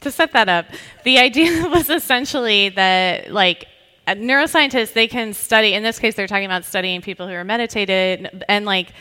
to 0.00 0.10
set 0.10 0.32
that 0.32 0.48
up, 0.48 0.66
the 1.04 1.18
idea 1.18 1.68
was 1.68 1.90
essentially 1.90 2.70
that 2.70 3.32
like 3.32 3.66
uh, 4.06 4.14
neuroscientists 4.14 4.92
they 4.92 5.08
can 5.08 5.32
study. 5.34 5.74
In 5.74 5.82
this 5.82 5.98
case, 5.98 6.14
they're 6.14 6.26
talking 6.26 6.46
about 6.46 6.64
studying 6.64 7.00
people 7.00 7.28
who 7.28 7.34
are 7.34 7.44
meditated, 7.44 8.44
and 8.48 8.64
like 8.64 8.92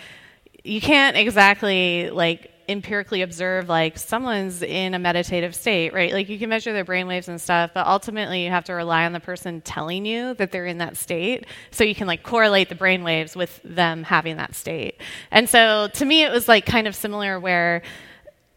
you 0.64 0.82
can't 0.82 1.18
exactly 1.18 2.10
like 2.10 2.49
empirically 2.70 3.22
observe 3.22 3.68
like 3.68 3.98
someone's 3.98 4.62
in 4.62 4.94
a 4.94 5.00
meditative 5.00 5.56
state, 5.56 5.94
right? 5.94 6.14
Like 6.14 6.30
you 6.30 6.38
can 6.38 6.50
measure 6.50 6.72
their 6.72 6.86
brainwaves 6.86 7.28
and 7.28 7.42
stuff, 7.42 7.72
but 7.74 7.88
ultimately 7.88 8.44
you 8.44 8.52
have 8.52 8.66
to 8.66 8.74
rely 8.74 9.06
on 9.06 9.14
the 9.14 9.20
person 9.20 9.62
telling 9.62 10.06
you 10.06 10.34
that 10.36 10.52
they're 10.52 10.66
in 10.66 10.78
that 10.78 10.96
state 10.96 11.46
so 11.72 11.84
you 11.84 11.96
can 11.96 12.08
like 12.08 12.24
correlate 12.24 12.70
the 12.70 12.76
brainwaves 12.76 13.36
with 13.36 13.60
them 13.64 14.04
having 14.04 14.38
that 14.38 14.56
state. 14.56 15.02
And 15.32 15.50
so 15.50 15.90
to 15.94 16.06
me 16.06 16.24
it 16.24 16.32
was 16.32 16.48
like 16.48 16.66
kind 16.66 16.88
of 16.88 16.96
similar 16.96 17.40
where 17.40 17.82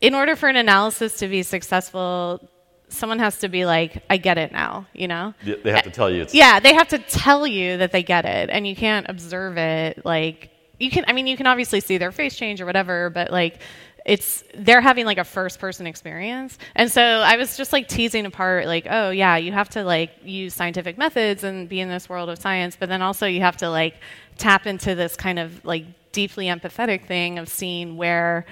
in 0.00 0.14
order 0.14 0.36
for 0.36 0.48
an 0.48 0.56
analysis 0.56 1.18
to 1.18 1.28
be 1.28 1.42
successful, 1.42 2.48
someone 2.88 3.18
has 3.18 3.38
to 3.38 3.48
be 3.48 3.64
like, 3.64 4.02
I 4.10 4.16
get 4.18 4.36
it 4.36 4.52
now, 4.52 4.86
you 4.92 5.08
know? 5.08 5.34
they 5.44 5.70
have 5.70 5.84
to 5.84 5.90
tell 5.90 6.10
you 6.10 6.22
it's 6.22 6.34
Yeah, 6.34 6.60
they 6.60 6.74
have 6.74 6.88
to 6.88 6.98
tell 6.98 7.46
you 7.46 7.78
that 7.78 7.92
they 7.92 8.02
get 8.02 8.24
it, 8.24 8.50
and 8.50 8.66
you 8.66 8.76
can't 8.76 9.06
observe 9.08 9.56
it. 9.56 10.04
Like, 10.04 10.50
you 10.78 10.90
can, 10.90 11.04
I 11.06 11.12
mean, 11.12 11.26
you 11.26 11.36
can 11.36 11.46
obviously 11.46 11.80
see 11.80 11.98
their 11.98 12.12
face 12.12 12.36
change 12.36 12.60
or 12.60 12.66
whatever, 12.66 13.10
but 13.10 13.30
like, 13.30 13.60
it's 14.04 14.42
they're 14.54 14.80
having 14.80 15.06
like 15.06 15.18
a 15.18 15.24
first 15.24 15.58
person 15.58 15.86
experience. 15.86 16.58
And 16.74 16.90
so 16.90 17.02
i 17.02 17.36
was 17.36 17.56
just 17.56 17.72
like 17.72 17.88
teasing 17.88 18.26
apart 18.26 18.66
like 18.66 18.86
oh 18.90 19.10
yeah 19.10 19.36
you 19.36 19.52
have 19.52 19.68
to 19.70 19.84
like 19.84 20.10
use 20.24 20.54
scientific 20.54 20.98
methods 20.98 21.44
and 21.44 21.68
be 21.68 21.80
in 21.80 21.88
this 21.88 22.08
world 22.08 22.28
of 22.28 22.38
science 22.38 22.76
but 22.78 22.88
then 22.88 23.00
also 23.02 23.26
you 23.26 23.40
have 23.40 23.56
to 23.58 23.70
like 23.70 23.94
tap 24.38 24.66
into 24.66 24.94
this 24.94 25.14
kind 25.16 25.38
of 25.38 25.64
like 25.64 25.84
deeply 26.12 26.46
empathetic 26.46 27.06
thing 27.06 27.38
of 27.38 27.48
seeing 27.48 27.96
where 27.96 28.44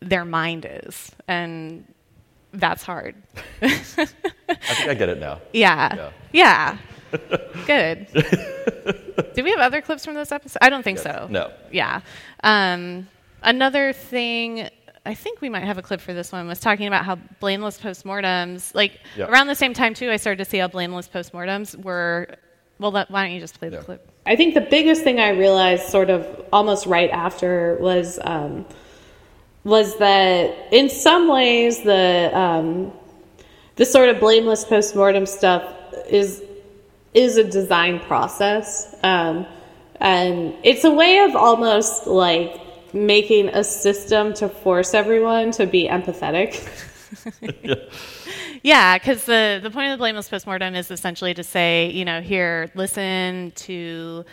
their 0.00 0.24
mind 0.24 0.66
is. 0.68 1.12
And 1.28 1.84
that's 2.52 2.82
hard. 2.82 3.14
I 3.62 3.68
think 3.76 4.90
I 4.90 4.94
get 4.94 5.08
it 5.08 5.18
now. 5.18 5.40
yeah. 5.52 6.10
Yeah, 6.32 6.78
good. 7.66 8.06
Do 9.34 9.44
we 9.44 9.50
have 9.50 9.60
other 9.60 9.80
clips 9.82 10.04
from 10.04 10.14
this 10.14 10.32
episode? 10.32 10.58
I 10.62 10.70
don't 10.70 10.82
think 10.82 10.98
so. 10.98 11.26
No. 11.30 11.52
yeah. 11.70 12.00
Um, 12.42 13.08
another 13.42 13.92
thing 13.92 14.68
i 15.04 15.14
think 15.14 15.40
we 15.40 15.48
might 15.48 15.64
have 15.64 15.78
a 15.78 15.82
clip 15.82 16.00
for 16.00 16.12
this 16.14 16.32
one 16.32 16.46
was 16.46 16.60
talking 16.60 16.86
about 16.86 17.04
how 17.04 17.16
blameless 17.40 17.78
postmortems 17.80 18.74
like 18.74 19.00
Yeah. 19.16 19.26
around 19.26 19.46
the 19.48 19.54
same 19.54 19.74
time 19.74 19.94
too 19.94 20.10
i 20.10 20.16
started 20.16 20.38
to 20.44 20.48
see 20.50 20.58
how 20.58 20.68
blameless 20.68 21.08
postmortems 21.08 21.76
were 21.82 22.36
well 22.78 22.90
let, 22.92 23.10
why 23.10 23.24
don't 23.24 23.32
you 23.34 23.40
just 23.40 23.58
play 23.58 23.68
the 23.68 23.76
Yeah. 23.76 23.82
clip 23.82 24.08
I 24.24 24.36
think 24.36 24.54
the 24.54 24.60
biggest 24.60 25.02
thing 25.02 25.18
I 25.18 25.30
realized, 25.30 25.88
sort 25.88 26.08
of 26.08 26.24
almost 26.52 26.86
right 26.86 27.10
after, 27.10 27.76
was 27.80 28.20
um, 28.22 28.64
was 29.64 29.98
that 29.98 30.68
in 30.72 30.88
some 30.88 31.26
ways 31.26 31.82
the 31.82 32.30
um, 32.32 32.92
the 33.74 33.84
sort 33.84 34.10
of 34.10 34.20
blameless 34.20 34.64
postmortem 34.64 35.26
stuff 35.26 35.64
is 36.08 36.40
is 37.14 37.36
a 37.36 37.42
design 37.42 37.98
process, 37.98 38.94
um, 39.02 39.44
and 39.96 40.54
it's 40.62 40.84
a 40.84 40.90
way 40.92 41.18
of 41.18 41.34
almost 41.34 42.06
like 42.06 42.60
making 42.92 43.48
a 43.48 43.64
system 43.64 44.34
to 44.34 44.48
force 44.48 44.94
everyone 44.94 45.50
to 45.52 45.66
be 45.66 45.88
empathetic. 45.88 46.60
Yeah, 48.62 48.96
because 48.96 49.24
the, 49.24 49.58
the 49.60 49.70
point 49.70 49.92
of 49.92 49.98
the 49.98 50.02
blameless 50.02 50.28
postmortem 50.28 50.76
is 50.76 50.90
essentially 50.90 51.34
to 51.34 51.42
say, 51.42 51.90
you 51.90 52.04
know, 52.04 52.20
here, 52.20 52.70
listen 52.74 53.52
to 53.56 54.24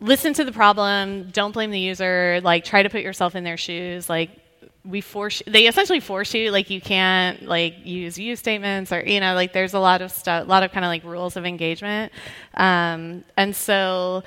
listen 0.00 0.34
to 0.34 0.44
the 0.44 0.50
problem, 0.50 1.30
don't 1.30 1.52
blame 1.52 1.70
the 1.70 1.78
user, 1.78 2.40
like 2.42 2.64
try 2.64 2.82
to 2.82 2.90
put 2.90 3.02
yourself 3.02 3.36
in 3.36 3.44
their 3.44 3.56
shoes, 3.56 4.08
like 4.08 4.30
we 4.84 5.00
force 5.00 5.40
they 5.46 5.68
essentially 5.68 6.00
force 6.00 6.34
you 6.34 6.50
like 6.50 6.68
you 6.68 6.80
can't 6.80 7.44
like 7.44 7.72
use 7.84 8.18
use 8.18 8.40
statements 8.40 8.90
or 8.90 9.00
you 9.06 9.20
know 9.20 9.32
like 9.32 9.52
there's 9.52 9.74
a 9.74 9.78
lot 9.78 10.02
of 10.02 10.10
stuff 10.10 10.44
a 10.44 10.48
lot 10.48 10.64
of 10.64 10.72
kind 10.72 10.84
of 10.84 10.88
like 10.88 11.04
rules 11.04 11.36
of 11.36 11.46
engagement 11.46 12.12
um, 12.54 13.22
and 13.36 13.54
so 13.54 14.24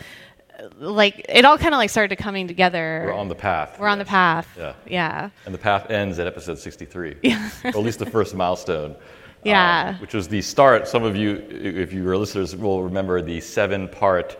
like 0.79 1.25
it 1.29 1.45
all 1.45 1.57
kind 1.57 1.73
of 1.73 1.77
like 1.77 1.89
started 1.89 2.17
coming 2.17 2.47
together 2.47 3.03
We're 3.05 3.13
on 3.13 3.27
the 3.27 3.35
path. 3.35 3.77
we're 3.79 3.87
on 3.87 3.97
the 3.99 4.05
path 4.05 4.47
Yeah. 4.57 4.73
yeah 4.87 5.29
And 5.45 5.53
the 5.53 5.59
path 5.59 5.89
ends 5.89 6.19
at 6.19 6.27
episode 6.27 6.57
63. 6.59 7.17
Yeah. 7.23 7.49
or 7.63 7.67
at 7.69 7.75
least 7.77 7.99
the 7.99 8.05
first 8.05 8.35
milestone. 8.35 8.95
Yeah. 9.43 9.89
um, 9.89 10.01
which 10.01 10.15
was 10.15 10.27
the 10.27 10.41
start. 10.41 10.87
Some 10.87 11.03
of 11.03 11.15
you, 11.15 11.35
if 11.51 11.93
you 11.93 12.03
were 12.03 12.17
listeners, 12.17 12.55
will 12.55 12.81
remember 12.81 13.21
the 13.21 13.39
seven 13.39 13.87
part 13.87 14.37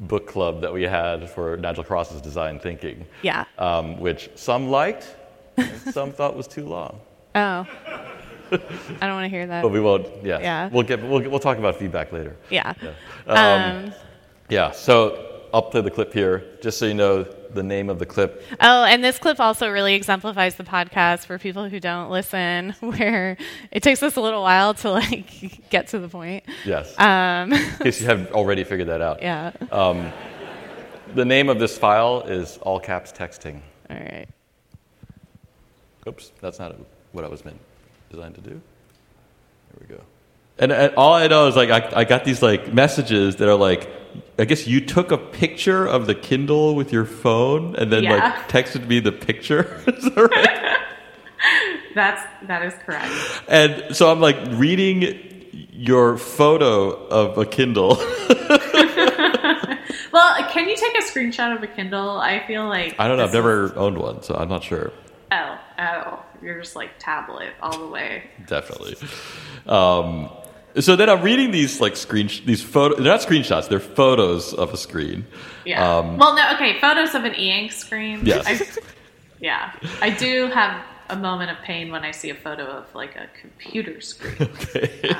book 0.00 0.26
club 0.26 0.60
that 0.60 0.70
we 0.70 0.82
had 0.82 1.30
for 1.30 1.56
Nigel 1.56 1.84
Cross's 1.84 2.20
design 2.20 2.58
thinking. 2.58 3.06
Yeah. 3.22 3.44
Um, 3.58 3.98
which 3.98 4.28
some 4.34 4.68
liked 4.68 5.16
and 5.56 5.70
some 5.94 6.12
thought 6.18 6.36
was 6.36 6.46
too 6.46 6.66
long. 6.66 7.00
oh 7.34 7.66
i 8.52 9.06
don't 9.06 9.14
want 9.14 9.24
to 9.24 9.28
hear 9.28 9.46
that 9.46 9.62
But 9.62 9.70
we 9.70 9.80
won't, 9.80 10.06
yeah. 10.22 10.38
Yeah. 10.38 10.68
We'll, 10.70 10.82
get, 10.82 11.02
we'll, 11.02 11.22
we'll 11.30 11.40
talk 11.40 11.56
about 11.56 11.76
feedback 11.76 12.12
later. 12.12 12.36
yeah 12.50 12.74
Um, 13.26 13.36
um, 13.86 13.92
Yeah, 14.54 14.70
so 14.70 15.48
I'll 15.52 15.62
play 15.62 15.80
the 15.80 15.90
clip 15.90 16.12
here. 16.12 16.44
Just 16.62 16.78
so 16.78 16.86
you 16.86 16.94
know, 16.94 17.24
the 17.24 17.64
name 17.64 17.90
of 17.90 17.98
the 17.98 18.06
clip. 18.06 18.40
Oh, 18.60 18.84
and 18.84 19.02
this 19.02 19.18
clip 19.18 19.40
also 19.40 19.68
really 19.68 19.94
exemplifies 19.94 20.54
the 20.54 20.62
podcast 20.62 21.26
for 21.26 21.40
people 21.40 21.68
who 21.68 21.80
don't 21.80 22.08
listen, 22.08 22.70
where 22.80 23.36
it 23.72 23.82
takes 23.82 24.00
us 24.04 24.14
a 24.14 24.20
little 24.20 24.42
while 24.42 24.74
to 24.74 24.92
like 24.92 25.68
get 25.70 25.88
to 25.88 25.98
the 25.98 26.08
point. 26.08 26.44
Yes. 26.64 26.96
Um, 27.00 27.52
In 27.52 27.78
case 27.78 28.00
you 28.00 28.06
haven't 28.06 28.30
already 28.30 28.62
figured 28.62 28.86
that 28.90 29.00
out. 29.00 29.22
yeah. 29.22 29.50
Um, 29.72 30.12
the 31.16 31.24
name 31.24 31.48
of 31.48 31.58
this 31.58 31.76
file 31.76 32.20
is 32.20 32.58
all 32.58 32.78
caps 32.78 33.10
texting. 33.10 33.60
All 33.90 33.96
right. 33.96 34.28
Oops, 36.06 36.30
that's 36.40 36.60
not 36.60 36.76
what 37.10 37.24
I 37.24 37.28
was 37.28 37.44
meant 37.44 37.58
designed 38.08 38.36
to 38.36 38.40
do. 38.40 38.50
There 38.50 39.80
we 39.80 39.86
go. 39.96 40.00
And, 40.58 40.70
and 40.70 40.94
all 40.94 41.14
I 41.14 41.26
know 41.26 41.48
is 41.48 41.56
like 41.56 41.70
I, 41.70 42.02
I 42.02 42.04
got 42.04 42.24
these 42.24 42.40
like 42.40 42.72
messages 42.72 43.34
that 43.36 43.48
are 43.48 43.56
like, 43.56 43.90
I 44.38 44.44
guess 44.44 44.66
you 44.66 44.80
took 44.80 45.12
a 45.12 45.18
picture 45.18 45.86
of 45.86 46.06
the 46.06 46.14
Kindle 46.14 46.74
with 46.74 46.92
your 46.92 47.04
phone 47.04 47.76
and 47.76 47.92
then 47.92 48.02
Yeah. 48.02 48.12
like 48.14 48.48
texted 48.48 48.86
me 48.88 48.98
the 49.00 49.12
picture. 49.12 49.80
is 49.86 50.04
that 50.04 50.16
right? 50.16 50.78
That's 51.94 52.22
that 52.48 52.64
is 52.64 52.74
correct. 52.84 53.12
And 53.48 53.94
so 53.94 54.10
I'm 54.10 54.20
like 54.20 54.36
reading 54.50 55.46
your 55.72 56.16
photo 56.18 56.90
of 57.08 57.38
a 57.38 57.46
Kindle. 57.46 57.96
Well, 60.12 60.48
can 60.52 60.68
you 60.68 60.76
take 60.76 60.94
a 60.96 61.02
screenshot 61.02 61.56
of 61.56 61.62
a 61.64 61.66
Kindle? 61.66 62.18
I 62.18 62.46
feel 62.46 62.68
like 62.68 62.94
I 63.00 63.08
don't 63.08 63.16
know. 63.16 63.24
I've 63.24 63.32
this 63.32 63.40
is- 63.40 63.44
never 63.44 63.76
owned 63.76 63.98
one, 63.98 64.22
so 64.22 64.36
I'm 64.36 64.48
not 64.48 64.62
sure. 64.62 64.92
Oh, 65.32 65.58
oh, 65.80 66.22
you're 66.40 66.60
just 66.60 66.76
like 66.76 66.90
tablet 67.00 67.48
all 67.60 67.76
the 67.76 67.88
way. 67.88 68.22
Definitely. 68.46 68.94
Um, 69.66 70.30
so 70.80 70.96
then 70.96 71.08
I'm 71.08 71.22
reading 71.22 71.50
these 71.50 71.80
like 71.80 71.96
screen 71.96 72.28
these 72.44 72.62
photo. 72.62 72.96
They're 72.96 73.04
not 73.04 73.20
screenshots. 73.20 73.68
They're 73.68 73.80
photos 73.80 74.52
of 74.54 74.72
a 74.72 74.76
screen. 74.76 75.26
Yeah. 75.64 75.98
Um, 75.98 76.18
well, 76.18 76.34
no. 76.34 76.54
Okay, 76.54 76.80
photos 76.80 77.14
of 77.14 77.24
an 77.24 77.34
e-ink 77.34 77.72
screen. 77.72 78.20
Yes. 78.24 78.44
I, 78.46 78.82
yeah, 79.40 79.72
I 80.00 80.10
do 80.10 80.48
have 80.48 80.84
a 81.10 81.16
moment 81.16 81.50
of 81.50 81.58
pain 81.58 81.92
when 81.92 82.02
I 82.02 82.10
see 82.12 82.30
a 82.30 82.34
photo 82.34 82.64
of 82.64 82.92
like 82.94 83.14
a 83.16 83.28
computer 83.40 84.00
screen. 84.00 84.48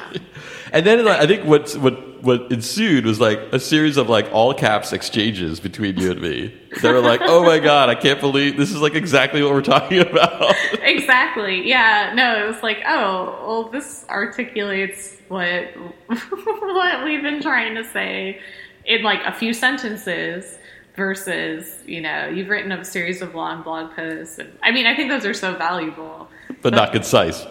and 0.73 0.87
then 0.87 1.05
like, 1.05 1.21
I 1.21 1.27
think 1.27 1.45
what 1.45 1.73
what 1.75 2.23
what 2.23 2.51
ensued 2.51 3.05
was 3.05 3.21
like 3.21 3.39
a 3.53 3.61
series 3.61 3.97
of 3.97 4.09
like 4.09 4.29
all 4.33 4.55
caps 4.55 4.93
exchanges 4.93 5.61
between 5.61 5.99
you 5.99 6.11
and 6.11 6.21
me. 6.21 6.59
They 6.83 6.91
were 6.91 7.01
like, 7.01 7.21
"Oh 7.23 7.45
my 7.45 7.59
god, 7.59 7.91
I 7.91 7.95
can't 7.95 8.21
believe 8.21 8.57
this 8.57 8.71
is 8.71 8.81
like 8.81 8.95
exactly 8.95 9.43
what 9.43 9.53
we're 9.53 9.63
talking 9.63 10.01
about." 10.01 10.55
exactly. 10.83 11.69
Yeah. 11.69 12.13
No, 12.15 12.43
it 12.43 12.47
was 12.47 12.63
like, 12.63 12.83
oh, 12.87 13.45
well, 13.47 13.69
this 13.69 14.07
articulates 14.09 15.14
what 15.29 15.65
what 16.07 17.05
we've 17.05 17.23
been 17.23 17.41
trying 17.41 17.75
to 17.75 17.85
say 17.85 18.41
in 18.85 19.03
like 19.03 19.21
a 19.25 19.33
few 19.33 19.53
sentences 19.53 20.59
versus 20.97 21.79
you 21.87 22.01
know 22.01 22.27
you've 22.27 22.49
written 22.49 22.71
a 22.73 22.85
series 22.85 23.21
of 23.23 23.35
long 23.35 23.63
blog 23.63 23.95
posts 23.97 24.39
and 24.39 24.57
i 24.63 24.71
mean 24.71 24.87
i 24.87 24.95
think 24.95 25.11
those 25.11 25.27
are 25.27 25.35
so 25.35 25.55
valuable 25.55 26.29
but 26.65 26.73
not 26.73 26.93
concise. 26.93 27.47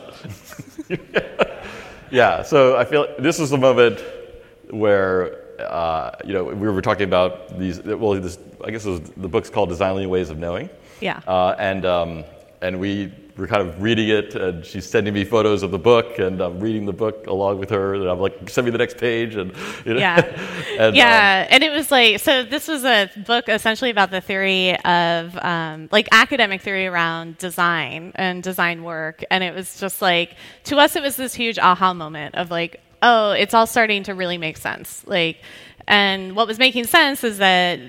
yeah, 2.11 2.41
so 2.41 2.75
I 2.75 2.83
feel 2.83 3.07
this 3.19 3.39
is 3.39 3.51
the 3.51 3.59
moment 3.59 4.03
where 4.71 5.61
uh, 5.61 6.15
you 6.25 6.33
know 6.33 6.45
we 6.45 6.67
were 6.67 6.81
talking 6.81 7.03
about 7.03 7.59
these. 7.59 7.79
Well, 7.83 8.19
this, 8.19 8.39
I 8.63 8.71
guess 8.71 8.85
it 8.85 8.89
was, 8.89 9.01
the 9.15 9.29
book's 9.29 9.51
called 9.51 9.69
"Designerly 9.69 10.07
Ways 10.07 10.31
of 10.31 10.39
Knowing." 10.39 10.69
Yeah. 10.99 11.21
Uh, 11.27 11.55
and 11.59 11.85
um, 11.85 12.23
and 12.61 12.79
we 12.79 13.13
were 13.37 13.47
kind 13.47 13.67
of 13.67 13.81
reading 13.81 14.09
it, 14.09 14.35
and 14.35 14.63
she's 14.65 14.87
sending 14.87 15.13
me 15.13 15.25
photos 15.25 15.63
of 15.63 15.71
the 15.71 15.79
book, 15.79 16.19
and 16.19 16.39
I'm 16.39 16.59
reading 16.59 16.85
the 16.85 16.93
book 16.93 17.25
along 17.27 17.59
with 17.59 17.69
her, 17.71 17.95
and 17.95 18.07
I'm 18.07 18.19
like, 18.19 18.49
send 18.49 18.65
me 18.65 18.71
the 18.71 18.77
next 18.77 18.97
page, 18.97 19.35
and 19.35 19.51
you 19.85 19.93
know, 19.93 19.99
Yeah. 19.99 20.17
and, 20.71 20.81
um, 20.81 20.95
yeah, 20.95 21.47
and 21.49 21.63
it 21.63 21.71
was 21.71 21.91
like 21.91 22.19
so. 22.19 22.43
This 22.43 22.67
was 22.67 22.83
a 22.85 23.09
book 23.25 23.49
essentially 23.49 23.89
about 23.89 24.11
the 24.11 24.21
theory 24.21 24.77
of 24.83 25.37
um, 25.37 25.89
like 25.91 26.07
academic 26.11 26.61
theory 26.61 26.85
around 26.85 27.37
design 27.37 28.11
and 28.15 28.43
design 28.43 28.83
work, 28.83 29.23
and 29.31 29.43
it 29.43 29.55
was 29.55 29.79
just 29.79 30.01
like 30.01 30.35
to 30.65 30.77
us, 30.77 30.95
it 30.95 31.01
was 31.01 31.15
this 31.15 31.33
huge 31.33 31.57
aha 31.57 31.93
moment 31.93 32.35
of 32.35 32.51
like, 32.51 32.81
oh, 33.01 33.31
it's 33.31 33.53
all 33.53 33.67
starting 33.67 34.03
to 34.03 34.13
really 34.13 34.37
make 34.37 34.57
sense. 34.57 35.03
Like, 35.07 35.37
and 35.87 36.35
what 36.35 36.47
was 36.47 36.59
making 36.59 36.85
sense 36.85 37.23
is 37.23 37.39
that 37.39 37.79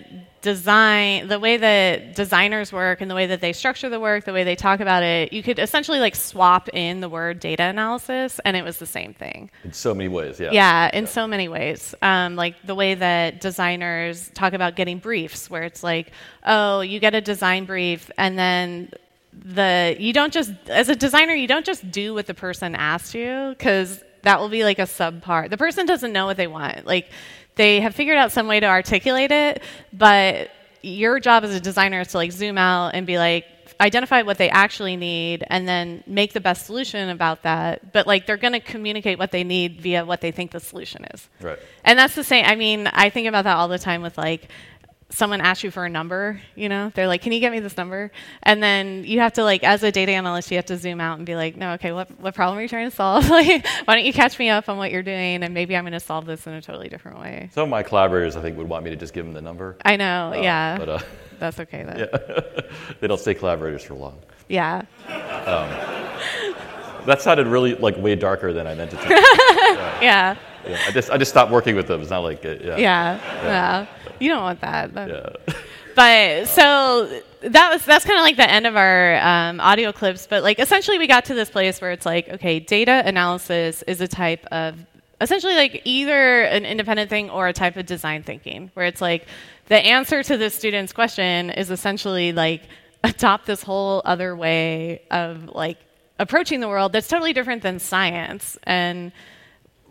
design 0.45 1.26
the 1.28 1.40
way 1.40 1.57
that 1.57 2.14
designers 2.14 2.72
work 2.72 3.01
and 3.01 3.11
the 3.11 3.14
way 3.14 3.26
that 3.26 3.40
they 3.40 3.53
structure 3.53 3.88
the 3.88 3.99
work 3.99 4.24
the 4.24 4.32
way 4.32 4.45
they 4.45 4.55
talk 4.55 4.78
about 4.80 5.03
it 5.03 5.32
you 5.32 5.42
could 5.42 5.59
essentially 5.59 5.99
like 5.99 6.14
swap 6.14 6.68
in 6.74 7.01
the 7.01 7.09
word 7.09 7.40
data 7.40 7.64
analysis 7.64 8.38
and 8.45 8.57
it 8.57 8.62
was 8.62 8.76
the 8.78 8.86
same 8.86 9.12
thing 9.14 9.51
in 9.64 9.72
so 9.72 9.95
many 9.95 10.09
ways, 10.09 10.40
yeah. 10.40 10.51
yeah, 10.53 10.90
in 10.92 11.07
so 11.07 11.26
many 11.26 11.49
ways. 11.49 11.95
Um, 12.03 12.36
like 12.36 12.55
the 12.64 12.74
way 12.74 12.95
that 12.95 13.40
designers 13.40 14.30
talk 14.34 14.53
about 14.53 14.76
getting 14.76 14.99
briefs, 14.99 15.51
where 15.51 15.62
it's 15.62 15.82
like, 15.82 16.12
oh, 16.45 16.80
you 16.80 17.01
get 17.01 17.14
a 17.14 17.20
design 17.20 17.64
brief, 17.64 18.11
and 18.18 18.38
then 18.38 18.90
the 19.32 19.97
you 19.99 20.12
don't 20.12 20.32
just 20.32 20.53
as 20.68 20.88
a 20.88 20.95
designer 20.95 21.34
you 21.34 21.49
don't 21.49 21.66
just 21.66 21.90
do 21.90 22.14
what 22.14 22.26
the 22.26 22.34
person 22.34 22.76
asked 22.76 23.16
you 23.16 23.53
because 23.59 24.01
that 24.22 24.38
will 24.38 24.49
be 24.49 24.64
like 24.64 24.78
a 24.78 24.82
subpart. 24.82 25.51
The 25.51 25.59
person 25.59 25.86
doesn't 25.86 26.12
know 26.12 26.26
what 26.26 26.36
they 26.36 26.47
want. 26.47 26.86
Like 26.86 27.11
they 27.57 27.81
have 27.81 27.95
figured 27.95 28.17
out 28.17 28.33
some 28.33 28.47
way 28.47 28.61
to 28.61 28.67
articulate 28.67 29.31
it, 29.31 29.63
but 29.93 30.51
your 30.83 31.19
job 31.21 31.45
as 31.45 31.55
a 31.55 31.61
designer 31.61 32.01
is 32.01 32.09
to 32.09 32.19
like 32.19 32.31
zoom 32.33 32.59
out 32.59 32.95
and 32.95 33.07
be 33.07 33.17
like 33.19 33.47
identify 33.81 34.23
what 34.23 34.39
they 34.39 34.49
actually 34.51 34.97
need 34.97 35.43
and 35.49 35.67
then 35.67 36.05
make 36.07 36.33
the 36.33 36.41
best 36.41 36.65
solution 36.67 37.09
about 37.09 37.43
that 37.43 37.93
but 37.93 38.07
like 38.07 38.25
they're 38.27 38.37
going 38.37 38.53
to 38.53 38.61
communicate 38.61 39.19
what 39.19 39.33
they 39.33 39.43
need 39.43 39.81
via 39.81 40.05
what 40.05 40.21
they 40.21 40.31
think 40.31 40.53
the 40.53 40.61
solution 40.61 41.05
is 41.13 41.29
Right. 41.41 41.59
and 41.85 41.99
that's 41.99 42.15
the 42.15 42.23
same 42.23 42.45
i 42.47 42.55
mean 42.55 42.87
i 42.93 43.11
think 43.11 43.27
about 43.27 43.45
that 43.45 43.57
all 43.57 43.67
the 43.67 43.79
time 43.79 44.01
with 44.03 44.17
like 44.17 44.49
someone 45.15 45.41
asks 45.41 45.62
you 45.62 45.71
for 45.71 45.85
a 45.85 45.89
number 45.89 46.41
you 46.57 46.69
know 46.69 46.91
they're 46.95 47.07
like 47.07 47.23
can 47.23 47.33
you 47.33 47.41
get 47.41 47.53
me 47.53 47.61
this 47.61 47.77
number 47.77 48.11
and 48.43 48.62
then 48.62 49.05
you 49.05 49.21
have 49.21 49.33
to 49.33 49.43
like 49.45 49.62
as 49.65 49.83
a 49.83 49.93
data 49.93 50.12
analyst 50.12 50.51
you 50.51 50.57
have 50.57 50.65
to 50.67 50.77
zoom 50.77 51.01
out 51.01 51.17
and 51.19 51.25
be 51.27 51.37
like 51.37 51.57
no 51.57 51.73
okay 51.75 51.93
what, 51.93 52.11
what 52.21 52.35
problem 52.35 52.59
are 52.59 52.62
you 52.62 52.69
trying 52.69 52.91
to 52.91 52.95
solve 52.95 53.29
like 53.31 53.65
why 53.85 53.95
don't 53.95 54.05
you 54.05 54.12
catch 54.12 54.39
me 54.39 54.49
up 54.51 54.69
on 54.69 54.77
what 54.77 54.91
you're 54.91 55.03
doing 55.05 55.43
and 55.43 55.55
maybe 55.55 55.77
i'm 55.77 55.85
going 55.85 55.93
to 55.93 56.01
solve 56.01 56.27
this 56.27 56.47
in 56.47 56.53
a 56.55 56.61
totally 56.61 56.89
different 56.89 57.19
way 57.21 57.49
Some 57.53 57.62
of 57.65 57.69
my 57.71 57.83
collaborators, 57.83 58.37
I 58.37 58.43
think, 58.43 58.57
would 58.59 58.69
want 58.69 58.85
me 58.85 58.91
to 58.91 58.97
just 58.97 59.15
give 59.15 59.25
them 59.25 59.35
the 59.35 59.41
number. 59.43 59.77
i 59.85 59.97
know 59.97 60.33
Uh, 60.35 60.41
yeah 60.43 60.77
But 60.79 60.89
uh, 60.89 60.99
that's 61.39 61.61
okay 61.61 61.85
then 61.85 61.99
yeah. 62.12 62.41
they 63.01 63.07
don't 63.07 63.21
stay 63.21 63.35
collaborators 63.35 63.83
for 63.85 63.95
long. 63.95 64.19
yeah 64.49 64.83
That 67.07 67.21
sounded 67.21 67.47
really 67.47 67.75
like 67.75 67.97
way 67.99 68.15
darker 68.17 68.53
than 68.55 68.67
I 68.67 68.75
meant 68.75 68.95
it 68.95 69.01
to. 69.03 69.09
yeah 69.11 70.01
Yeah, 70.01 70.37
I 70.67 70.91
just 70.93 71.11
I 71.11 71.17
just 71.19 71.31
stopped 71.31 71.51
working 71.53 71.77
with 71.77 71.87
them. 71.87 72.01
It's 72.01 72.11
not 72.11 72.21
like 72.21 72.45
uh, 72.45 72.57
yeah. 72.61 72.77
yeah 72.77 73.19
yeah 73.45 73.87
you 74.21 74.29
don't 74.31 74.43
want 74.43 74.61
that 74.61 74.95
That- 74.95 75.09
Yeah. 75.09 75.55
but 75.95 76.49
so 76.49 77.21
that 77.43 77.71
was 77.73 77.85
that's 77.85 78.05
kind 78.05 78.19
of 78.19 78.25
like 78.25 78.37
the 78.37 78.51
end 78.51 78.67
of 78.67 78.77
our 78.77 79.17
um, 79.17 79.61
audio 79.61 79.93
clips 79.93 80.27
but 80.27 80.43
like 80.43 80.59
essentially 80.59 80.99
we 80.99 81.07
got 81.07 81.27
to 81.27 81.35
this 81.35 81.51
place 81.51 81.81
where 81.81 81.93
it's 81.93 82.07
like 82.07 82.29
okay 82.29 82.59
data 82.59 83.03
analysis 83.07 83.83
is 83.83 84.01
a 84.01 84.09
type 84.09 84.45
of 84.47 84.75
essentially 85.21 85.55
like 85.55 85.83
either 85.85 86.43
an 86.43 86.65
independent 86.65 87.09
thing 87.11 87.31
or 87.31 87.47
a 87.47 87.53
type 87.53 87.77
of 87.77 87.87
design 87.87 88.23
thinking 88.23 88.71
where 88.75 88.87
it's 88.87 89.01
like 89.01 89.27
the 89.67 89.77
answer 89.77 90.23
to 90.23 90.37
the 90.37 90.51
student's 90.51 90.93
question 90.93 91.51
is 91.51 91.71
essentially 91.71 92.33
like 92.33 92.62
adopt 93.05 93.47
this 93.47 93.62
whole 93.62 94.03
other 94.05 94.35
way 94.35 95.03
of 95.11 95.49
like 95.51 95.79
approaching 96.19 96.61
the 96.61 96.69
world 96.69 96.93
that's 96.93 97.09
totally 97.09 97.33
different 97.33 97.62
than 97.62 97.79
science 97.79 98.59
and 98.65 99.12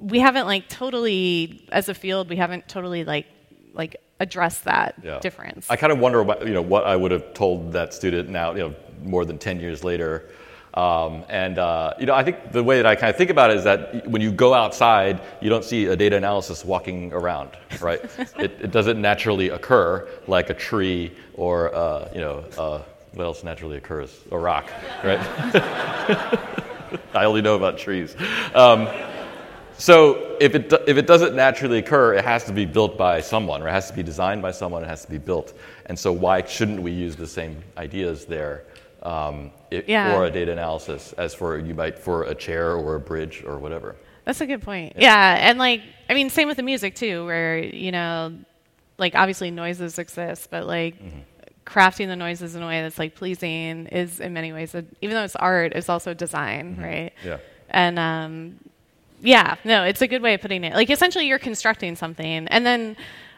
we 0.03 0.19
haven't 0.19 0.45
like 0.45 0.67
totally 0.67 1.65
as 1.71 1.87
a 1.89 1.93
field 1.93 2.29
we 2.29 2.35
haven't 2.35 2.67
totally 2.67 3.03
like 3.05 3.25
like 3.73 3.95
addressed 4.19 4.65
that 4.65 4.95
Yeah. 5.03 5.19
difference 5.19 5.69
I 5.69 5.75
kind 5.77 5.91
of 5.93 5.99
wonder 5.99 6.21
what 6.23 6.45
you 6.47 6.53
know 6.53 6.61
what 6.61 6.83
I 6.85 6.95
would 6.95 7.11
have 7.11 7.33
told 7.33 7.73
that 7.73 7.93
student 7.93 8.29
now, 8.29 8.51
you 8.53 8.59
know, 8.59 8.75
more 9.03 9.25
than 9.25 9.37
ten 9.37 9.59
years 9.59 9.83
later. 9.83 10.29
Um, 10.75 11.23
and 11.29 11.59
uh, 11.59 11.93
you 11.99 12.05
know, 12.07 12.15
I 12.15 12.23
think 12.23 12.51
the 12.51 12.63
way 12.63 12.77
that 12.77 12.85
I 12.87 12.95
kind 12.95 13.09
of 13.11 13.15
think 13.15 13.29
about 13.29 13.51
it 13.51 13.57
is 13.57 13.63
that 13.63 14.07
when 14.07 14.21
you 14.21 14.31
go 14.31 14.53
outside, 14.55 15.21
you 15.41 15.49
don't 15.49 15.63
see 15.63 15.85
a 15.85 15.95
data 15.95 16.15
analysis 16.15 16.65
walking 16.65 17.13
around, 17.13 17.49
right? 17.79 18.01
it, 18.45 18.51
it 18.65 18.71
doesn't 18.71 18.99
naturally 18.99 19.49
occur 19.49 20.07
like 20.27 20.49
a 20.49 20.53
tree 20.55 21.11
or 21.35 21.73
uh, 21.75 22.09
you 22.13 22.21
know 22.21 22.43
uh, 22.57 22.81
what 23.13 23.23
else 23.23 23.43
naturally 23.43 23.77
occurs? 23.77 24.11
A 24.31 24.37
rock, 24.37 24.65
right? 25.03 25.19
I 27.13 27.25
only 27.25 27.41
know 27.41 27.55
about 27.55 27.77
trees. 27.77 28.15
Um, 28.55 28.87
so 29.78 30.38
if 30.39 30.55
it, 30.55 30.71
if 30.88 30.97
it 30.97 31.07
doesn't 31.07 31.36
naturally 31.36 31.80
occur, 31.80 32.13
it 32.13 32.24
has 32.26 32.43
to 32.45 32.53
be 32.53 32.65
built 32.65 32.97
by 32.97 33.21
someone, 33.21 33.61
or 33.61 33.67
it 33.67 33.71
has 33.71 33.88
to 33.89 33.95
be 33.95 34.03
designed 34.03 34.41
by 34.41 34.51
someone, 34.51 34.84
it 34.84 34.88
has 34.88 35.03
to 35.05 35.11
be 35.11 35.17
built. 35.17 35.53
And 35.88 35.97
so 35.97 36.11
why 36.11 36.43
shouldn't 36.45 36.82
we 36.82 36.91
use 36.91 37.15
the 37.15 37.28
same 37.28 37.61
ideas 37.78 38.26
there 38.26 38.63
um, 39.01 39.51
Yeah. 39.71 40.13
for 40.13 40.26
a 40.26 40.32
data 40.32 40.51
analysis 40.51 41.13
as 41.13 41.34
for 41.34 41.57
you 41.57 41.74
might 41.74 41.97
for 41.99 42.24
a 42.24 42.36
chair 42.36 42.76
or 42.76 42.95
a 42.95 42.99
bridge 42.99 43.43
or 43.45 43.57
whatever? 43.59 43.95
That's 44.26 44.39
a 44.41 44.45
good 44.45 44.61
point. 44.61 44.93
Yeah. 44.97 45.49
and 45.49 45.59
like 45.59 45.82
I 46.09 46.13
mean, 46.13 46.30
same 46.30 46.47
with 46.47 46.57
the 46.57 46.63
music 46.63 46.95
too, 46.95 47.26
where 47.26 47.57
you 47.57 47.91
know, 47.91 48.34
like 48.97 49.15
obviously 49.15 49.51
noises 49.51 49.97
exist, 49.99 50.49
but 50.49 50.65
like 50.65 50.95
crafting 51.65 52.07
the 52.07 52.15
noises 52.15 52.55
in 52.55 52.61
a 52.63 52.67
way 52.67 52.82
that's 52.82 52.99
like 52.99 53.15
pleasing 53.15 53.88
is 53.88 54.19
in 54.19 54.34
many 54.34 54.53
ways, 54.53 54.76
a, 54.76 54.86
even 55.01 55.15
though 55.15 55.24
it's 55.24 55.36
art, 55.36 55.74
it's 55.74 55.89
also 55.89 56.13
design, 56.13 56.78
right? 56.80 57.13
Yeah. 57.26 57.38
And 57.69 57.97
um, 57.97 58.59
yeah, 59.24 59.55
no, 59.63 59.84
it's 59.84 60.01
a 60.01 60.07
good 60.07 60.21
way 60.21 60.34
of 60.36 60.41
putting 60.41 60.63
it. 60.63 60.74
Like 60.74 60.89
essentially, 60.89 61.28
you're 61.28 61.39
constructing 61.39 61.95
something, 61.95 62.47
and 62.49 62.65
then 62.65 62.95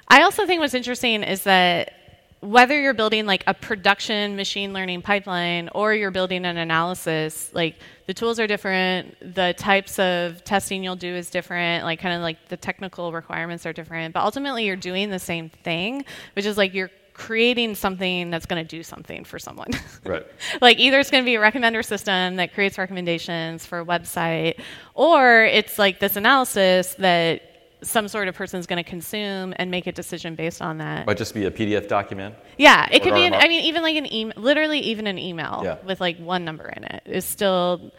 I 0.07 0.23
also 0.23 0.45
think 0.45 0.59
what's 0.59 0.73
interesting 0.73 1.23
is 1.23 1.43
that 1.43 1.93
whether 2.41 2.79
you're 2.79 2.93
building 2.93 3.25
like 3.25 3.43
a 3.47 3.53
production 3.53 4.35
machine 4.35 4.71
learning 4.71 5.01
pipeline 5.01 5.69
or 5.73 5.93
you're 5.93 6.11
building 6.11 6.45
an 6.45 6.57
analysis, 6.57 7.49
like 7.53 7.75
the 8.05 8.13
tools 8.13 8.39
are 8.39 8.45
different, 8.45 9.15
the 9.33 9.55
types 9.57 9.97
of 9.97 10.43
testing 10.43 10.83
you'll 10.83 10.95
do 10.95 11.15
is 11.15 11.29
different, 11.29 11.85
like 11.85 11.99
kind 11.99 12.15
of 12.15 12.21
like 12.21 12.49
the 12.49 12.57
technical 12.57 13.11
requirements 13.11 13.65
are 13.65 13.73
different, 13.73 14.13
but 14.13 14.23
ultimately 14.23 14.65
you're 14.65 14.75
doing 14.75 15.09
the 15.09 15.19
same 15.19 15.49
thing, 15.49 16.05
which 16.33 16.45
is 16.45 16.57
like 16.57 16.73
you're 16.73 16.91
creating 17.15 17.73
something 17.75 18.29
that's 18.29 18.45
going 18.45 18.61
to 18.61 18.67
do 18.67 18.83
something 18.83 19.23
for 19.23 19.39
someone. 19.39 19.69
Right. 20.05 20.25
like 20.61 20.77
either 20.77 20.99
it's 20.99 21.09
going 21.09 21.23
to 21.23 21.25
be 21.25 21.33
a 21.35 21.39
recommender 21.39 21.83
system 21.83 22.35
that 22.35 22.53
creates 22.53 22.77
recommendations 22.77 23.65
for 23.65 23.79
a 23.79 23.85
website, 23.85 24.59
or 24.93 25.43
it's 25.45 25.79
like 25.79 25.99
this 25.99 26.15
analysis 26.15 26.93
that 26.99 27.41
some 27.81 28.07
sort 28.07 28.27
of 28.27 28.35
person 28.35 28.59
is 28.59 28.67
going 28.67 28.83
to 28.83 28.87
consume 28.87 29.53
and 29.57 29.71
make 29.71 29.87
a 29.87 29.91
decision 29.91 30.35
based 30.35 30.61
on 30.61 30.77
that. 30.77 31.07
Might 31.07 31.17
just 31.17 31.33
be 31.33 31.45
a 31.45 31.51
PDF 31.51 31.87
document. 31.87 32.35
Yeah, 32.57 32.87
it 32.91 33.01
could 33.01 33.13
be. 33.15 33.23
An, 33.25 33.33
I 33.33 33.47
mean, 33.47 33.63
even 33.65 33.81
like 33.81 33.95
an 33.95 34.11
email, 34.13 34.33
literally 34.37 34.79
even 34.79 35.07
an 35.07 35.17
email 35.17 35.61
Yeah. 35.63 35.77
with 35.85 35.99
like 35.99 36.17
one 36.19 36.45
number 36.45 36.67
in 36.69 36.83
it 36.83 37.03
is 37.05 37.25
still. 37.25 37.91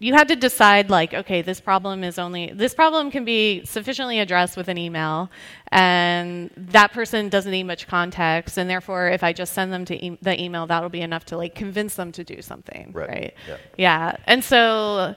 You 0.00 0.14
had 0.14 0.28
to 0.28 0.36
decide 0.36 0.90
like, 0.90 1.12
okay, 1.12 1.42
this 1.42 1.60
problem 1.60 2.04
is 2.04 2.18
only 2.20 2.52
this 2.54 2.72
problem 2.72 3.10
can 3.10 3.24
be 3.24 3.64
sufficiently 3.64 4.20
addressed 4.20 4.56
with 4.56 4.68
an 4.68 4.78
email, 4.78 5.28
and 5.72 6.50
that 6.56 6.92
person 6.92 7.28
doesn't 7.28 7.50
need 7.50 7.64
much 7.64 7.88
context, 7.88 8.58
and 8.58 8.70
therefore, 8.70 9.08
if 9.08 9.24
I 9.24 9.32
just 9.32 9.52
send 9.54 9.72
them 9.72 9.84
to 9.86 9.96
e- 9.96 10.18
the 10.22 10.40
email, 10.40 10.66
that'll 10.68 10.88
be 10.88 11.00
enough 11.00 11.24
to 11.26 11.36
like 11.36 11.56
convince 11.56 11.96
them 11.96 12.12
to 12.12 12.22
do 12.22 12.40
something, 12.42 12.92
Right. 12.92 13.08
right? 13.08 13.34
Yeah. 13.48 13.56
Yeah, 13.76 14.16
and 14.26 14.44
so 14.44 15.16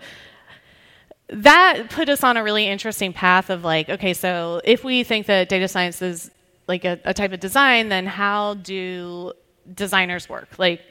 that 1.29 1.83
put 1.91 2.09
us 2.09 2.23
on 2.23 2.35
a 2.37 2.43
really 2.43 2.67
interesting 2.67 3.13
path 3.13 3.49
of 3.49 3.63
like, 3.63 3.87
okay, 3.89 4.13
so 4.13 4.61
if 4.63 4.83
we 4.83 5.03
think 5.03 5.27
that 5.27 5.47
data 5.47 5.67
science 5.67 6.01
is 6.01 6.31
like 6.67 6.85
a, 6.85 6.99
a 7.05 7.13
type 7.13 7.31
of 7.31 7.39
design, 7.39 7.89
then 7.89 8.05
how 8.05 8.55
do 8.55 9.31
designers 9.73 10.27
work? 10.27 10.49
Like, 10.57 10.81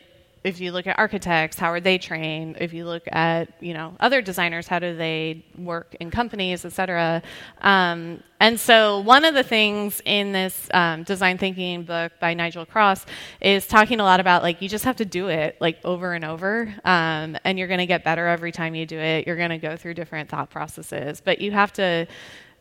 if 0.43 0.59
you 0.59 0.72
look 0.72 0.86
at 0.86 0.99
architects, 0.99 1.59
how 1.59 1.70
are 1.70 1.80
they 1.80 1.99
trained? 1.99 2.57
If 2.61 2.72
you 2.72 2.86
look 2.86 3.03
at 3.12 3.51
you 3.61 3.74
know 3.74 3.95
other 4.01 4.22
designers, 4.22 4.66
how 4.66 4.78
do 4.78 4.97
they 4.97 5.45
work 5.59 5.95
in 6.01 6.11
companies, 6.11 6.64
et 6.64 6.72
cetera? 6.72 7.22
Um, 7.61 8.22
and 8.41 8.59
so 8.59 9.01
one 9.01 9.26
of 9.26 9.34
the 9.34 9.43
things 9.43 10.01
in 10.07 10.32
this 10.32 10.68
um, 10.72 11.03
design 11.03 11.36
thinking 11.36 11.82
book 11.82 12.12
by 12.20 12.32
Nigel 12.32 12.64
Cross 12.64 13.05
is 13.43 13.66
talking 13.66 14.01
a 14.01 14.05
lot 14.05 14.18
about 14.18 14.43
like 14.43 14.62
you 14.62 14.68
just 14.68 14.84
have 14.84 14.97
to 14.97 15.05
do 15.05 15.28
it 15.28 15.59
like 15.61 15.78
over 15.84 16.14
and 16.14 16.24
over, 16.24 16.74
um, 16.84 17.36
and 17.45 17.59
you're 17.59 17.68
going 17.68 17.78
to 17.78 17.86
get 17.86 18.03
better 18.03 18.26
every 18.26 18.53
time 18.53 18.74
you 18.74 18.86
do 18.86 18.99
it. 18.99 19.26
You're 19.26 19.36
going 19.36 19.51
to 19.51 19.59
go 19.59 19.76
through 19.76 19.95
different 19.95 20.30
thought 20.30 20.49
processes, 20.49 21.20
but 21.22 21.41
you 21.41 21.53
have 21.53 21.72
to 21.74 22.07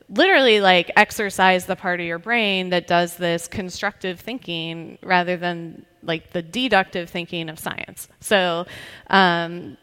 literally 0.09 0.59
like 0.59 0.91
exercise 0.95 1.65
the 1.65 1.75
part 1.75 1.99
of 1.99 2.05
your 2.05 2.19
brain 2.19 2.69
that 2.69 2.87
does 2.87 3.15
this 3.17 3.47
constructive 3.47 4.19
thinking 4.19 4.97
rather 5.03 5.37
than 5.37 5.85
like 6.03 6.31
the 6.31 6.41
deductive 6.41 7.09
thinking 7.09 7.49
of 7.49 7.59
science. 7.59 8.07
So 8.19 8.65
um, 9.09 9.77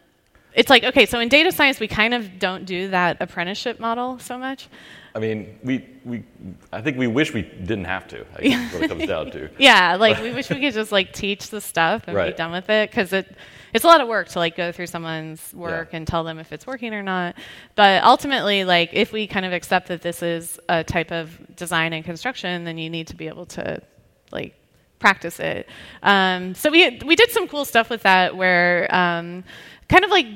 it's 0.55 0.71
like 0.71 0.85
okay, 0.85 1.07
so 1.07 1.21
in 1.21 1.29
data 1.29 1.53
science 1.53 1.79
we 1.81 1.89
kind 1.89 2.15
of 2.15 2.39
don't 2.39 2.65
do 2.65 2.89
that 2.89 3.19
apprenticeship 3.21 3.79
model 3.79 4.19
so 4.19 4.37
much. 4.39 4.69
I 5.15 5.19
mean, 5.19 5.59
we, 5.65 5.87
we, 6.05 6.25
I 6.75 6.83
think 6.83 6.99
we 6.99 7.07
wish 7.07 7.33
we 7.33 7.41
didn't 7.41 7.87
have 7.87 8.07
to. 8.09 8.27
I 8.37 8.43
guess 8.43 8.75
what 8.75 8.83
it 8.83 8.89
comes 8.89 9.07
down 9.07 9.31
to. 9.31 9.49
Yeah, 9.59 9.97
like 9.97 10.21
we 10.21 10.31
wish 10.33 10.51
we 10.51 10.61
could 10.61 10.75
just 10.75 10.93
like 10.93 11.13
teach 11.15 11.49
the 11.49 11.61
stuff 11.63 12.05
and 12.07 12.15
Right. 12.15 12.33
be 12.33 12.37
done 12.37 12.53
with 12.53 12.69
it 12.69 12.91
because 12.91 13.15
it 13.15 13.35
it's 13.77 13.85
a 13.85 13.89
lot 13.89 14.01
of 14.01 14.09
work 14.09 14.29
to 14.31 14.39
like 14.41 14.57
go 14.57 14.73
through 14.73 14.89
someone's 14.89 15.53
work 15.55 15.91
Yeah. 15.93 15.99
and 15.99 16.07
tell 16.07 16.25
them 16.25 16.39
if 16.39 16.53
it's 16.53 16.67
working 16.67 16.93
or 16.95 17.03
not. 17.03 17.37
But 17.77 18.03
ultimately, 18.03 18.65
like 18.65 18.91
if 18.93 19.13
we 19.13 19.27
kind 19.27 19.47
of 19.47 19.53
accept 19.53 19.89
that 19.89 20.03
this 20.03 20.23
is 20.23 20.59
a 20.69 20.83
type 20.83 21.13
of 21.13 21.39
design 21.57 21.93
and 21.93 22.05
construction, 22.05 22.65
then 22.65 22.79
you 22.79 22.91
need 22.91 23.07
to 23.09 23.17
be 23.17 23.29
able 23.29 23.47
to 23.47 23.81
like 24.33 24.55
practice 24.99 25.39
it. 25.39 25.69
Um, 26.03 26.55
so 26.55 26.71
we 26.71 26.99
we 27.05 27.15
did 27.17 27.31
some 27.31 27.47
cool 27.49 27.65
stuff 27.65 27.91
with 27.91 28.03
that 28.03 28.37
where 28.37 28.93
um, 28.95 29.45
kind 29.89 30.05
of 30.05 30.11
like 30.11 30.27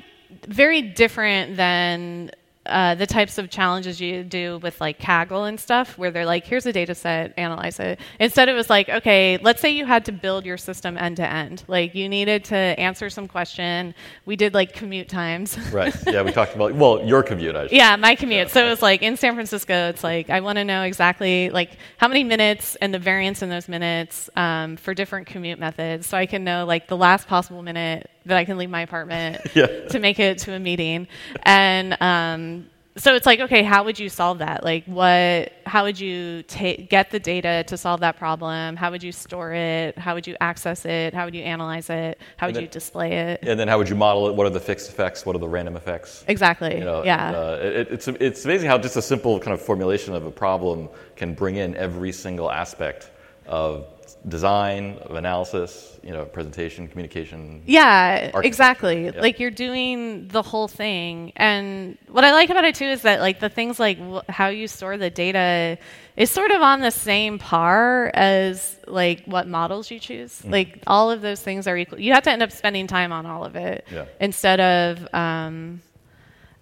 very 0.46 0.82
different 0.82 1.56
than 1.56 2.30
uh, 2.70 2.94
the 2.94 3.06
types 3.06 3.38
of 3.38 3.50
challenges 3.50 4.00
you 4.00 4.22
do 4.24 4.58
with 4.58 4.80
like 4.80 4.98
Kaggle 4.98 5.48
and 5.48 5.58
stuff, 5.58 5.98
where 5.98 6.10
they're 6.10 6.24
like, 6.24 6.46
here's 6.46 6.66
a 6.66 6.72
data 6.72 6.94
set, 6.94 7.34
analyze 7.36 7.78
it. 7.80 8.00
Instead, 8.18 8.48
it 8.48 8.52
was 8.52 8.70
like, 8.70 8.88
okay, 8.88 9.38
let's 9.42 9.60
say 9.60 9.70
you 9.70 9.84
had 9.84 10.04
to 10.06 10.12
build 10.12 10.46
your 10.46 10.56
system 10.56 10.96
end 10.96 11.16
to 11.16 11.26
end. 11.28 11.64
Like 11.66 11.94
you 11.94 12.08
needed 12.08 12.44
to 12.46 12.56
answer 12.56 13.10
some 13.10 13.28
question. 13.28 13.94
We 14.24 14.36
did 14.36 14.54
like 14.54 14.72
commute 14.72 15.08
times. 15.08 15.58
Right. 15.70 15.94
Yeah, 16.06 16.22
we 16.22 16.32
talked 16.32 16.54
about, 16.54 16.74
well, 16.74 17.04
your 17.06 17.22
commute, 17.22 17.54
I 17.54 17.66
should 17.66 17.72
Yeah, 17.72 17.94
my 17.94 18.16
commute. 18.16 18.50
So 18.50 18.66
it 18.66 18.68
was 18.68 18.82
like 18.82 19.02
in 19.02 19.16
San 19.16 19.34
Francisco, 19.34 19.88
it's 19.88 20.02
like 20.02 20.30
I 20.30 20.40
want 20.40 20.56
to 20.56 20.64
know 20.64 20.82
exactly 20.82 21.48
like 21.50 21.76
how 21.96 22.08
many 22.08 22.24
minutes 22.24 22.76
and 22.76 22.92
the 22.92 22.98
variance 22.98 23.40
in 23.42 23.48
those 23.50 23.68
minutes 23.68 24.28
um, 24.34 24.76
for 24.76 24.94
different 24.94 25.28
commute 25.28 25.60
methods, 25.60 26.08
so 26.08 26.18
I 26.18 26.26
can 26.26 26.42
know 26.42 26.64
like 26.66 26.88
the 26.88 26.96
last 26.96 27.28
possible 27.28 27.62
minute 27.62 28.10
that 28.26 28.36
I 28.36 28.44
can 28.44 28.58
leave 28.58 28.70
my 28.70 28.82
apartment 28.82 29.40
Yeah. 29.54 29.66
to 29.88 29.98
make 29.98 30.18
it 30.18 30.38
to 30.38 30.52
a 30.52 30.58
meeting. 30.58 31.08
And 31.42 31.96
um, 32.00 32.66
so 32.96 33.14
it's 33.14 33.24
like, 33.24 33.40
okay, 33.40 33.62
how 33.62 33.84
would 33.84 33.98
you 33.98 34.08
solve 34.08 34.38
that? 34.38 34.64
Like, 34.64 34.84
what? 34.84 35.52
How 35.64 35.84
would 35.84 35.98
you 35.98 36.42
ta- 36.42 36.74
get 36.88 37.10
the 37.10 37.20
data 37.20 37.64
to 37.68 37.76
solve 37.76 38.00
that 38.00 38.18
problem? 38.18 38.76
How 38.76 38.90
would 38.90 39.02
you 39.02 39.12
store 39.12 39.52
it? 39.54 39.96
How 39.96 40.14
would 40.14 40.26
you 40.26 40.36
access 40.40 40.84
it? 40.84 41.14
How 41.14 41.24
would 41.24 41.34
you 41.34 41.42
analyze 41.42 41.88
it? 41.88 42.20
How 42.36 42.48
would 42.48 42.56
then- 42.56 42.64
you 42.64 42.68
display 42.68 43.12
it? 43.12 43.40
And 43.42 43.58
then 43.58 43.68
how 43.68 43.78
would 43.78 43.88
you 43.88 43.94
model 43.94 44.28
it? 44.28 44.34
What 44.34 44.46
are 44.46 44.50
the 44.50 44.60
fixed 44.60 44.90
effects? 44.90 45.24
What 45.24 45.36
are 45.36 45.38
the 45.38 45.48
random 45.48 45.76
effects? 45.76 46.24
Exactly. 46.26 46.78
You 46.78 46.84
know, 46.84 47.04
yeah. 47.04 47.28
and, 47.28 47.36
uh, 47.36 47.58
it, 47.80 47.88
it's, 47.92 48.08
it's 48.08 48.44
amazing 48.44 48.68
how 48.68 48.76
just 48.76 48.96
a 48.96 49.02
simple 49.02 49.38
kind 49.38 49.54
of 49.54 49.62
formulation 49.62 50.12
of 50.14 50.26
a 50.26 50.30
problem 50.30 50.88
can 51.16 51.32
bring 51.32 51.56
in 51.56 51.76
every 51.76 52.12
single 52.12 52.50
aspect 52.50 53.10
of 53.46 53.86
design, 54.28 54.98
of 55.02 55.16
analysis, 55.16 55.98
you 56.02 56.10
know, 56.12 56.24
presentation, 56.26 56.86
communication. 56.88 57.62
Yeah, 57.66 58.38
exactly. 58.42 59.06
Yeah. 59.06 59.20
Like 59.20 59.40
you're 59.40 59.50
doing 59.50 60.28
the 60.28 60.42
whole 60.42 60.68
thing. 60.68 61.32
And 61.36 61.96
what 62.08 62.24
I 62.24 62.32
like 62.32 62.50
about 62.50 62.64
it 62.64 62.74
too 62.74 62.84
is 62.84 63.02
that 63.02 63.20
like 63.20 63.40
the 63.40 63.48
things 63.48 63.78
like 63.80 63.98
wh- 63.98 64.28
how 64.28 64.48
you 64.48 64.68
store 64.68 64.98
the 64.98 65.08
data 65.10 65.78
is 66.16 66.30
sort 66.30 66.50
of 66.50 66.60
on 66.60 66.80
the 66.80 66.90
same 66.90 67.38
par 67.38 68.10
as 68.12 68.76
like 68.86 69.24
what 69.24 69.48
models 69.48 69.90
you 69.90 69.98
choose. 69.98 70.40
Mm-hmm. 70.40 70.50
Like 70.52 70.82
all 70.86 71.10
of 71.10 71.22
those 71.22 71.40
things 71.40 71.66
are 71.66 71.76
equal. 71.78 71.98
You 71.98 72.12
have 72.12 72.24
to 72.24 72.30
end 72.30 72.42
up 72.42 72.52
spending 72.52 72.86
time 72.86 73.12
on 73.12 73.24
all 73.24 73.44
of 73.44 73.56
it 73.56 73.86
Yeah. 73.90 74.04
instead 74.20 74.60
of 74.60 75.08
um, 75.14 75.80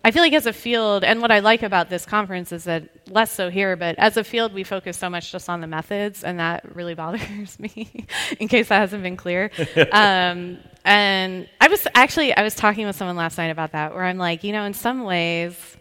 I 0.04 0.10
feel 0.10 0.22
like 0.22 0.32
as 0.32 0.46
a 0.46 0.52
field, 0.52 1.02
and 1.02 1.20
what 1.20 1.30
I 1.30 1.40
like 1.40 1.62
about 1.62 1.90
this 1.90 2.06
conference 2.06 2.52
is 2.52 2.64
that 2.64 2.88
less 3.10 3.32
so 3.32 3.50
here, 3.50 3.76
but 3.76 3.98
as 3.98 4.16
a 4.16 4.24
field, 4.24 4.54
we 4.54 4.62
focus 4.64 4.96
so 4.96 5.10
much 5.10 5.32
just 5.32 5.48
on 5.48 5.60
the 5.60 5.66
methods, 5.66 6.22
and 6.24 6.38
that 6.38 6.74
really 6.74 6.94
bothers 7.02 7.58
me. 7.58 8.06
in 8.38 8.48
case 8.48 8.68
that 8.68 8.78
hasn't 8.78 9.02
been 9.02 9.16
clear, 9.16 9.50
um, 9.92 10.58
and 10.84 11.48
I 11.60 11.68
was 11.68 11.86
actually 11.94 12.32
I 12.32 12.42
was 12.42 12.54
talking 12.54 12.86
with 12.86 12.96
someone 12.96 13.16
last 13.16 13.38
night 13.38 13.50
about 13.50 13.72
that, 13.72 13.94
where 13.94 14.04
I'm 14.04 14.18
like, 14.18 14.44
you 14.44 14.52
know, 14.52 14.64
in 14.64 14.72
some 14.74 15.02
ways, 15.02 15.76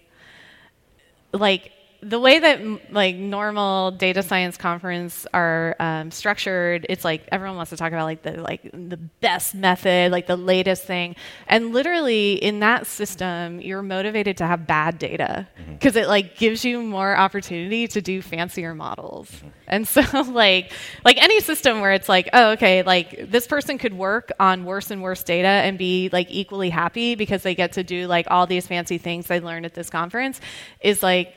like 1.32 1.72
the 2.02 2.20
way 2.20 2.40
that 2.40 2.92
like 2.92 3.16
normal 3.16 3.92
data 3.92 4.22
science 4.22 4.56
conference 4.56 5.26
are 5.34 5.76
um, 5.80 6.12
structured, 6.12 6.86
it's 6.90 7.04
like 7.04 7.28
everyone 7.32 7.58
wants 7.58 7.72
to 7.72 7.78
talk 7.78 7.92
about 7.92 8.06
like 8.06 8.22
the 8.22 8.40
like 8.42 8.62
the 8.72 8.98
best 8.98 9.56
method, 9.56 10.12
like 10.12 10.28
the 10.28 10.36
latest 10.38 10.84
thing, 10.84 11.16
and 11.48 11.74
literally 11.74 12.34
in 12.34 12.60
that 12.60 12.86
system, 12.86 13.60
you're 13.62 13.82
motivated 13.82 14.38
to 14.38 14.46
have 14.46 14.68
bad 14.68 15.00
data 15.00 15.48
because 15.74 15.96
it 15.96 16.08
like 16.08 16.38
gives 16.38 16.64
you 16.64 16.84
more 16.84 17.18
opportunity 17.18 17.88
to 17.88 18.02
do 18.02 18.22
fancier 18.22 18.76
models. 18.76 19.32
And 19.68 19.88
so 19.88 20.02
like 20.32 20.72
like 21.04 21.22
any 21.22 21.40
system 21.40 21.82
where 21.82 21.94
it's 21.94 22.08
like, 22.08 22.30
oh 22.32 22.52
okay, 22.52 22.84
like 22.84 23.32
this 23.32 23.48
person 23.48 23.80
could 23.80 23.94
work 23.94 24.32
on 24.40 24.66
worse 24.66 24.92
and 24.92 25.02
worse 25.02 25.24
data 25.24 25.48
and 25.48 25.80
be 25.80 26.10
like 26.14 26.28
equally 26.30 26.70
happy 26.70 27.16
because 27.16 27.42
they 27.42 27.56
get 27.56 27.74
to 27.74 27.84
do 27.84 28.06
like 28.06 28.28
all 28.30 28.46
these 28.46 28.68
fancy 28.68 29.00
things 29.00 29.26
they 29.26 29.40
learned 29.40 29.66
at 29.66 29.74
this 29.74 29.90
conference 29.90 30.40
is 30.82 31.02
like 31.02 31.34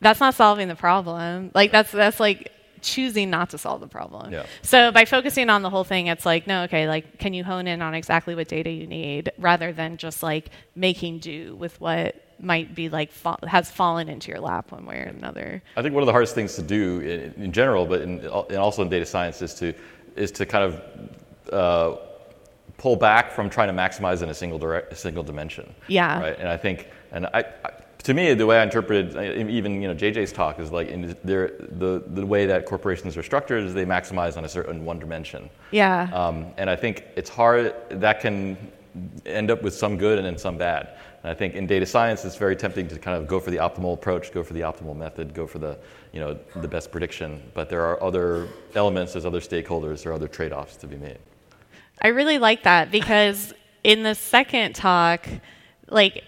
that's 0.00 0.20
not 0.20 0.34
solving 0.34 0.68
the 0.68 0.76
problem. 0.76 1.50
Like 1.54 1.72
that's 1.72 1.92
that's 1.92 2.20
like 2.20 2.52
choosing 2.80 3.30
not 3.30 3.50
to 3.50 3.58
solve 3.58 3.80
the 3.80 3.88
problem. 3.88 4.32
Yeah. 4.32 4.46
So 4.62 4.92
by 4.92 5.04
focusing 5.04 5.50
on 5.50 5.62
the 5.62 5.70
whole 5.70 5.84
thing, 5.84 6.06
it's 6.06 6.24
like 6.24 6.46
no, 6.46 6.62
okay, 6.64 6.88
like 6.88 7.18
can 7.18 7.34
you 7.34 7.44
hone 7.44 7.66
in 7.66 7.82
on 7.82 7.94
exactly 7.94 8.34
what 8.34 8.48
data 8.48 8.70
you 8.70 8.86
need 8.86 9.32
rather 9.38 9.72
than 9.72 9.96
just 9.96 10.22
like 10.22 10.50
making 10.74 11.18
do 11.18 11.56
with 11.56 11.80
what 11.80 12.22
might 12.40 12.74
be 12.74 12.88
like 12.88 13.10
fa- 13.10 13.38
has 13.46 13.70
fallen 13.70 14.08
into 14.08 14.30
your 14.30 14.40
lap 14.40 14.70
one 14.70 14.86
way 14.86 14.98
or 14.98 15.04
another. 15.04 15.62
I 15.76 15.82
think 15.82 15.94
one 15.94 16.02
of 16.02 16.06
the 16.06 16.12
hardest 16.12 16.34
things 16.34 16.54
to 16.54 16.62
do 16.62 17.00
in, 17.00 17.42
in 17.42 17.52
general, 17.52 17.86
but 17.86 18.02
in, 18.02 18.20
and 18.20 18.56
also 18.56 18.82
in 18.82 18.88
data 18.88 19.06
science, 19.06 19.42
is 19.42 19.54
to 19.54 19.74
is 20.16 20.30
to 20.32 20.46
kind 20.46 20.64
of 20.64 21.52
uh, 21.52 21.96
pull 22.76 22.96
back 22.96 23.32
from 23.32 23.50
trying 23.50 23.68
to 23.68 23.74
maximize 23.74 24.22
in 24.22 24.28
a 24.28 24.34
single 24.34 24.58
direct, 24.58 24.92
a 24.92 24.96
single 24.96 25.22
dimension. 25.22 25.74
Yeah. 25.88 26.20
Right. 26.20 26.38
And 26.38 26.48
I 26.48 26.56
think, 26.56 26.88
and 27.12 27.26
I, 27.26 27.44
I 27.64 27.70
to 28.04 28.14
me, 28.14 28.32
the 28.34 28.46
way 28.46 28.58
I 28.58 28.62
interpreted 28.62 29.16
uh, 29.16 29.50
even 29.50 29.82
you 29.82 29.88
know 29.88 29.94
JJ's 29.94 30.32
talk 30.32 30.58
is 30.58 30.70
like 30.70 30.88
the 30.88 32.02
the 32.06 32.26
way 32.26 32.46
that 32.46 32.66
corporations 32.66 33.16
are 33.16 33.22
structured 33.22 33.64
is 33.64 33.74
they 33.74 33.84
maximize 33.84 34.36
on 34.36 34.44
a 34.44 34.48
certain 34.48 34.84
one 34.84 34.98
dimension. 34.98 35.50
Yeah. 35.70 36.08
Um, 36.12 36.46
and 36.56 36.70
I 36.70 36.76
think 36.76 37.04
it's 37.16 37.30
hard 37.30 37.74
that 37.90 38.20
can 38.20 38.56
end 39.26 39.50
up 39.50 39.62
with 39.62 39.74
some 39.74 39.96
good 39.96 40.18
and 40.18 40.26
then 40.26 40.38
some 40.38 40.56
bad. 40.56 40.96
And 41.22 41.30
I 41.30 41.34
think 41.34 41.54
in 41.54 41.66
data 41.66 41.84
science, 41.84 42.24
it's 42.24 42.36
very 42.36 42.54
tempting 42.54 42.88
to 42.88 42.98
kind 42.98 43.20
of 43.20 43.26
go 43.26 43.40
for 43.40 43.50
the 43.50 43.56
optimal 43.56 43.94
approach, 43.94 44.32
go 44.32 44.42
for 44.42 44.54
the 44.54 44.60
optimal 44.60 44.96
method, 44.96 45.34
go 45.34 45.46
for 45.46 45.58
the, 45.58 45.76
you 46.12 46.20
know, 46.20 46.38
the 46.56 46.68
best 46.68 46.92
prediction. 46.92 47.42
But 47.54 47.68
there 47.68 47.82
are 47.84 48.02
other 48.02 48.48
elements, 48.74 49.12
there's 49.12 49.26
other 49.26 49.40
stakeholders, 49.40 50.02
there 50.04 50.12
are 50.12 50.14
other 50.14 50.28
trade-offs 50.28 50.76
to 50.76 50.86
be 50.86 50.96
made. 50.96 51.18
I 52.00 52.08
really 52.08 52.38
like 52.38 52.62
that 52.62 52.92
because 52.92 53.52
in 53.82 54.04
the 54.04 54.14
second 54.14 54.74
talk, 54.74 55.28
like 55.88 56.22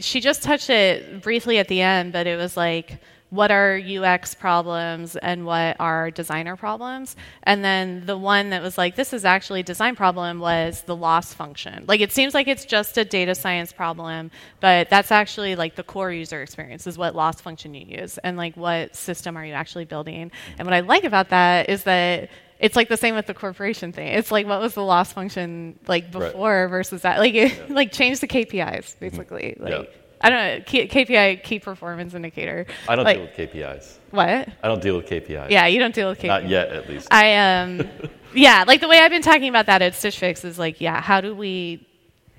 she 0.00 0.20
just 0.20 0.42
touched 0.42 0.70
it 0.70 1.22
briefly 1.22 1.58
at 1.58 1.68
the 1.68 1.80
end, 1.80 2.12
but 2.12 2.26
it 2.26 2.36
was 2.36 2.56
like 2.56 3.00
what 3.30 3.50
are 3.50 3.78
UX 3.78 4.34
problems 4.34 5.14
and 5.16 5.44
what 5.44 5.76
are 5.78 6.10
designer 6.10 6.56
problems. 6.56 7.14
And 7.42 7.62
then 7.62 8.06
the 8.06 8.16
one 8.16 8.50
that 8.50 8.62
was 8.62 8.78
like, 8.78 8.96
this 8.96 9.12
is 9.12 9.24
actually 9.24 9.60
a 9.60 9.64
design 9.64 9.96
problem 9.96 10.40
was 10.40 10.82
the 10.82 10.96
loss 10.96 11.34
function. 11.34 11.84
Like 11.86 12.00
it 12.00 12.10
seems 12.10 12.32
like 12.32 12.48
it's 12.48 12.64
just 12.64 12.96
a 12.96 13.04
data 13.04 13.34
science 13.34 13.70
problem, 13.72 14.30
but 14.60 14.88
that's 14.88 15.12
actually 15.12 15.56
like 15.56 15.76
the 15.76 15.82
core 15.82 16.10
user 16.10 16.40
experience 16.40 16.86
is 16.86 16.96
what 16.96 17.14
loss 17.14 17.40
function 17.40 17.74
you 17.74 17.84
use 18.00 18.18
and 18.18 18.36
like 18.36 18.56
what 18.56 18.96
system 18.96 19.36
are 19.36 19.44
you 19.44 19.52
actually 19.52 19.84
building. 19.84 20.30
And 20.58 20.66
what 20.66 20.74
I 20.74 20.80
like 20.80 21.04
about 21.04 21.28
that 21.28 21.68
is 21.68 21.82
that 21.84 22.30
it's 22.58 22.74
like 22.74 22.88
the 22.88 22.96
same 22.96 23.14
with 23.14 23.26
the 23.26 23.34
corporation 23.34 23.92
thing. 23.92 24.08
It's 24.08 24.30
like 24.30 24.46
what 24.46 24.60
was 24.60 24.74
the 24.74 24.82
loss 24.82 25.12
function 25.12 25.78
like 25.86 26.10
before 26.10 26.62
right. 26.62 26.70
versus 26.70 27.02
that. 27.02 27.18
Like 27.18 27.34
it, 27.34 27.56
yeah. 27.56 27.74
like 27.74 27.92
change 27.92 28.20
the 28.20 28.28
KPIs 28.28 28.98
basically. 28.98 29.56
Like 29.58 29.72
yeah. 29.72 29.82
I 30.20 30.30
don't 30.30 30.58
know 30.58 30.64
KPI 30.64 31.44
key 31.44 31.60
performance 31.60 32.14
indicator. 32.14 32.66
I 32.88 32.96
don't 32.96 33.04
like, 33.04 33.16
deal 33.16 33.26
with 33.26 33.52
KPIs. 33.52 33.98
What? 34.10 34.26
I 34.28 34.48
don't 34.62 34.82
deal 34.82 34.96
with 34.96 35.06
KPIs. 35.06 35.50
Yeah, 35.50 35.66
you 35.66 35.78
don't 35.78 35.94
deal 35.94 36.08
with 36.08 36.18
KPIs. 36.18 36.26
Not 36.26 36.48
yet, 36.48 36.72
at 36.72 36.88
least. 36.88 37.08
I 37.10 37.60
um, 37.60 37.88
yeah, 38.34 38.64
like 38.66 38.80
the 38.80 38.88
way 38.88 38.98
I've 38.98 39.10
been 39.10 39.22
talking 39.22 39.48
about 39.48 39.66
that 39.66 39.82
at 39.82 39.94
Stitch 39.94 40.18
Fix 40.18 40.44
is 40.44 40.58
like, 40.58 40.80
yeah, 40.80 41.00
how 41.00 41.20
do 41.20 41.34
we, 41.34 41.86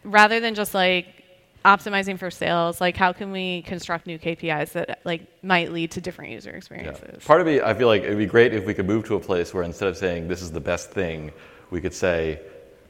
rather 0.03 0.41
than 0.41 0.55
just 0.55 0.73
like 0.73 1.18
optimizing 1.65 2.17
for 2.17 2.31
sales 2.31 2.79
like 2.79 2.95
how 2.95 3.11
can 3.11 3.31
we 3.31 3.61
construct 3.63 4.07
new 4.07 4.17
kpis 4.17 4.71
that 4.71 5.01
like 5.03 5.21
might 5.43 5.73
lead 5.73 5.91
to 5.91 5.99
different 5.99 6.31
user 6.31 6.51
experiences? 6.51 7.03
Yeah. 7.19 7.27
part 7.27 7.41
of 7.41 7.47
me 7.47 7.59
i 7.59 7.73
feel 7.73 7.87
like 7.87 8.01
it'd 8.03 8.17
be 8.17 8.25
great 8.25 8.53
if 8.53 8.65
we 8.65 8.73
could 8.73 8.87
move 8.87 9.05
to 9.05 9.15
a 9.15 9.19
place 9.19 9.53
where 9.53 9.63
instead 9.63 9.89
of 9.89 9.97
saying 9.97 10.27
this 10.27 10.41
is 10.41 10.51
the 10.51 10.59
best 10.61 10.91
thing 10.91 11.31
we 11.69 11.81
could 11.81 11.93
say 11.93 12.39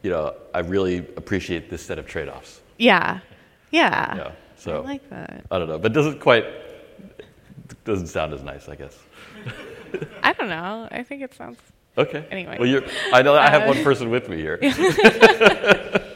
you 0.03 0.11
know 0.11 0.35
i 0.53 0.59
really 0.59 0.99
appreciate 1.17 1.69
this 1.69 1.81
set 1.83 1.97
of 1.97 2.05
trade-offs. 2.05 2.61
Yeah. 2.77 3.19
Yeah. 3.71 4.15
Yeah 4.15 4.31
so 4.55 4.77
i 4.77 4.79
like 4.81 5.09
that. 5.09 5.45
I 5.49 5.57
don't 5.57 5.67
know 5.67 5.79
but 5.79 5.91
doesn't 5.93 6.19
quite 6.19 6.45
doesn't 7.85 8.07
sound 8.07 8.33
as 8.33 8.43
nice 8.43 8.69
i 8.69 8.75
guess. 8.75 8.97
I 10.23 10.33
don't 10.33 10.49
know. 10.49 10.87
I 10.91 11.01
think 11.01 11.23
it 11.23 11.33
sounds 11.33 11.57
okay. 11.97 12.23
Anyway. 12.29 12.57
Well 12.59 12.67
you're 12.67 12.83
i 13.13 13.23
know 13.23 13.33
i 13.35 13.49
have 13.49 13.63
uh, 13.63 13.73
one 13.73 13.83
person 13.83 14.11
with 14.11 14.29
me 14.29 14.37
here 14.37 14.59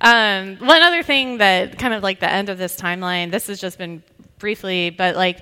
Um, 0.00 0.56
one 0.56 0.82
other 0.82 1.02
thing 1.02 1.38
that 1.38 1.78
kind 1.78 1.94
of 1.94 2.02
like 2.02 2.20
the 2.20 2.30
end 2.30 2.48
of 2.48 2.58
this 2.58 2.76
timeline, 2.76 3.30
this 3.30 3.48
has 3.48 3.60
just 3.60 3.78
been 3.78 4.02
briefly, 4.38 4.90
but 4.90 5.16
like 5.16 5.40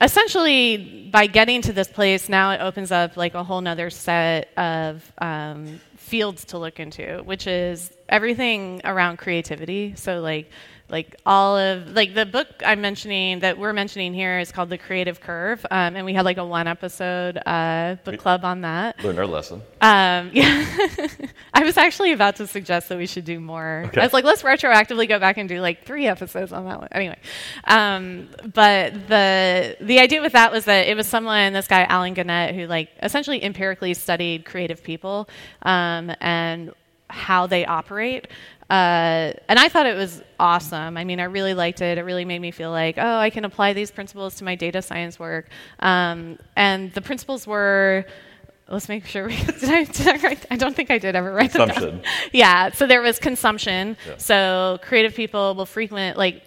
essentially 0.00 1.08
by 1.12 1.26
getting 1.26 1.62
to 1.62 1.72
this 1.72 1.88
place, 1.88 2.28
now 2.28 2.52
it 2.52 2.60
opens 2.60 2.90
up 2.90 3.16
like 3.16 3.34
a 3.34 3.44
whole 3.44 3.60
nother 3.60 3.90
set 3.90 4.48
of 4.56 5.12
um, 5.18 5.80
fields 5.96 6.44
to 6.46 6.58
look 6.58 6.80
into, 6.80 7.22
which 7.24 7.46
is 7.46 7.92
everything 8.08 8.80
around 8.84 9.18
creativity. 9.18 9.94
So 9.96 10.20
like 10.20 10.50
like 10.90 11.16
all 11.26 11.58
of 11.58 11.92
like 11.92 12.14
the 12.14 12.24
book 12.24 12.48
I'm 12.64 12.80
mentioning 12.80 13.40
that 13.40 13.58
we're 13.58 13.72
mentioning 13.72 14.14
here 14.14 14.38
is 14.38 14.50
called 14.50 14.70
The 14.70 14.78
Creative 14.78 15.20
Curve, 15.20 15.64
um, 15.70 15.96
and 15.96 16.06
we 16.06 16.14
had 16.14 16.24
like 16.24 16.38
a 16.38 16.44
one 16.44 16.66
episode 16.66 17.38
uh, 17.44 17.96
book 18.04 18.18
club 18.18 18.44
on 18.44 18.62
that. 18.62 19.02
Learned 19.04 19.18
our 19.18 19.26
lesson. 19.26 19.62
Um, 19.80 20.30
yeah, 20.32 20.66
I 21.52 21.62
was 21.62 21.76
actually 21.76 22.12
about 22.12 22.36
to 22.36 22.46
suggest 22.46 22.88
that 22.88 22.96
we 22.96 23.06
should 23.06 23.26
do 23.26 23.38
more. 23.38 23.84
Okay. 23.88 24.00
I 24.00 24.04
was 24.04 24.14
like, 24.14 24.24
let's 24.24 24.42
retroactively 24.42 25.06
go 25.06 25.18
back 25.18 25.36
and 25.36 25.48
do 25.48 25.60
like 25.60 25.84
three 25.84 26.06
episodes 26.06 26.52
on 26.52 26.64
that 26.64 26.78
one. 26.78 26.88
Anyway, 26.92 27.18
um, 27.64 28.28
but 28.54 29.08
the 29.08 29.76
the 29.80 30.00
idea 30.00 30.22
with 30.22 30.32
that 30.32 30.52
was 30.52 30.64
that 30.64 30.88
it 30.88 30.96
was 30.96 31.06
someone, 31.06 31.52
this 31.52 31.68
guy 31.68 31.84
Allen 31.84 32.14
Gannett, 32.14 32.54
who 32.54 32.66
like 32.66 32.90
essentially 33.02 33.44
empirically 33.44 33.92
studied 33.92 34.46
creative 34.46 34.82
people 34.82 35.28
um, 35.62 36.12
and 36.20 36.72
how 37.10 37.46
they 37.46 37.64
operate. 37.66 38.26
Uh, 38.70 39.32
and 39.48 39.58
I 39.58 39.68
thought 39.68 39.86
it 39.86 39.96
was 39.96 40.22
awesome. 40.38 40.96
I 40.96 41.04
mean, 41.04 41.20
I 41.20 41.24
really 41.24 41.54
liked 41.54 41.80
it. 41.80 41.96
It 41.96 42.02
really 42.02 42.26
made 42.26 42.40
me 42.40 42.50
feel 42.50 42.70
like, 42.70 42.96
oh, 42.98 43.18
I 43.18 43.30
can 43.30 43.44
apply 43.44 43.72
these 43.72 43.90
principles 43.90 44.34
to 44.36 44.44
my 44.44 44.54
data 44.54 44.82
science 44.82 45.18
work. 45.18 45.48
Um, 45.80 46.38
and 46.54 46.92
the 46.92 47.00
principles 47.00 47.46
were 47.46 48.04
let's 48.70 48.88
make 48.88 49.06
sure 49.06 49.26
we 49.26 49.36
did 49.44 49.64
I, 49.64 49.84
did 49.84 50.08
I, 50.08 50.16
write, 50.18 50.46
I 50.50 50.56
don't 50.56 50.76
think 50.76 50.90
I 50.90 50.98
did 50.98 51.16
ever 51.16 51.32
write 51.32 51.52
consumption. 51.52 51.82
them 51.82 51.96
down. 51.96 52.04
Yeah, 52.32 52.70
so 52.72 52.86
there 52.86 53.00
was 53.00 53.18
consumption. 53.18 53.96
Yeah. 54.06 54.16
So 54.18 54.78
creative 54.82 55.14
people 55.14 55.54
will 55.54 55.66
frequent 55.66 56.16
like 56.18 56.42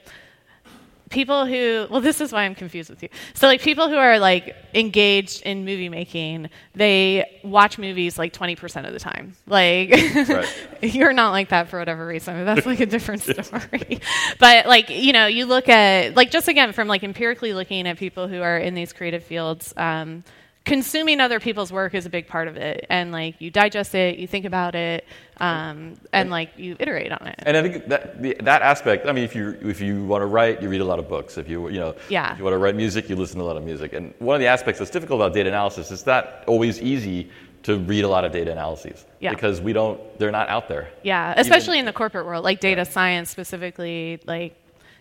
people 1.11 1.45
who 1.45 1.87
well 1.89 2.01
this 2.01 2.21
is 2.21 2.31
why 2.31 2.43
i'm 2.43 2.55
confused 2.55 2.89
with 2.89 3.03
you. 3.03 3.09
So 3.33 3.47
like 3.47 3.61
people 3.61 3.89
who 3.89 3.95
are 3.95 4.17
like 4.19 4.55
engaged 4.73 5.41
in 5.43 5.65
movie 5.65 5.89
making 5.89 6.49
they 6.73 7.39
watch 7.43 7.77
movies 7.77 8.17
like 8.17 8.33
20% 8.33 8.87
of 8.87 8.93
the 8.93 8.99
time. 8.99 9.35
Like 9.45 9.91
right. 9.91 10.47
you're 10.81 11.13
not 11.13 11.31
like 11.31 11.49
that 11.49 11.69
for 11.69 11.79
whatever 11.79 12.05
reason. 12.07 12.45
That's 12.45 12.65
like 12.65 12.79
a 12.79 12.85
different 12.85 13.21
story. 13.23 13.99
But 14.39 14.65
like 14.65 14.89
you 14.89 15.13
know 15.13 15.27
you 15.27 15.45
look 15.45 15.69
at 15.69 16.15
like 16.15 16.31
just 16.31 16.47
again 16.47 16.71
from 16.73 16.87
like 16.87 17.03
empirically 17.03 17.53
looking 17.53 17.87
at 17.87 17.97
people 17.97 18.27
who 18.27 18.41
are 18.41 18.57
in 18.57 18.73
these 18.73 18.93
creative 18.93 19.23
fields 19.23 19.73
um, 19.77 20.23
consuming 20.65 21.19
other 21.19 21.39
people's 21.39 21.71
work 21.71 21.95
is 21.95 22.05
a 22.05 22.09
big 22.09 22.27
part 22.27 22.47
of 22.47 22.55
it 22.55 22.85
and 22.89 23.11
like 23.11 23.39
you 23.39 23.49
digest 23.49 23.95
it 23.95 24.19
you 24.19 24.27
think 24.27 24.45
about 24.45 24.75
it 24.75 25.05
um, 25.37 25.95
and 26.13 26.29
like 26.29 26.51
you 26.55 26.75
iterate 26.79 27.11
on 27.11 27.25
it 27.25 27.35
and 27.39 27.57
i 27.57 27.61
think 27.63 27.87
that 27.87 28.21
the, 28.21 28.35
that 28.41 28.61
aspect 28.61 29.07
i 29.07 29.11
mean 29.11 29.23
if 29.23 29.35
you 29.35 29.57
if 29.61 29.81
you 29.81 30.05
want 30.05 30.21
to 30.21 30.27
write 30.27 30.61
you 30.61 30.69
read 30.69 30.81
a 30.81 30.85
lot 30.85 30.99
of 30.99 31.09
books 31.09 31.37
if 31.37 31.49
you 31.49 31.67
you 31.69 31.79
know 31.79 31.95
yeah. 32.09 32.33
if 32.33 32.37
you 32.37 32.43
want 32.43 32.53
to 32.53 32.59
write 32.59 32.75
music 32.75 33.09
you 33.09 33.15
listen 33.15 33.39
to 33.39 33.43
a 33.43 33.47
lot 33.47 33.57
of 33.57 33.63
music 33.63 33.93
and 33.93 34.13
one 34.19 34.35
of 34.35 34.39
the 34.39 34.45
aspects 34.45 34.77
that's 34.77 34.91
difficult 34.91 35.19
about 35.19 35.33
data 35.33 35.49
analysis 35.49 35.89
is 35.89 36.03
that 36.03 36.43
always 36.45 36.79
easy 36.79 37.29
to 37.63 37.77
read 37.79 38.03
a 38.03 38.07
lot 38.07 38.23
of 38.23 38.31
data 38.31 38.51
analyses 38.51 39.05
yeah. 39.19 39.31
because 39.31 39.61
we 39.61 39.73
don't 39.73 39.99
they're 40.19 40.31
not 40.31 40.47
out 40.47 40.67
there 40.67 40.91
yeah 41.01 41.33
especially 41.37 41.77
Even, 41.77 41.79
in 41.79 41.85
the 41.85 41.93
corporate 41.93 42.25
world 42.27 42.43
like 42.43 42.59
data 42.59 42.81
yeah. 42.81 42.83
science 42.83 43.31
specifically 43.31 44.19
like 44.27 44.55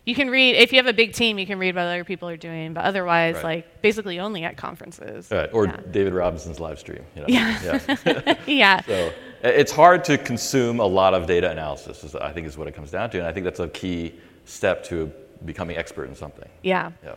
you 0.05 0.15
can 0.15 0.31
read 0.31 0.57
if 0.57 0.73
you 0.73 0.79
have 0.79 0.87
a 0.87 0.93
big 0.93 1.13
team 1.13 1.39
you 1.39 1.47
can 1.47 1.59
read 1.59 1.75
what 1.75 1.83
other 1.83 2.05
people 2.05 2.29
are 2.29 2.37
doing 2.37 2.73
but 2.73 2.85
otherwise 2.85 3.35
right. 3.37 3.45
like 3.45 3.83
basically 3.83 4.19
only 4.19 4.45
at 4.45 4.57
conferences 4.57 5.31
right 5.31 5.51
or 5.53 5.67
yeah. 5.67 5.81
david 5.91 6.13
robinson's 6.13 6.61
live 6.61 6.79
stream 6.79 7.03
you 7.15 7.21
know? 7.21 7.27
yeah 7.29 7.81
yeah, 8.07 8.35
yeah. 8.47 8.81
so 8.83 9.13
it's 9.43 9.73
hard 9.73 10.05
to 10.05 10.19
consume 10.19 10.81
a 10.81 10.87
lot 10.87 11.15
of 11.15 11.27
data 11.27 11.51
analysis 11.51 12.15
i 12.17 12.33
think 12.33 12.47
is 12.47 12.57
what 12.57 12.69
it 12.69 12.75
comes 12.75 12.91
down 12.91 13.11
to 13.11 13.19
and 13.19 13.27
i 13.27 13.33
think 13.33 13.45
that's 13.45 13.61
a 13.61 13.69
key 13.69 14.15
step 14.45 14.83
to 14.85 15.13
becoming 15.45 15.77
expert 15.77 16.09
in 16.09 16.15
something 16.15 16.49
yeah 16.63 16.91
yeah 17.03 17.15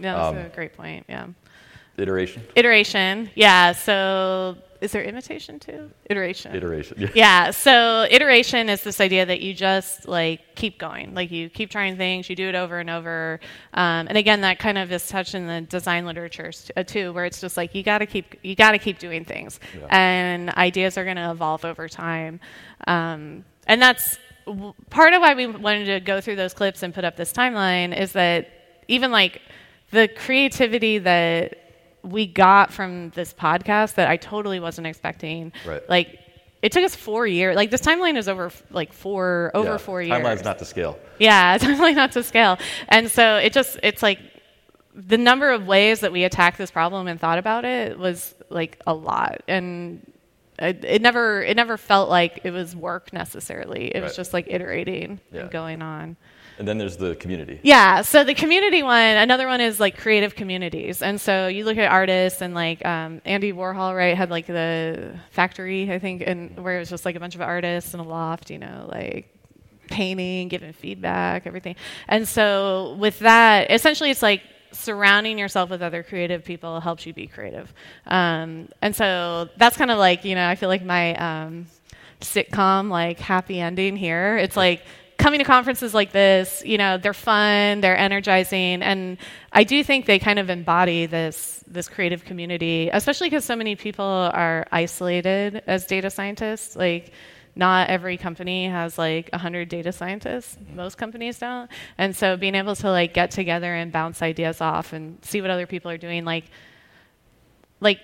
yeah 0.00 0.14
that's 0.14 0.28
um, 0.28 0.36
a 0.36 0.48
great 0.48 0.76
point 0.76 1.04
yeah 1.08 1.26
iteration 1.96 2.42
iteration 2.56 3.30
yeah 3.34 3.72
so 3.72 4.56
is 4.84 4.92
there 4.92 5.02
imitation 5.02 5.58
too? 5.58 5.90
Iteration. 6.10 6.54
Iteration. 6.54 7.00
Yeah. 7.00 7.08
yeah. 7.14 7.50
So 7.52 8.06
iteration 8.10 8.68
is 8.68 8.84
this 8.84 9.00
idea 9.00 9.24
that 9.24 9.40
you 9.40 9.54
just 9.54 10.06
like 10.06 10.54
keep 10.56 10.78
going, 10.78 11.14
like 11.14 11.30
you 11.30 11.48
keep 11.48 11.70
trying 11.70 11.96
things, 11.96 12.28
you 12.28 12.36
do 12.36 12.50
it 12.50 12.54
over 12.54 12.78
and 12.78 12.90
over. 12.90 13.40
Um, 13.72 14.06
and 14.08 14.18
again, 14.18 14.42
that 14.42 14.58
kind 14.58 14.76
of 14.76 14.92
is 14.92 15.08
touched 15.08 15.34
in 15.34 15.46
the 15.46 15.62
design 15.62 16.04
literature 16.04 16.52
uh, 16.76 16.82
too, 16.82 17.14
where 17.14 17.24
it's 17.24 17.40
just 17.40 17.56
like 17.56 17.74
you 17.74 17.82
got 17.82 17.98
to 17.98 18.06
keep 18.06 18.36
you 18.42 18.54
got 18.54 18.72
to 18.72 18.78
keep 18.78 18.98
doing 18.98 19.24
things, 19.24 19.58
yeah. 19.74 19.86
and 19.88 20.50
ideas 20.50 20.98
are 20.98 21.04
going 21.04 21.16
to 21.16 21.30
evolve 21.30 21.64
over 21.64 21.88
time. 21.88 22.40
Um, 22.86 23.46
and 23.66 23.80
that's 23.80 24.18
part 24.90 25.14
of 25.14 25.22
why 25.22 25.32
we 25.32 25.46
wanted 25.46 25.86
to 25.86 26.00
go 26.00 26.20
through 26.20 26.36
those 26.36 26.52
clips 26.52 26.82
and 26.82 26.92
put 26.92 27.04
up 27.04 27.16
this 27.16 27.32
timeline 27.32 27.98
is 27.98 28.12
that 28.12 28.50
even 28.88 29.10
like 29.10 29.40
the 29.92 30.08
creativity 30.08 30.98
that 30.98 31.63
we 32.04 32.26
got 32.26 32.72
from 32.72 33.10
this 33.10 33.32
podcast 33.32 33.94
that 33.94 34.08
I 34.08 34.16
totally 34.16 34.60
wasn't 34.60 34.86
expecting. 34.86 35.52
Right. 35.66 35.88
Like 35.88 36.20
it 36.62 36.72
took 36.72 36.84
us 36.84 36.94
four 36.94 37.26
years. 37.26 37.56
Like 37.56 37.70
this 37.70 37.80
timeline 37.80 38.16
is 38.16 38.28
over 38.28 38.50
like 38.70 38.92
four 38.92 39.50
over 39.54 39.72
yeah, 39.72 39.76
four 39.76 40.02
years. 40.02 40.18
Timeline's 40.18 40.44
not 40.44 40.58
to 40.60 40.64
scale. 40.64 40.98
Yeah, 41.18 41.58
timeline 41.58 41.94
not 41.94 42.12
to 42.12 42.22
scale. 42.22 42.58
And 42.88 43.10
so 43.10 43.36
it 43.36 43.52
just 43.52 43.78
it's 43.82 44.02
like 44.02 44.18
the 44.94 45.18
number 45.18 45.50
of 45.50 45.66
ways 45.66 46.00
that 46.00 46.12
we 46.12 46.24
attacked 46.24 46.58
this 46.58 46.70
problem 46.70 47.08
and 47.08 47.18
thought 47.18 47.38
about 47.38 47.64
it 47.64 47.98
was 47.98 48.34
like 48.48 48.80
a 48.86 48.94
lot. 48.94 49.42
And 49.48 50.10
it, 50.58 50.84
it 50.84 51.02
never 51.02 51.42
it 51.42 51.56
never 51.56 51.76
felt 51.76 52.08
like 52.08 52.40
it 52.44 52.50
was 52.50 52.76
work 52.76 53.12
necessarily. 53.12 53.88
It 53.88 53.94
right. 53.94 54.04
was 54.04 54.16
just 54.16 54.32
like 54.32 54.46
iterating 54.48 55.20
yeah. 55.32 55.42
and 55.42 55.50
going 55.50 55.82
on. 55.82 56.16
And 56.58 56.68
then 56.68 56.78
there's 56.78 56.96
the 56.96 57.16
community. 57.16 57.58
Yeah. 57.62 58.02
So 58.02 58.22
the 58.22 58.34
community 58.34 58.82
one, 58.82 59.16
another 59.16 59.46
one 59.46 59.60
is 59.60 59.80
like 59.80 59.98
creative 59.98 60.36
communities. 60.36 61.02
And 61.02 61.20
so 61.20 61.48
you 61.48 61.64
look 61.64 61.78
at 61.78 61.90
artists 61.90 62.40
and 62.42 62.54
like 62.54 62.84
um, 62.84 63.20
Andy 63.24 63.52
Warhol, 63.52 63.96
right, 63.96 64.16
had 64.16 64.30
like 64.30 64.46
the 64.46 65.18
factory, 65.30 65.90
I 65.92 65.98
think, 65.98 66.22
and 66.24 66.56
where 66.62 66.76
it 66.76 66.80
was 66.80 66.90
just 66.90 67.04
like 67.04 67.16
a 67.16 67.20
bunch 67.20 67.34
of 67.34 67.40
artists 67.40 67.92
in 67.94 68.00
a 68.00 68.04
loft, 68.04 68.50
you 68.50 68.58
know, 68.58 68.88
like 68.92 69.28
painting, 69.88 70.48
giving 70.48 70.72
feedback, 70.72 71.46
everything. 71.46 71.76
And 72.06 72.28
so 72.28 72.96
with 72.98 73.18
that, 73.20 73.70
essentially 73.70 74.10
it's 74.10 74.22
like 74.22 74.42
surrounding 74.70 75.38
yourself 75.38 75.70
with 75.70 75.82
other 75.82 76.02
creative 76.02 76.44
people 76.44 76.80
helps 76.80 77.04
you 77.04 77.12
be 77.12 77.26
creative. 77.26 77.72
Um, 78.06 78.68
and 78.80 78.94
so 78.94 79.48
that's 79.56 79.76
kind 79.76 79.90
of 79.90 79.98
like, 79.98 80.24
you 80.24 80.34
know, 80.34 80.48
I 80.48 80.54
feel 80.54 80.68
like 80.68 80.84
my. 80.84 81.14
Um, 81.16 81.66
sitcom 82.20 82.90
like 82.90 83.18
happy 83.18 83.60
ending 83.60 83.96
here. 83.96 84.38
It's 84.38 84.56
like 84.56 84.82
coming 85.24 85.38
to 85.38 85.44
conferences 85.44 85.94
like 85.94 86.12
this, 86.12 86.62
you 86.66 86.76
know, 86.76 86.98
they're 86.98 87.14
fun, 87.14 87.80
they're 87.80 87.96
energizing, 87.96 88.82
and 88.82 89.16
I 89.52 89.64
do 89.64 89.82
think 89.82 90.04
they 90.04 90.18
kind 90.18 90.38
of 90.38 90.50
embody 90.50 91.06
this 91.06 91.64
this 91.66 91.88
creative 91.88 92.26
community, 92.26 92.90
especially 92.92 93.30
because 93.30 93.42
so 93.42 93.56
many 93.56 93.74
people 93.74 94.04
are 94.04 94.66
isolated 94.70 95.62
as 95.66 95.86
data 95.86 96.10
scientists. 96.10 96.76
Like, 96.76 97.14
not 97.56 97.88
every 97.88 98.18
company 98.18 98.68
has 98.68 98.98
like 98.98 99.30
100 99.30 99.70
data 99.70 99.92
scientists. 99.92 100.58
Most 100.74 100.98
companies 100.98 101.38
don't. 101.38 101.70
And 101.96 102.14
so 102.14 102.36
being 102.36 102.54
able 102.54 102.76
to 102.76 102.90
like 102.90 103.14
get 103.14 103.30
together 103.30 103.72
and 103.74 103.90
bounce 103.90 104.20
ideas 104.20 104.60
off 104.60 104.92
and 104.92 105.24
see 105.24 105.40
what 105.40 105.48
other 105.48 105.66
people 105.66 105.90
are 105.90 105.96
doing 105.96 106.26
like 106.26 106.44
like 107.80 108.00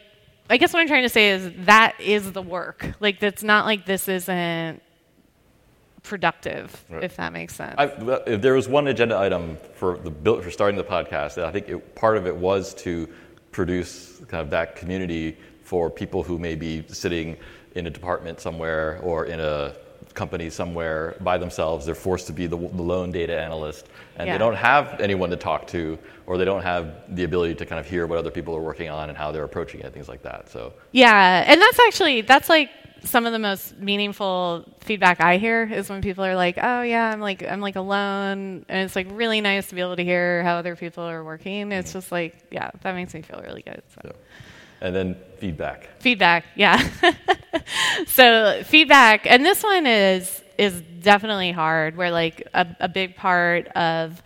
i 0.48 0.56
guess 0.56 0.72
what 0.72 0.80
i'm 0.80 0.88
trying 0.88 1.02
to 1.02 1.08
say 1.08 1.32
is 1.32 1.52
that 1.66 2.00
is 2.00 2.32
the 2.32 2.42
work. 2.42 2.94
Like 2.98 3.20
that's 3.20 3.42
not 3.42 3.66
like 3.66 3.84
this 3.84 4.08
isn't 4.08 4.80
productive 6.02 6.84
Right. 6.88 7.04
if 7.04 7.16
that 7.16 7.32
makes 7.32 7.54
sense 7.54 7.74
I, 7.78 7.84
if 8.26 8.40
there 8.42 8.54
was 8.54 8.68
one 8.68 8.86
agenda 8.88 9.16
item 9.18 9.56
for 9.74 9.98
the 9.98 10.10
build, 10.10 10.42
for 10.44 10.50
starting 10.50 10.76
the 10.76 10.84
podcast, 10.84 11.34
that 11.34 11.44
I 11.44 11.50
think 11.52 11.68
it, 11.68 11.94
part 11.94 12.16
of 12.16 12.26
it 12.26 12.34
was 12.36 12.74
to 12.84 13.08
produce 13.52 14.20
kind 14.28 14.40
of 14.42 14.50
that 14.50 14.76
community 14.76 15.36
for 15.64 15.90
people 15.90 16.22
who 16.22 16.38
may 16.38 16.54
be 16.54 16.84
sitting 16.88 17.36
in 17.74 17.86
a 17.86 17.90
department 17.90 18.40
somewhere 18.40 18.98
or 19.02 19.26
in 19.26 19.40
a 19.40 19.72
company 20.14 20.50
somewhere 20.50 21.16
by 21.20 21.38
themselves. 21.38 21.86
They're 21.86 21.94
forced 21.94 22.26
to 22.26 22.32
be 22.32 22.46
the, 22.46 22.56
the 22.56 22.82
lone 22.82 23.12
data 23.12 23.38
analyst, 23.40 23.86
and 24.16 24.26
Yeah. 24.26 24.34
they 24.34 24.38
don't 24.38 24.56
have 24.56 25.00
anyone 25.00 25.30
to 25.30 25.36
talk 25.36 25.66
to, 25.68 25.98
or 26.26 26.36
they 26.38 26.44
don't 26.44 26.62
have 26.62 27.14
the 27.14 27.24
ability 27.24 27.54
to 27.56 27.66
kind 27.66 27.78
of 27.78 27.88
hear 27.88 28.06
what 28.08 28.18
other 28.18 28.30
people 28.30 28.54
are 28.56 28.60
working 28.60 28.88
on 28.88 29.08
and 29.08 29.16
how 29.16 29.30
they're 29.30 29.44
approaching 29.44 29.80
it, 29.82 29.92
things 29.92 30.08
like 30.08 30.22
that. 30.22 30.48
So 30.48 30.72
Yeah, 30.92 31.44
and 31.46 31.60
that's 31.60 31.78
actually 31.86 32.22
that's 32.22 32.48
like 32.48 32.70
some 33.04 33.26
of 33.26 33.32
the 33.32 33.38
most 33.38 33.78
meaningful 33.78 34.64
feedback 34.80 35.20
I 35.20 35.38
hear 35.38 35.64
is 35.64 35.88
when 35.88 36.02
people 36.02 36.24
are 36.24 36.36
like, 36.36 36.58
"Oh 36.60 36.82
yeah, 36.82 37.10
I'm 37.10 37.20
like 37.20 37.42
I'm 37.42 37.60
like 37.60 37.76
alone," 37.76 38.64
and 38.68 38.84
it's 38.84 38.96
like 38.96 39.06
really 39.10 39.40
nice 39.40 39.68
to 39.68 39.74
be 39.74 39.80
able 39.80 39.96
to 39.96 40.04
hear 40.04 40.42
how 40.42 40.56
other 40.56 40.76
people 40.76 41.04
are 41.04 41.24
working. 41.24 41.72
It's 41.72 41.92
just 41.92 42.12
like, 42.12 42.36
yeah, 42.50 42.70
that 42.82 42.94
makes 42.94 43.14
me 43.14 43.22
feel 43.22 43.40
really 43.40 43.62
good. 43.62 43.82
So. 43.94 44.00
So, 44.04 44.16
and 44.80 44.94
then 44.94 45.16
feedback. 45.38 45.88
Feedback, 46.00 46.44
yeah. 46.56 46.88
so 48.06 48.62
feedback, 48.64 49.26
and 49.26 49.44
this 49.44 49.62
one 49.62 49.86
is 49.86 50.42
is 50.58 50.80
definitely 51.02 51.52
hard. 51.52 51.96
Where 51.96 52.10
like 52.10 52.46
a, 52.54 52.66
a 52.80 52.88
big 52.88 53.16
part 53.16 53.68
of 53.68 54.22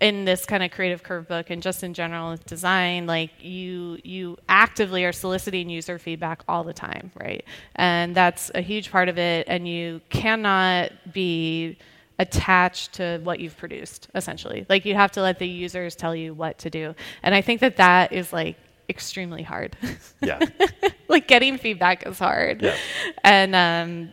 in 0.00 0.24
this 0.24 0.44
kind 0.46 0.62
of 0.62 0.70
creative 0.70 1.02
curve 1.02 1.26
book 1.26 1.50
and 1.50 1.62
just 1.62 1.82
in 1.82 1.92
general 1.94 2.30
with 2.30 2.46
design, 2.46 3.06
like 3.06 3.30
you 3.40 3.98
you 4.04 4.36
actively 4.48 5.04
are 5.04 5.12
soliciting 5.12 5.68
user 5.68 5.98
feedback 5.98 6.42
all 6.48 6.62
the 6.64 6.72
time, 6.72 7.10
right? 7.20 7.44
And 7.74 8.14
that's 8.14 8.50
a 8.54 8.60
huge 8.60 8.90
part 8.90 9.08
of 9.08 9.18
it. 9.18 9.46
And 9.48 9.66
you 9.66 10.00
cannot 10.10 10.92
be 11.12 11.78
attached 12.20 12.94
to 12.94 13.20
what 13.22 13.38
you've 13.38 13.56
produced 13.56 14.08
essentially 14.16 14.66
like 14.68 14.84
you 14.84 14.92
have 14.96 15.12
to 15.12 15.22
let 15.22 15.38
the 15.38 15.46
users 15.46 15.94
tell 15.94 16.16
you 16.16 16.34
what 16.34 16.58
to 16.58 16.68
do 16.68 16.92
and 17.22 17.32
i 17.32 17.40
think 17.40 17.60
that 17.60 17.76
that 17.76 18.12
is 18.12 18.32
like 18.32 18.56
extremely 18.88 19.44
hard 19.44 19.76
Yeah. 20.20 20.40
like 21.08 21.28
getting 21.28 21.58
feedback 21.58 22.04
is 22.08 22.18
hard 22.18 22.60
Yeah. 22.62 22.76
and 23.22 23.54
um, 23.54 24.12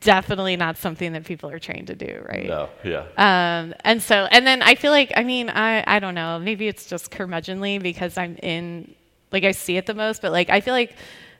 definitely 0.00 0.56
not 0.56 0.76
something 0.76 1.14
that 1.14 1.24
people 1.24 1.50
are 1.50 1.58
trained 1.58 1.86
to 1.86 1.94
do 1.94 2.22
right 2.28 2.46
no. 2.46 2.68
Yeah. 2.84 3.06
um, 3.16 3.74
and 3.80 4.02
so 4.02 4.26
and 4.30 4.46
then 4.46 4.60
i 4.62 4.74
feel 4.74 4.92
like 4.92 5.10
i 5.16 5.24
mean 5.24 5.48
i 5.48 5.82
i 5.86 5.98
don't 5.98 6.14
know 6.14 6.38
maybe 6.38 6.68
it's 6.68 6.86
just 6.86 7.10
curmudgeonly 7.10 7.82
because 7.82 8.18
i'm 8.18 8.36
in 8.42 8.94
like 9.32 9.44
i 9.44 9.52
see 9.52 9.78
it 9.78 9.86
the 9.86 9.94
most 9.94 10.20
but 10.20 10.32
like 10.32 10.50
i 10.50 10.60
feel 10.60 10.74
like 10.74 10.94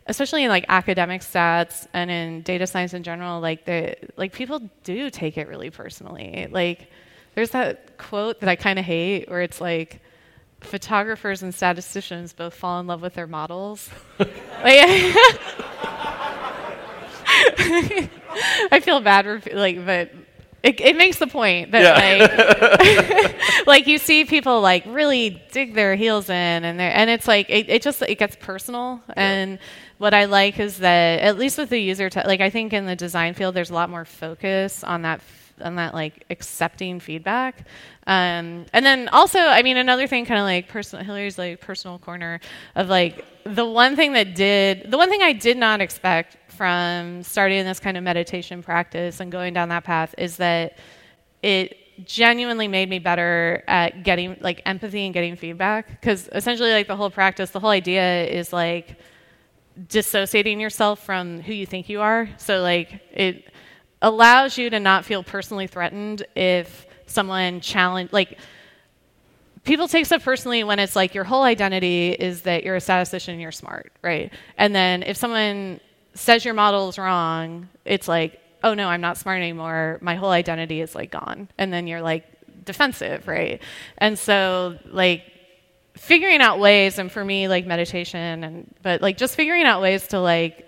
especially 0.07 0.43
in 0.43 0.49
like 0.49 0.65
academic 0.69 1.21
stats 1.21 1.87
and 1.93 2.11
in 2.11 2.41
data 2.43 2.67
science 2.67 2.95
in 2.95 3.03
general 3.03 3.41
like 3.41 3.67
the 3.67 3.95
like 4.17 4.33
people 4.33 4.59
do 4.85 5.11
take 5.11 5.37
it 5.37 5.47
really 5.47 5.69
personally 5.69 6.49
like 6.51 6.91
there's 7.35 7.51
that 7.51 7.99
quote 7.99 8.41
that 8.41 8.49
i 8.49 8.57
kind 8.57 8.79
of 8.79 8.87
hate 8.87 9.29
where 9.29 9.43
it's 9.43 9.61
like 9.61 10.01
photographers 10.61 11.43
and 11.43 11.55
statisticians 11.55 12.33
both 12.33 12.55
fall 12.55 12.81
in 12.81 12.87
love 12.87 13.03
with 13.03 13.13
their 13.15 13.27
models 13.27 13.91
like, 14.19 15.15
I 18.71 18.81
feel 18.81 19.01
bad 19.01 19.25
for 19.25 19.41
like, 19.55 19.85
but 19.85 20.11
it, 20.63 20.81
it 20.81 20.97
makes 20.97 21.19
the 21.19 21.27
point 21.27 21.73
that 21.73 23.33
like, 23.33 23.67
like 23.67 23.87
you 23.87 23.99
see 23.99 24.25
people 24.25 24.61
like 24.61 24.85
really 24.87 25.43
dig 25.53 25.75
their 25.75 25.97
heels 25.97 26.29
in, 26.29 26.35
and 26.65 26.79
they 26.79 26.91
and 26.91 27.09
it's 27.09 27.27
like 27.27 27.49
it, 27.49 27.69
it 27.69 27.83
just 27.83 28.03
it 28.03 28.17
gets 28.19 28.37
personal. 28.37 29.03
And 29.15 29.59
what 29.99 30.15
I 30.15 30.27
like 30.27 30.59
is 30.59 30.79
that 30.79 31.21
at 31.21 31.39
least 31.39 31.59
with 31.59 31.71
the 31.71 31.79
user, 31.79 32.11
te- 32.11 32.25
like 32.25 32.41
I 32.41 32.51
think 32.51 32.73
in 32.73 32.87
the 32.87 32.97
design 32.97 33.35
field, 33.35 33.55
there's 33.55 33.71
a 33.71 33.75
lot 33.75 33.91
more 33.91 34.05
focus 34.05 34.85
on 34.85 35.03
that 35.03 35.23
on 35.63 35.77
that 35.77 35.95
like 35.95 36.25
accepting 36.31 37.01
feedback. 37.01 37.67
Um, 38.07 38.67
and 38.73 38.85
then 38.85 39.09
also, 39.09 39.39
I 39.39 39.63
mean, 39.63 39.77
another 39.77 40.07
thing, 40.07 40.25
kind 40.25 40.41
of 40.41 40.45
like 40.45 40.69
personal, 40.69 41.05
Hilary's 41.05 41.39
like 41.39 41.61
personal 41.61 41.99
corner 41.99 42.41
of 42.75 42.89
like 42.89 43.25
the 43.45 43.67
one 43.67 43.97
thing 43.97 44.13
that 44.15 44.35
did, 44.35 44.91
the 44.91 44.99
one 44.99 45.09
thing 45.09 45.23
I 45.23 45.33
did 45.33 45.57
not 45.57 45.81
expect 45.81 46.37
from 46.61 47.23
starting 47.23 47.65
this 47.65 47.81
kind 47.81 47.97
of 47.97 48.05
meditation 48.05 48.63
practice 48.63 49.21
and 49.21 49.33
going 49.33 49.55
down 49.55 49.71
that 49.71 49.83
path 49.83 50.15
is 50.19 50.37
that 50.37 50.77
it 51.43 51.75
genuinely 52.05 52.69
made 52.69 52.87
me 52.87 52.99
better 52.99 53.65
at 53.67 54.03
getting 54.03 54.37
like 54.43 54.61
empathy 54.67 55.07
and 55.07 55.15
getting 55.15 55.37
feedback. 55.37 55.89
Because 55.89 56.29
essentially 56.33 56.71
like 56.71 56.87
the 56.87 56.97
whole 56.97 57.09
practice 57.09 57.49
the 57.49 57.61
whole 57.61 57.71
idea 57.71 58.27
is 58.27 58.53
like 58.53 58.99
dissociating 59.89 60.61
yourself 60.61 61.03
from 61.03 61.41
who 61.41 61.55
you 61.55 61.65
think 61.65 61.89
you 61.89 62.03
are. 62.03 62.29
So 62.37 62.61
like 62.61 63.01
it 63.11 63.51
allows 64.03 64.59
you 64.59 64.69
to 64.69 64.79
not 64.79 65.07
feel 65.07 65.23
personally 65.23 65.67
threatened 65.67 66.27
if 66.37 66.87
someone 67.07 67.63
challenge 67.63 68.13
like 68.13 68.39
people 69.65 69.89
take 69.89 70.05
stuff 70.05 70.23
personally 70.23 70.63
when 70.63 70.79
it's 70.79 70.95
like 70.95 71.15
your 71.15 71.25
whole 71.25 71.43
identity 71.43 72.11
is 72.11 72.43
that 72.43 72.65
you're 72.65 72.77
a 72.77 72.81
statistician 72.83 73.33
and 73.33 73.41
you're 73.41 73.51
smart 73.51 73.93
right? 74.03 74.31
And 74.59 74.75
then 74.75 75.03
if 75.03 75.17
someone 75.17 75.81
says 76.15 76.45
your 76.45 76.55
model 76.55 76.89
is 76.89 76.99
wrong 76.99 77.69
it's 77.85 78.09
like 78.09 78.41
oh 78.63 78.75
no 78.75 78.89
i'm 78.89 79.01
not 79.01 79.17
smart 79.17 79.39
anymore. 79.39 79.99
My 80.01 80.17
whole 80.17 80.31
identity 80.31 80.81
is 80.81 80.95
like 80.95 81.11
gone. 81.11 81.49
And 81.59 81.73
then 81.73 81.87
you're 81.87 82.03
like 82.03 82.25
defensive 82.65 83.27
right? 83.27 83.61
And 83.99 84.19
so 84.19 84.79
like 84.87 85.25
figuring 85.97 86.41
out 86.41 86.59
ways 86.59 86.99
and 86.99 87.11
for 87.11 87.25
me 87.25 87.49
like 87.49 87.67
meditation 87.67 88.45
and 88.45 88.75
but 88.83 89.03
like 89.03 89.17
just 89.17 89.35
figuring 89.35 89.65
out 89.65 89.83
ways 89.83 90.07
to 90.09 90.21
like 90.21 90.67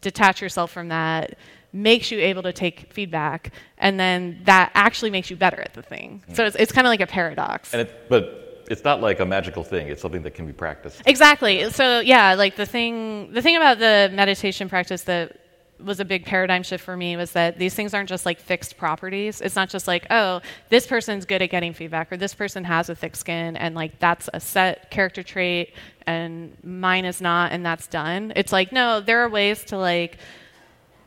detach 0.00 0.42
yourself 0.42 0.70
from 0.72 0.88
that 0.88 1.36
makes 1.72 2.10
you 2.10 2.18
able 2.18 2.42
to 2.42 2.52
take 2.52 2.92
feedback 2.92 3.52
and 3.78 4.00
then 4.00 4.40
that 4.44 4.70
actually 4.74 5.10
makes 5.10 5.30
you 5.30 5.36
better 5.36 5.60
at 5.60 5.74
the 5.74 5.82
thing. 5.82 6.22
So 6.32 6.42
mm. 6.42 6.46
it's, 6.46 6.56
it's 6.56 6.72
kind 6.72 6.86
of 6.86 6.90
like 6.90 7.00
a 7.00 7.06
paradox. 7.06 7.72
And 7.72 7.82
it, 7.82 8.08
but 8.08 8.45
it's 8.68 8.84
not 8.84 9.00
like 9.00 9.20
a 9.20 9.26
magical 9.26 9.64
thing. 9.64 9.88
It's 9.88 10.02
something 10.02 10.22
that 10.22 10.34
can 10.34 10.46
be 10.46 10.52
practiced. 10.52 11.02
Exactly. 11.06 11.70
So 11.70 12.00
yeah, 12.00 12.34
like 12.34 12.56
the 12.56 12.66
thing 12.66 13.32
the 13.32 13.42
thing 13.42 13.56
about 13.56 13.78
the 13.78 14.10
meditation 14.12 14.68
practice 14.68 15.02
that 15.02 15.38
was 15.78 16.00
a 16.00 16.04
big 16.04 16.24
paradigm 16.24 16.62
shift 16.62 16.82
for 16.82 16.96
me 16.96 17.16
was 17.16 17.32
that 17.32 17.58
these 17.58 17.74
things 17.74 17.92
aren't 17.92 18.08
just 18.08 18.24
like 18.24 18.40
fixed 18.40 18.76
properties. 18.76 19.40
It's 19.40 19.56
not 19.56 19.68
just 19.68 19.86
like, 19.86 20.06
oh, 20.10 20.40
this 20.70 20.86
person's 20.86 21.26
good 21.26 21.42
at 21.42 21.50
getting 21.50 21.74
feedback 21.74 22.10
or 22.10 22.16
this 22.16 22.34
person 22.34 22.64
has 22.64 22.88
a 22.88 22.94
thick 22.94 23.14
skin 23.14 23.56
and 23.56 23.74
like 23.74 23.98
that's 23.98 24.28
a 24.32 24.40
set 24.40 24.90
character 24.90 25.22
trait 25.22 25.74
and 26.06 26.56
mine 26.64 27.04
is 27.04 27.20
not 27.20 27.52
and 27.52 27.64
that's 27.64 27.86
done. 27.86 28.32
It's 28.36 28.52
like, 28.52 28.72
no, 28.72 29.00
there 29.00 29.20
are 29.20 29.28
ways 29.28 29.64
to 29.64 29.78
like 29.78 30.18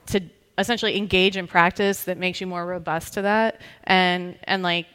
to 0.08 0.22
essentially 0.58 0.98
engage 0.98 1.38
in 1.38 1.48
practice 1.48 2.04
that 2.04 2.18
makes 2.18 2.42
you 2.42 2.48
more 2.48 2.66
robust 2.66 3.14
to 3.14 3.22
that 3.22 3.62
and 3.86 4.38
and 4.44 4.62
like 4.62 4.88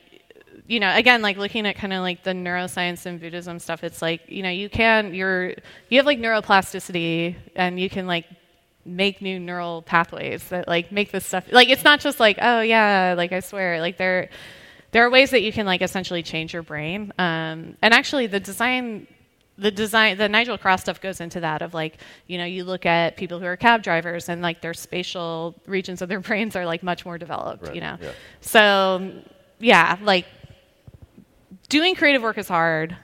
you 0.67 0.81
know 0.81 0.95
again 0.95 1.23
like 1.23 1.37
looking 1.37 1.67
at 1.67 1.77
kind 1.77 1.93
of 1.93 2.01
like 2.01 2.23
the 2.25 2.31
neuroscience 2.31 3.07
and 3.07 3.21
buddhism 3.21 3.59
stuff 3.59 3.85
it's 3.85 4.01
like 4.01 4.23
you 4.29 4.43
know 4.43 4.51
you 4.51 4.69
can 4.69 5.15
you're 5.15 5.51
you 5.89 5.99
have 5.99 6.07
like 6.07 6.19
neuroplasticity 6.19 7.35
and 7.55 7.79
you 7.79 7.91
can 7.91 8.07
like 8.07 8.27
make 8.87 9.23
new 9.23 9.39
neural 9.41 9.83
pathways 9.83 10.47
that 10.49 10.69
like 10.69 10.93
make 10.93 11.11
this 11.11 11.25
stuff 11.25 11.45
like 11.53 11.69
it's 11.69 11.85
not 11.85 12.01
just 12.01 12.21
like 12.21 12.39
oh 12.43 12.61
yeah 12.61 13.15
like 13.17 13.33
i 13.33 13.41
swear 13.41 13.81
like 13.81 13.97
there 13.97 14.29
there 14.93 15.05
are 15.05 15.11
ways 15.11 15.31
that 15.31 15.43
you 15.43 15.53
can 15.53 15.67
like 15.67 15.83
essentially 15.83 16.23
change 16.23 16.53
your 16.53 16.63
brain 16.63 17.13
um, 17.19 17.77
and 17.83 17.93
actually 17.93 18.27
the 18.27 18.39
design 18.41 19.07
the 19.57 19.71
design 19.71 20.17
the 20.19 20.29
nigel 20.29 20.59
cross 20.59 20.83
stuff 20.83 21.01
goes 21.01 21.21
into 21.21 21.41
that 21.41 21.63
of 21.63 21.75
like 21.75 21.99
you 22.27 22.37
know 22.39 22.45
you 22.45 22.65
look 22.65 22.85
at 22.87 23.17
people 23.17 23.39
who 23.39 23.47
are 23.47 23.57
cab 23.57 23.83
drivers 23.83 24.29
and 24.29 24.43
like 24.43 24.61
their 24.61 24.75
spatial 24.75 25.55
regions 25.67 26.03
of 26.03 26.09
their 26.09 26.21
brains 26.29 26.55
are 26.57 26.67
like 26.67 26.83
much 26.83 27.05
more 27.05 27.19
developed 27.19 27.67
Right, 27.67 27.75
you 27.75 27.81
know 27.81 27.97
yeah. 28.01 28.11
so 28.41 29.13
yeah 29.61 29.97
like 30.03 30.27
doing 31.69 31.95
creative 31.95 32.23
work 32.23 32.39
is 32.39 32.49
hard 32.49 32.97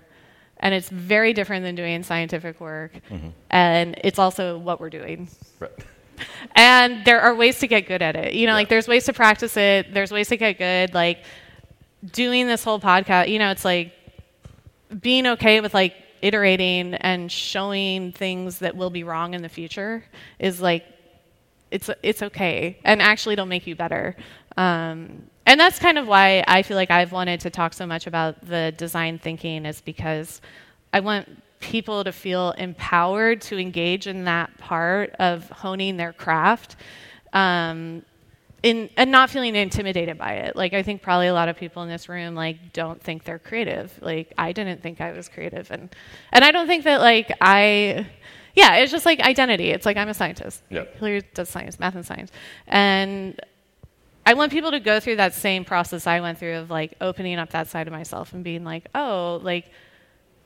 and 0.58 0.74
it's 0.74 0.88
very 0.90 1.32
different 1.32 1.64
than 1.64 1.74
doing 1.74 2.02
scientific 2.02 2.60
work 2.60 2.92
and 3.50 3.98
it's 4.04 4.18
also 4.18 4.58
what 4.58 4.80
we're 4.80 4.90
doing 4.90 5.28
Right. 5.58 5.72
and 6.54 7.04
there 7.04 7.20
are 7.20 7.34
ways 7.34 7.58
to 7.60 7.66
get 7.66 7.86
good 7.88 8.02
at 8.02 8.16
it 8.16 8.34
you 8.34 8.46
know 8.46 8.52
Yeah. 8.52 8.56
like 8.56 8.68
there's 8.68 8.86
ways 8.88 9.04
to 9.06 9.12
practice 9.12 9.56
it 9.56 9.92
there's 9.94 10.12
ways 10.12 10.28
to 10.28 10.36
get 10.36 10.58
good 10.58 10.92
like 10.94 11.24
doing 12.12 12.46
this 12.46 12.62
whole 12.64 12.80
podcast 12.80 13.28
you 13.28 13.38
know 13.38 13.50
it's 13.50 13.64
like 13.64 13.92
being 15.00 15.26
okay 15.26 15.60
with 15.60 15.72
like 15.74 15.94
iterating 16.22 16.94
and 16.94 17.30
showing 17.32 18.12
things 18.12 18.58
that 18.58 18.76
will 18.76 18.90
be 18.90 19.02
wrong 19.04 19.32
in 19.34 19.40
the 19.42 19.48
future 19.48 20.04
is 20.38 20.60
like 20.60 20.84
it's 21.70 21.88
it's 22.02 22.20
okay, 22.20 22.76
and 22.84 23.00
actually 23.00 23.34
it'll 23.34 23.46
make 23.46 23.64
you 23.64 23.76
better. 23.76 24.16
Um, 24.56 25.29
and 25.46 25.58
that's 25.58 25.78
kind 25.78 25.98
of 25.98 26.06
why 26.06 26.44
I 26.46 26.62
feel 26.62 26.76
like 26.76 26.90
I've 26.90 27.12
wanted 27.12 27.40
to 27.40 27.50
talk 27.50 27.72
so 27.74 27.86
much 27.86 28.06
about 28.06 28.46
the 28.46 28.72
design 28.76 29.18
thinking 29.18 29.64
is 29.66 29.80
because 29.80 30.40
I 30.92 31.00
want 31.00 31.42
people 31.60 32.04
to 32.04 32.12
feel 32.12 32.52
empowered 32.52 33.40
to 33.42 33.58
engage 33.58 34.06
in 34.06 34.24
that 34.24 34.56
part 34.58 35.10
of 35.18 35.48
honing 35.50 35.96
their 35.96 36.12
craft. 36.12 36.76
Um, 37.32 38.02
in, 38.62 38.90
and 38.96 39.10
not 39.10 39.30
feeling 39.30 39.56
intimidated 39.56 40.18
by 40.18 40.34
it. 40.34 40.56
Like 40.56 40.74
I 40.74 40.82
think 40.82 41.02
probably 41.02 41.28
a 41.28 41.32
lot 41.32 41.48
of 41.48 41.56
people 41.56 41.82
in 41.82 41.88
this 41.88 42.08
room 42.08 42.34
like 42.34 42.72
don't 42.72 43.02
think 43.02 43.24
they're 43.24 43.38
creative. 43.38 43.92
Like 44.02 44.32
I 44.36 44.52
didn't 44.52 44.82
think 44.82 45.00
I 45.00 45.12
was 45.12 45.28
creative, 45.28 45.70
and 45.70 45.94
and 46.32 46.44
I 46.44 46.50
don't 46.50 46.66
think 46.66 46.84
that 46.84 47.00
like 47.00 47.32
I, 47.40 48.06
yeah, 48.54 48.76
it's 48.76 48.92
just 48.92 49.06
like 49.06 49.20
identity. 49.20 49.70
It's 49.70 49.86
like 49.86 49.96
I'm 49.96 50.08
a 50.08 50.14
scientist. 50.14 50.62
Yeah. 50.68 50.84
Hilary 50.98 51.22
does 51.34 51.48
science, 51.48 51.80
math, 51.80 51.94
and 51.94 52.04
science, 52.04 52.30
and 52.66 53.40
I 54.26 54.34
want 54.34 54.52
people 54.52 54.70
to 54.72 54.80
go 54.80 55.00
through 55.00 55.16
that 55.16 55.34
same 55.34 55.64
process 55.64 56.06
I 56.06 56.20
went 56.20 56.38
through 56.38 56.56
of 56.58 56.70
like 56.70 56.94
opening 57.00 57.38
up 57.38 57.50
that 57.50 57.68
side 57.68 57.86
of 57.86 57.92
myself 57.92 58.32
and 58.32 58.44
being 58.44 58.64
like, 58.64 58.86
oh, 58.94 59.40
like 59.42 59.70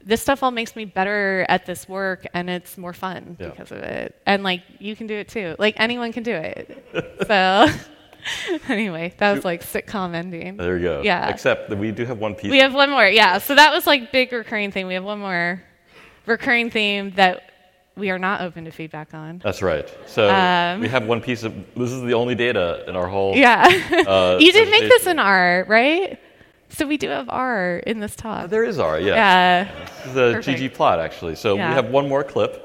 this 0.05 0.21
stuff 0.21 0.43
all 0.43 0.51
makes 0.51 0.77
me 0.77 0.85
better 0.85 1.47
at 1.49 1.67
this 1.67 1.89
work 1.89 2.27
and 2.35 2.49
it's 2.51 2.77
more 2.77 2.93
fun 2.93 3.37
Yeah. 3.41 3.49
because 3.49 3.73
of 3.73 3.79
it. 3.79 4.15
And 4.27 4.43
like 4.43 4.63
you 4.79 4.95
can 4.95 5.07
do 5.07 5.15
it 5.15 5.29
too. 5.29 5.57
Like 5.59 5.75
anyone 5.79 6.13
can 6.13 6.23
do 6.23 6.35
it. 6.35 6.87
so 7.27 7.67
anyway, 8.69 9.15
that 9.19 9.33
was 9.33 9.45
like 9.45 9.63
sitcom 9.63 10.15
ending. 10.15 10.57
There 10.57 10.77
you 10.77 10.83
go. 10.85 11.03
Yeah. 11.03 11.29
Except 11.29 11.69
that 11.71 11.77
we 11.79 11.91
do 11.91 12.05
have 12.05 12.19
one 12.19 12.35
piece. 12.35 12.51
We 12.51 12.59
have 12.59 12.75
one 12.75 12.91
more. 12.91 13.07
Yeah. 13.07 13.39
So 13.39 13.55
that 13.55 13.73
was 13.73 13.87
like 13.87 14.13
big 14.13 14.33
recurring 14.33 14.73
theme. 14.73 14.87
We 14.87 14.95
have 14.95 15.05
one 15.05 15.19
more 15.21 15.63
recurring 16.27 16.71
theme 16.71 17.13
that 17.13 17.51
we 17.97 18.11
are 18.11 18.19
not 18.19 18.41
open 18.41 18.65
to 18.65 18.71
feedback 18.71 19.15
on. 19.15 19.41
That's 19.45 19.63
right. 19.63 19.89
So 20.07 20.29
Um, 20.35 20.81
we 20.81 20.89
have 20.89 21.07
one 21.07 21.21
piece 21.21 21.43
of. 21.45 21.55
This 21.77 21.93
is 21.93 22.03
the 22.03 22.15
only 22.15 22.35
data 22.35 22.85
in 22.89 22.97
our 22.97 23.07
whole. 23.07 23.37
Yeah. 23.37 23.63
Uh, 24.07 24.39
you 24.41 24.53
did 24.53 24.69
make 24.71 24.83
this 24.83 25.05
presentation. 25.05 25.11
in 25.13 25.19
R, 25.21 25.65
right? 25.69 26.19
So 26.71 26.87
we 26.87 26.97
do 26.97 27.09
have 27.09 27.29
R 27.29 27.77
in 27.87 28.01
this 28.01 28.17
talk. 28.17 28.51
There 28.51 28.65
is 28.65 28.79
R. 28.81 28.99
Yeah. 28.99 29.15
Yeah. 29.15 29.87
This 29.99 30.07
is 30.07 30.17
a 30.17 30.33
Perfect. 30.35 30.61
ggplot 30.77 30.99
actually. 30.99 31.37
So 31.37 31.55
Yeah. 31.55 31.69
we 31.69 31.75
have 31.77 31.91
one 31.91 32.09
more 32.09 32.25
clip. 32.25 32.61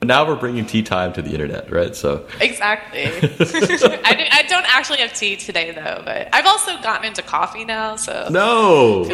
But 0.00 0.08
Now 0.08 0.26
we're 0.26 0.34
bringing 0.34 0.66
tea 0.66 0.82
time 0.82 1.12
to 1.12 1.22
the 1.22 1.30
internet, 1.30 1.70
right? 1.70 1.94
So 1.94 2.26
Exactly. 2.40 3.04
I, 3.06 3.10
do, 3.12 4.24
I 4.32 4.44
don't 4.48 4.66
actually 4.66 4.98
have 4.98 5.12
tea 5.12 5.36
today 5.36 5.70
though, 5.70 6.02
but 6.04 6.28
I've 6.32 6.46
also 6.46 6.76
gotten 6.82 7.06
into 7.06 7.22
coffee 7.22 7.64
now, 7.64 7.94
so 7.94 8.26
no, 8.28 9.04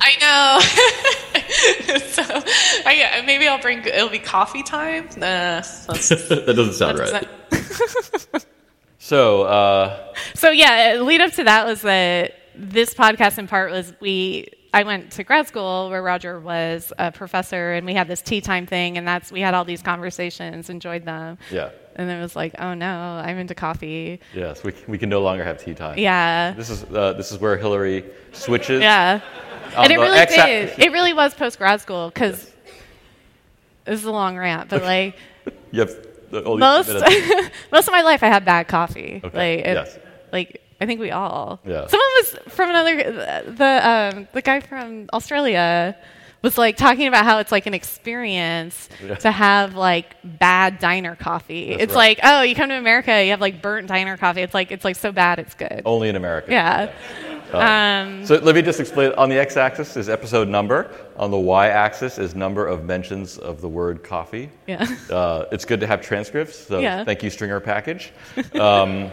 I 0.00 0.16
know. 0.20 1.33
so 2.06 2.22
I, 2.86 3.22
maybe 3.26 3.46
I'll 3.46 3.60
bring. 3.60 3.84
It'll 3.84 4.08
be 4.08 4.18
coffee 4.18 4.62
time. 4.62 5.08
Nah, 5.16 5.60
that's, 5.60 5.86
that 5.86 6.46
doesn't 6.46 6.74
sound 6.74 6.98
right. 6.98 7.28
So 8.98 9.42
uh, 9.42 10.14
So 10.34 10.50
yeah, 10.50 10.98
lead 11.02 11.20
up 11.20 11.32
to 11.32 11.44
that 11.44 11.66
was 11.66 11.82
that 11.82 12.34
this 12.54 12.94
podcast 12.94 13.38
in 13.38 13.46
part 13.46 13.70
was 13.70 13.92
we 14.00 14.48
I 14.72 14.82
went 14.84 15.12
to 15.12 15.24
grad 15.24 15.46
school 15.46 15.90
where 15.90 16.02
Roger 16.02 16.40
was 16.40 16.90
a 16.98 17.12
professor 17.12 17.72
and 17.74 17.84
we 17.86 17.92
had 17.92 18.08
this 18.08 18.22
tea 18.22 18.40
time 18.40 18.66
thing 18.66 18.96
and 18.96 19.06
that's 19.06 19.30
we 19.30 19.40
had 19.40 19.52
all 19.52 19.64
these 19.66 19.82
conversations, 19.82 20.70
enjoyed 20.70 21.04
them. 21.04 21.38
yeah. 21.50 21.70
And 21.96 22.10
it 22.10 22.20
was 22.20 22.34
like, 22.34 22.54
oh 22.58 22.74
no, 22.74 22.92
I'm 23.24 23.38
into 23.38 23.54
coffee. 23.54 24.20
Yes, 24.34 24.64
we, 24.64 24.72
we 24.88 24.98
can 24.98 25.08
no 25.10 25.20
longer 25.22 25.44
have 25.44 25.62
tea 25.62 25.74
time. 25.74 25.96
Yeah. 25.96 26.52
This 26.52 26.68
is 26.70 26.82
uh, 26.84 27.12
this 27.12 27.30
is 27.30 27.38
where 27.38 27.56
Hilary 27.56 28.04
switches. 28.32 28.80
Yeah. 28.80 29.20
And 29.76 29.92
it 29.92 29.98
really 29.98 30.26
did. 30.26 30.78
It 30.78 30.92
really 30.92 31.12
was 31.12 31.34
post 31.34 31.58
grad 31.58 31.80
school 31.80 32.10
because 32.12 32.52
this 33.84 34.00
is 34.00 34.04
a 34.04 34.12
long 34.12 34.36
rant, 34.36 34.70
but 34.70 34.82
like 34.82 35.16
You 35.72 35.80
have 35.80 35.94
the, 36.30 36.42
only 36.44 36.60
most 36.60 36.88
most 37.72 37.86
of 37.88 37.92
my 37.92 38.02
life 38.02 38.22
I 38.22 38.28
had 38.28 38.44
bad 38.44 38.68
coffee. 38.68 39.20
Okay, 39.24 39.56
Like 39.58 39.66
it, 39.66 39.74
yes. 39.74 39.98
like 40.32 40.60
I 40.80 40.86
think 40.86 41.00
we 41.00 41.10
all. 41.10 41.60
Yeah. 41.64 41.86
Someone 41.86 42.08
was 42.16 42.36
from 42.48 42.70
another 42.70 43.42
the 43.46 43.88
um, 44.16 44.28
the 44.32 44.42
guy 44.42 44.60
from 44.60 45.08
Australia 45.12 45.96
was 46.42 46.58
like 46.58 46.76
talking 46.76 47.06
about 47.06 47.24
how 47.24 47.38
it's 47.38 47.50
like 47.50 47.64
an 47.66 47.72
experience 47.72 48.90
Yeah. 49.02 49.14
to 49.14 49.30
have 49.30 49.76
like 49.76 50.14
bad 50.24 50.78
diner 50.78 51.16
coffee. 51.16 51.70
That's 51.70 51.84
it's 51.84 51.94
right. 51.94 52.18
like, 52.18 52.20
oh, 52.22 52.42
you 52.42 52.54
come 52.54 52.68
to 52.68 52.74
America, 52.76 53.24
you 53.24 53.30
have 53.30 53.40
like 53.40 53.62
burnt 53.62 53.86
diner 53.88 54.16
coffee. 54.18 54.42
It's 54.42 54.52
like 54.54 54.70
it's 54.70 54.84
like 54.84 54.96
so 54.96 55.10
bad 55.12 55.38
it's 55.38 55.54
good. 55.54 55.82
Only 55.86 56.08
in 56.10 56.16
America. 56.16 56.50
Yeah. 56.50 56.92
Um, 57.60 58.24
So 58.26 58.36
let 58.36 58.54
me 58.54 58.62
just 58.62 58.80
explain. 58.80 59.12
On 59.18 59.28
the 59.28 59.38
x-axis 59.38 59.96
is 59.96 60.08
episode 60.08 60.48
number. 60.48 60.90
On 61.16 61.30
the 61.30 61.38
y-axis 61.38 62.18
is 62.18 62.34
number 62.34 62.66
of 62.66 62.84
mentions 62.84 63.38
of 63.38 63.60
the 63.60 63.68
word 63.68 64.02
coffee. 64.02 64.50
yeah. 64.66 64.86
Uh, 65.10 65.44
it's 65.52 65.64
good 65.64 65.80
to 65.80 65.86
have 65.86 66.00
transcripts. 66.00 66.56
So 66.56 66.80
Yeah. 66.80 67.04
thank 67.04 67.22
you, 67.22 67.30
stringr 67.30 67.60
Package. 67.62 68.12
Um, 68.60 69.10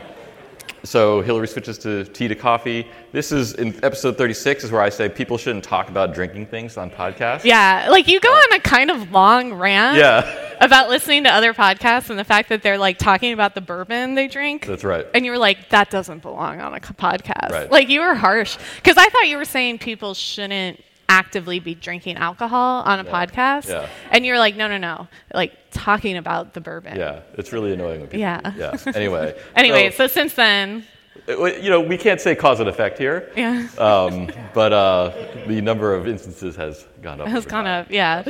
so 0.84 1.22
Hilary 1.22 1.48
switches 1.48 1.78
to 1.80 2.06
tea 2.06 2.28
to 2.28 2.36
coffee. 2.36 2.88
This 3.12 3.32
is 3.32 3.54
in 3.54 3.74
episode 3.84 4.18
36 4.18 4.64
is 4.64 4.72
where 4.72 4.82
I 4.82 4.90
say 4.90 5.10
people 5.10 5.38
shouldn't 5.38 5.64
talk 5.64 5.90
about 5.90 6.14
drinking 6.14 6.48
things 6.48 6.78
on 6.78 6.90
podcasts. 6.90 7.44
Yeah, 7.44 7.88
like 7.90 8.08
you 8.08 8.20
go 8.20 8.32
uh, 8.32 8.36
on 8.36 8.54
a 8.54 8.60
kind 8.60 8.90
of 8.90 9.12
long 9.12 9.54
rant 9.54 9.98
Yeah, 9.98 10.54
about 10.62 10.90
listening 10.90 11.24
to 11.26 11.30
other 11.30 11.54
podcasts 11.54 12.10
and 12.10 12.18
the 12.18 12.24
fact 12.24 12.50
that 12.50 12.64
they're 12.64 12.78
like 12.78 12.98
talking 12.98 13.34
about 13.34 13.56
the 13.56 13.62
bourbon 13.62 14.16
they 14.16 14.28
drink. 14.28 14.66
that's 14.66 14.84
right. 14.84 15.06
And 15.14 15.26
you 15.26 15.32
were 15.32 15.38
like, 15.38 15.70
that 15.70 15.90
doesn't 15.90 16.22
belong 16.22 16.62
on 16.62 16.74
a 16.74 16.80
podcast. 16.80 17.50
Right. 17.52 17.72
Like 17.72 17.90
you 17.90 18.02
were 18.02 18.16
harsh 18.16 18.58
because 18.78 18.98
I 18.98 19.08
thought 19.10 19.28
you 19.28 19.38
were 19.38 19.46
saying 19.46 19.80
people 19.80 20.14
shouldn't 20.14 20.80
actively 21.12 21.60
be 21.60 21.76
drinking 21.76 22.16
alcohol 22.16 22.82
on 22.84 23.00
a 23.00 23.04
podcast. 23.04 23.68
Yeah. 23.68 23.88
And 24.12 24.26
you're 24.26 24.40
like, 24.40 24.56
no, 24.56 24.68
no, 24.70 24.78
no. 24.78 25.08
Like 25.34 25.54
talking 25.72 26.16
about 26.16 26.54
the 26.54 26.62
bourbon. 26.62 26.98
Yeah, 26.98 27.20
it's 27.34 27.52
really 27.52 27.74
annoying. 27.74 28.08
Yeah. 28.14 28.40
Yeah. 28.58 28.78
Anyway. 28.96 29.36
Anyway, 29.56 29.92
so, 29.92 30.08
since 30.08 30.34
then, 30.34 30.86
you 31.28 31.70
know, 31.70 31.82
we 31.82 31.98
can't 31.98 32.22
say 32.22 32.34
cause 32.36 32.60
and 32.62 32.70
effect 32.70 32.98
here. 32.98 33.30
yeah, 33.36 33.68
Um, 33.78 34.30
but 34.54 34.72
uh, 34.72 35.12
the 35.48 35.60
number 35.62 35.94
of 35.94 36.08
instances 36.08 36.56
has 36.56 36.86
gone 37.02 37.20
up. 37.22 37.28
has 37.28 37.46
gone 37.46 37.66
time. 37.66 37.82
up. 37.86 37.92
Yeah. 37.92 38.24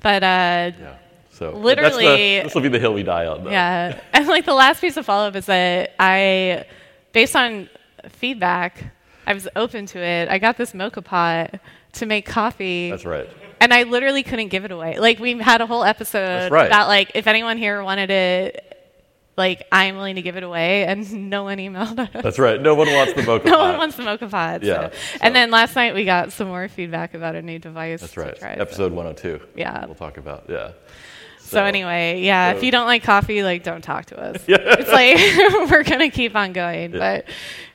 But 0.00 0.22
uh, 0.22 0.70
Yeah. 0.80 0.96
So 1.30 1.50
Literally- 1.52 2.40
this 2.42 2.54
will 2.54 2.62
be 2.62 2.68
the 2.68 2.78
hill 2.78 2.94
we 2.94 3.02
die 3.02 3.26
on. 3.26 3.44
Though. 3.44 3.50
Yeah. 3.50 3.98
And 4.12 4.26
like 4.28 4.44
the 4.44 4.54
last 4.54 4.80
piece 4.80 4.96
of 4.96 5.04
follow 5.04 5.26
up 5.28 5.34
is 5.36 5.46
that 5.46 5.94
I, 5.98 6.64
based 7.12 7.34
on 7.34 7.68
feedback, 8.08 8.92
I 9.26 9.34
was 9.34 9.48
open 9.56 9.86
to 9.86 9.98
it. 9.98 10.28
I 10.28 10.38
got 10.38 10.56
this 10.56 10.72
moka 10.72 11.02
pot 11.04 11.60
to 11.94 12.06
make 12.06 12.26
coffee. 12.26 12.90
That's 12.90 13.04
right. 13.04 13.28
And 13.60 13.74
I 13.74 13.82
literally 13.82 14.22
couldn't 14.22 14.48
give 14.48 14.64
it 14.64 14.70
away. 14.72 14.98
Like 14.98 15.18
we 15.18 15.38
had 15.38 15.60
a 15.60 15.66
whole 15.66 15.84
episode 15.84 16.50
right. 16.50 16.66
about 16.66 16.88
like 16.88 17.12
if 17.14 17.26
anyone 17.26 17.58
here 17.58 17.82
wanted 17.82 18.10
it, 18.10 18.66
like 19.36 19.66
I'm 19.70 19.96
willing 19.96 20.16
to 20.16 20.22
give 20.22 20.36
it 20.36 20.42
away, 20.42 20.84
and 20.84 21.10
no 21.30 21.44
one 21.44 21.58
emailed 21.58 21.98
us. 21.98 22.22
That's 22.22 22.38
right. 22.38 22.60
No 22.60 22.74
one 22.74 22.88
wants 22.92 23.14
the 23.14 23.22
moka 23.22 23.44
no 23.46 23.58
one 23.58 23.76
wants 23.76 23.96
the 23.96 24.02
moka 24.02 24.30
pot. 24.30 24.62
Yeah, 24.62 24.90
so. 24.90 24.96
so- 24.96 25.18
And 25.22 25.34
then 25.34 25.50
last 25.50 25.76
night 25.76 25.94
we 25.94 26.04
got 26.04 26.32
some 26.32 26.48
more 26.48 26.68
feedback 26.68 27.14
about 27.14 27.34
a 27.34 27.42
new 27.42 27.58
device. 27.58 28.00
That's 28.00 28.16
right. 28.16 28.36
try, 28.36 28.54
so- 28.56 28.60
Episode 28.62 28.92
102. 28.92 29.40
Yeah. 29.56 29.86
We'll 29.86 29.94
talk 29.94 30.16
about. 30.16 30.44
Yeah. 30.48 30.72
So, 31.40 31.64
anyway, 31.64 32.20
yeah, 32.22 32.52
if 32.52 32.62
you 32.62 32.70
don't 32.70 32.86
like 32.86 33.02
coffee, 33.02 33.42
like 33.42 33.64
don't 33.64 33.82
talk 33.82 34.06
to 34.06 34.20
us. 34.20 34.40
yeah. 34.46 34.58
It's 34.78 34.88
like 34.88 35.70
we're 35.70 35.82
gonna 35.82 36.10
keep 36.10 36.36
on 36.36 36.52
going. 36.52 36.92
But 36.92 37.24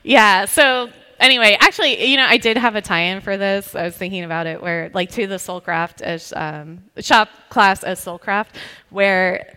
yeah, 0.02 0.46
so 0.46 0.88
anyway, 1.20 1.56
actually, 1.60 2.06
you 2.06 2.16
know, 2.16 2.26
I 2.26 2.36
did 2.36 2.56
have 2.56 2.74
a 2.76 2.82
tie-in 2.82 3.20
for 3.20 3.36
this. 3.36 3.74
I 3.74 3.84
was 3.84 3.96
thinking 3.96 4.24
about 4.24 4.46
it 4.46 4.62
where 4.62 4.90
like 4.94 5.10
to 5.12 5.26
the 5.26 5.36
Soulcraft 5.36 6.02
as 6.02 6.32
um, 6.36 6.84
shop 6.98 7.28
class 7.48 7.82
as 7.82 8.04
Soulcraft, 8.04 8.48
where 8.90 9.52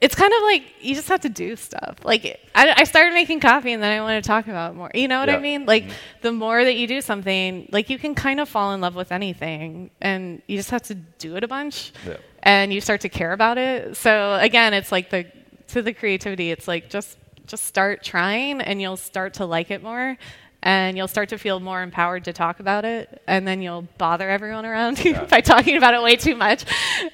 it's 0.00 0.16
kind 0.16 0.32
of 0.32 0.42
like 0.42 0.64
you 0.80 0.96
just 0.96 1.08
have 1.08 1.20
to 1.20 1.28
do 1.28 1.54
stuff. 1.54 1.98
Like 2.04 2.40
I, 2.54 2.74
I 2.78 2.84
started 2.84 3.14
making 3.14 3.38
coffee 3.38 3.72
and 3.72 3.80
then 3.80 3.92
I 3.96 4.02
want 4.02 4.22
to 4.22 4.26
talk 4.26 4.48
about 4.48 4.72
it 4.72 4.74
more. 4.74 4.90
You 4.94 5.06
know 5.06 5.20
what 5.20 5.28
Yeah. 5.28 5.36
I 5.36 5.40
mean? 5.40 5.64
Like 5.64 5.90
the 6.22 6.32
more 6.32 6.64
that 6.64 6.74
you 6.74 6.88
do 6.88 7.00
something, 7.00 7.68
like 7.70 7.88
you 7.88 7.98
can 7.98 8.14
kind 8.16 8.40
of 8.40 8.48
fall 8.48 8.72
in 8.74 8.80
love 8.80 8.96
with 8.96 9.12
anything, 9.12 9.90
and 10.00 10.42
you 10.48 10.56
just 10.56 10.70
have 10.70 10.82
to 10.84 10.94
do 10.94 11.36
it 11.36 11.44
a 11.44 11.48
bunch 11.48 11.92
Yeah. 12.06 12.16
and 12.42 12.72
you 12.74 12.80
start 12.80 13.02
to 13.02 13.08
care 13.08 13.32
about 13.32 13.58
it. 13.58 13.96
So 13.96 14.34
again, 14.40 14.74
it's 14.74 14.90
like 14.90 15.10
the 15.10 15.26
to 15.68 15.82
the 15.82 15.92
creativity. 15.92 16.50
It's 16.50 16.66
like 16.66 16.90
just 16.90 17.16
just 17.46 17.64
start 17.64 18.02
trying, 18.02 18.60
and 18.60 18.80
you'll 18.82 18.96
start 18.96 19.34
to 19.34 19.44
like 19.46 19.70
it 19.70 19.82
more, 19.82 20.16
and 20.62 20.96
you'll 20.96 21.08
start 21.08 21.28
to 21.30 21.38
feel 21.38 21.58
more 21.60 21.82
empowered 21.82 22.24
to 22.24 22.32
talk 22.32 22.60
about 22.60 22.84
it, 22.84 23.20
and 23.26 23.46
then 23.46 23.60
you'll 23.62 23.86
bother 23.98 24.28
everyone 24.30 24.64
around 24.64 25.04
you 25.04 25.14
by 25.30 25.40
talking 25.40 25.76
about 25.76 25.94
it 25.94 26.02
way 26.02 26.16
too 26.16 26.36
much, 26.36 26.64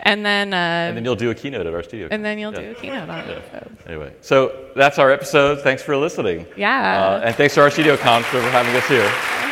and 0.01 0.24
then 0.24 0.53
uh, 0.53 0.57
And 0.57 0.96
then 0.96 1.05
you'll 1.05 1.16
do 1.16 1.30
a 1.30 1.34
keynote 1.34 1.66
at 1.66 1.72
RStudio. 1.72 2.09
and 2.11 2.24
then 2.24 2.38
you'll 2.38 2.53
Yeah. 2.55 2.61
do 2.61 2.70
a 2.72 2.74
keynote 2.74 3.09
on 3.09 3.18
it. 3.28 3.42
So. 3.51 3.70
Anyway, 3.86 4.12
so 4.20 4.66
that's 4.76 4.99
our 4.99 5.11
episode. 5.11 5.61
Thanks 5.62 5.82
for 5.82 5.96
listening. 5.96 6.46
Yeah. 6.57 7.18
Uh, 7.22 7.26
and 7.26 7.34
thanks 7.34 7.55
to 7.55 7.61
RStudio 7.61 7.96
Conf 7.99 8.26
for 8.26 8.40
having 8.40 8.74
us 8.76 8.86
here. 8.88 9.47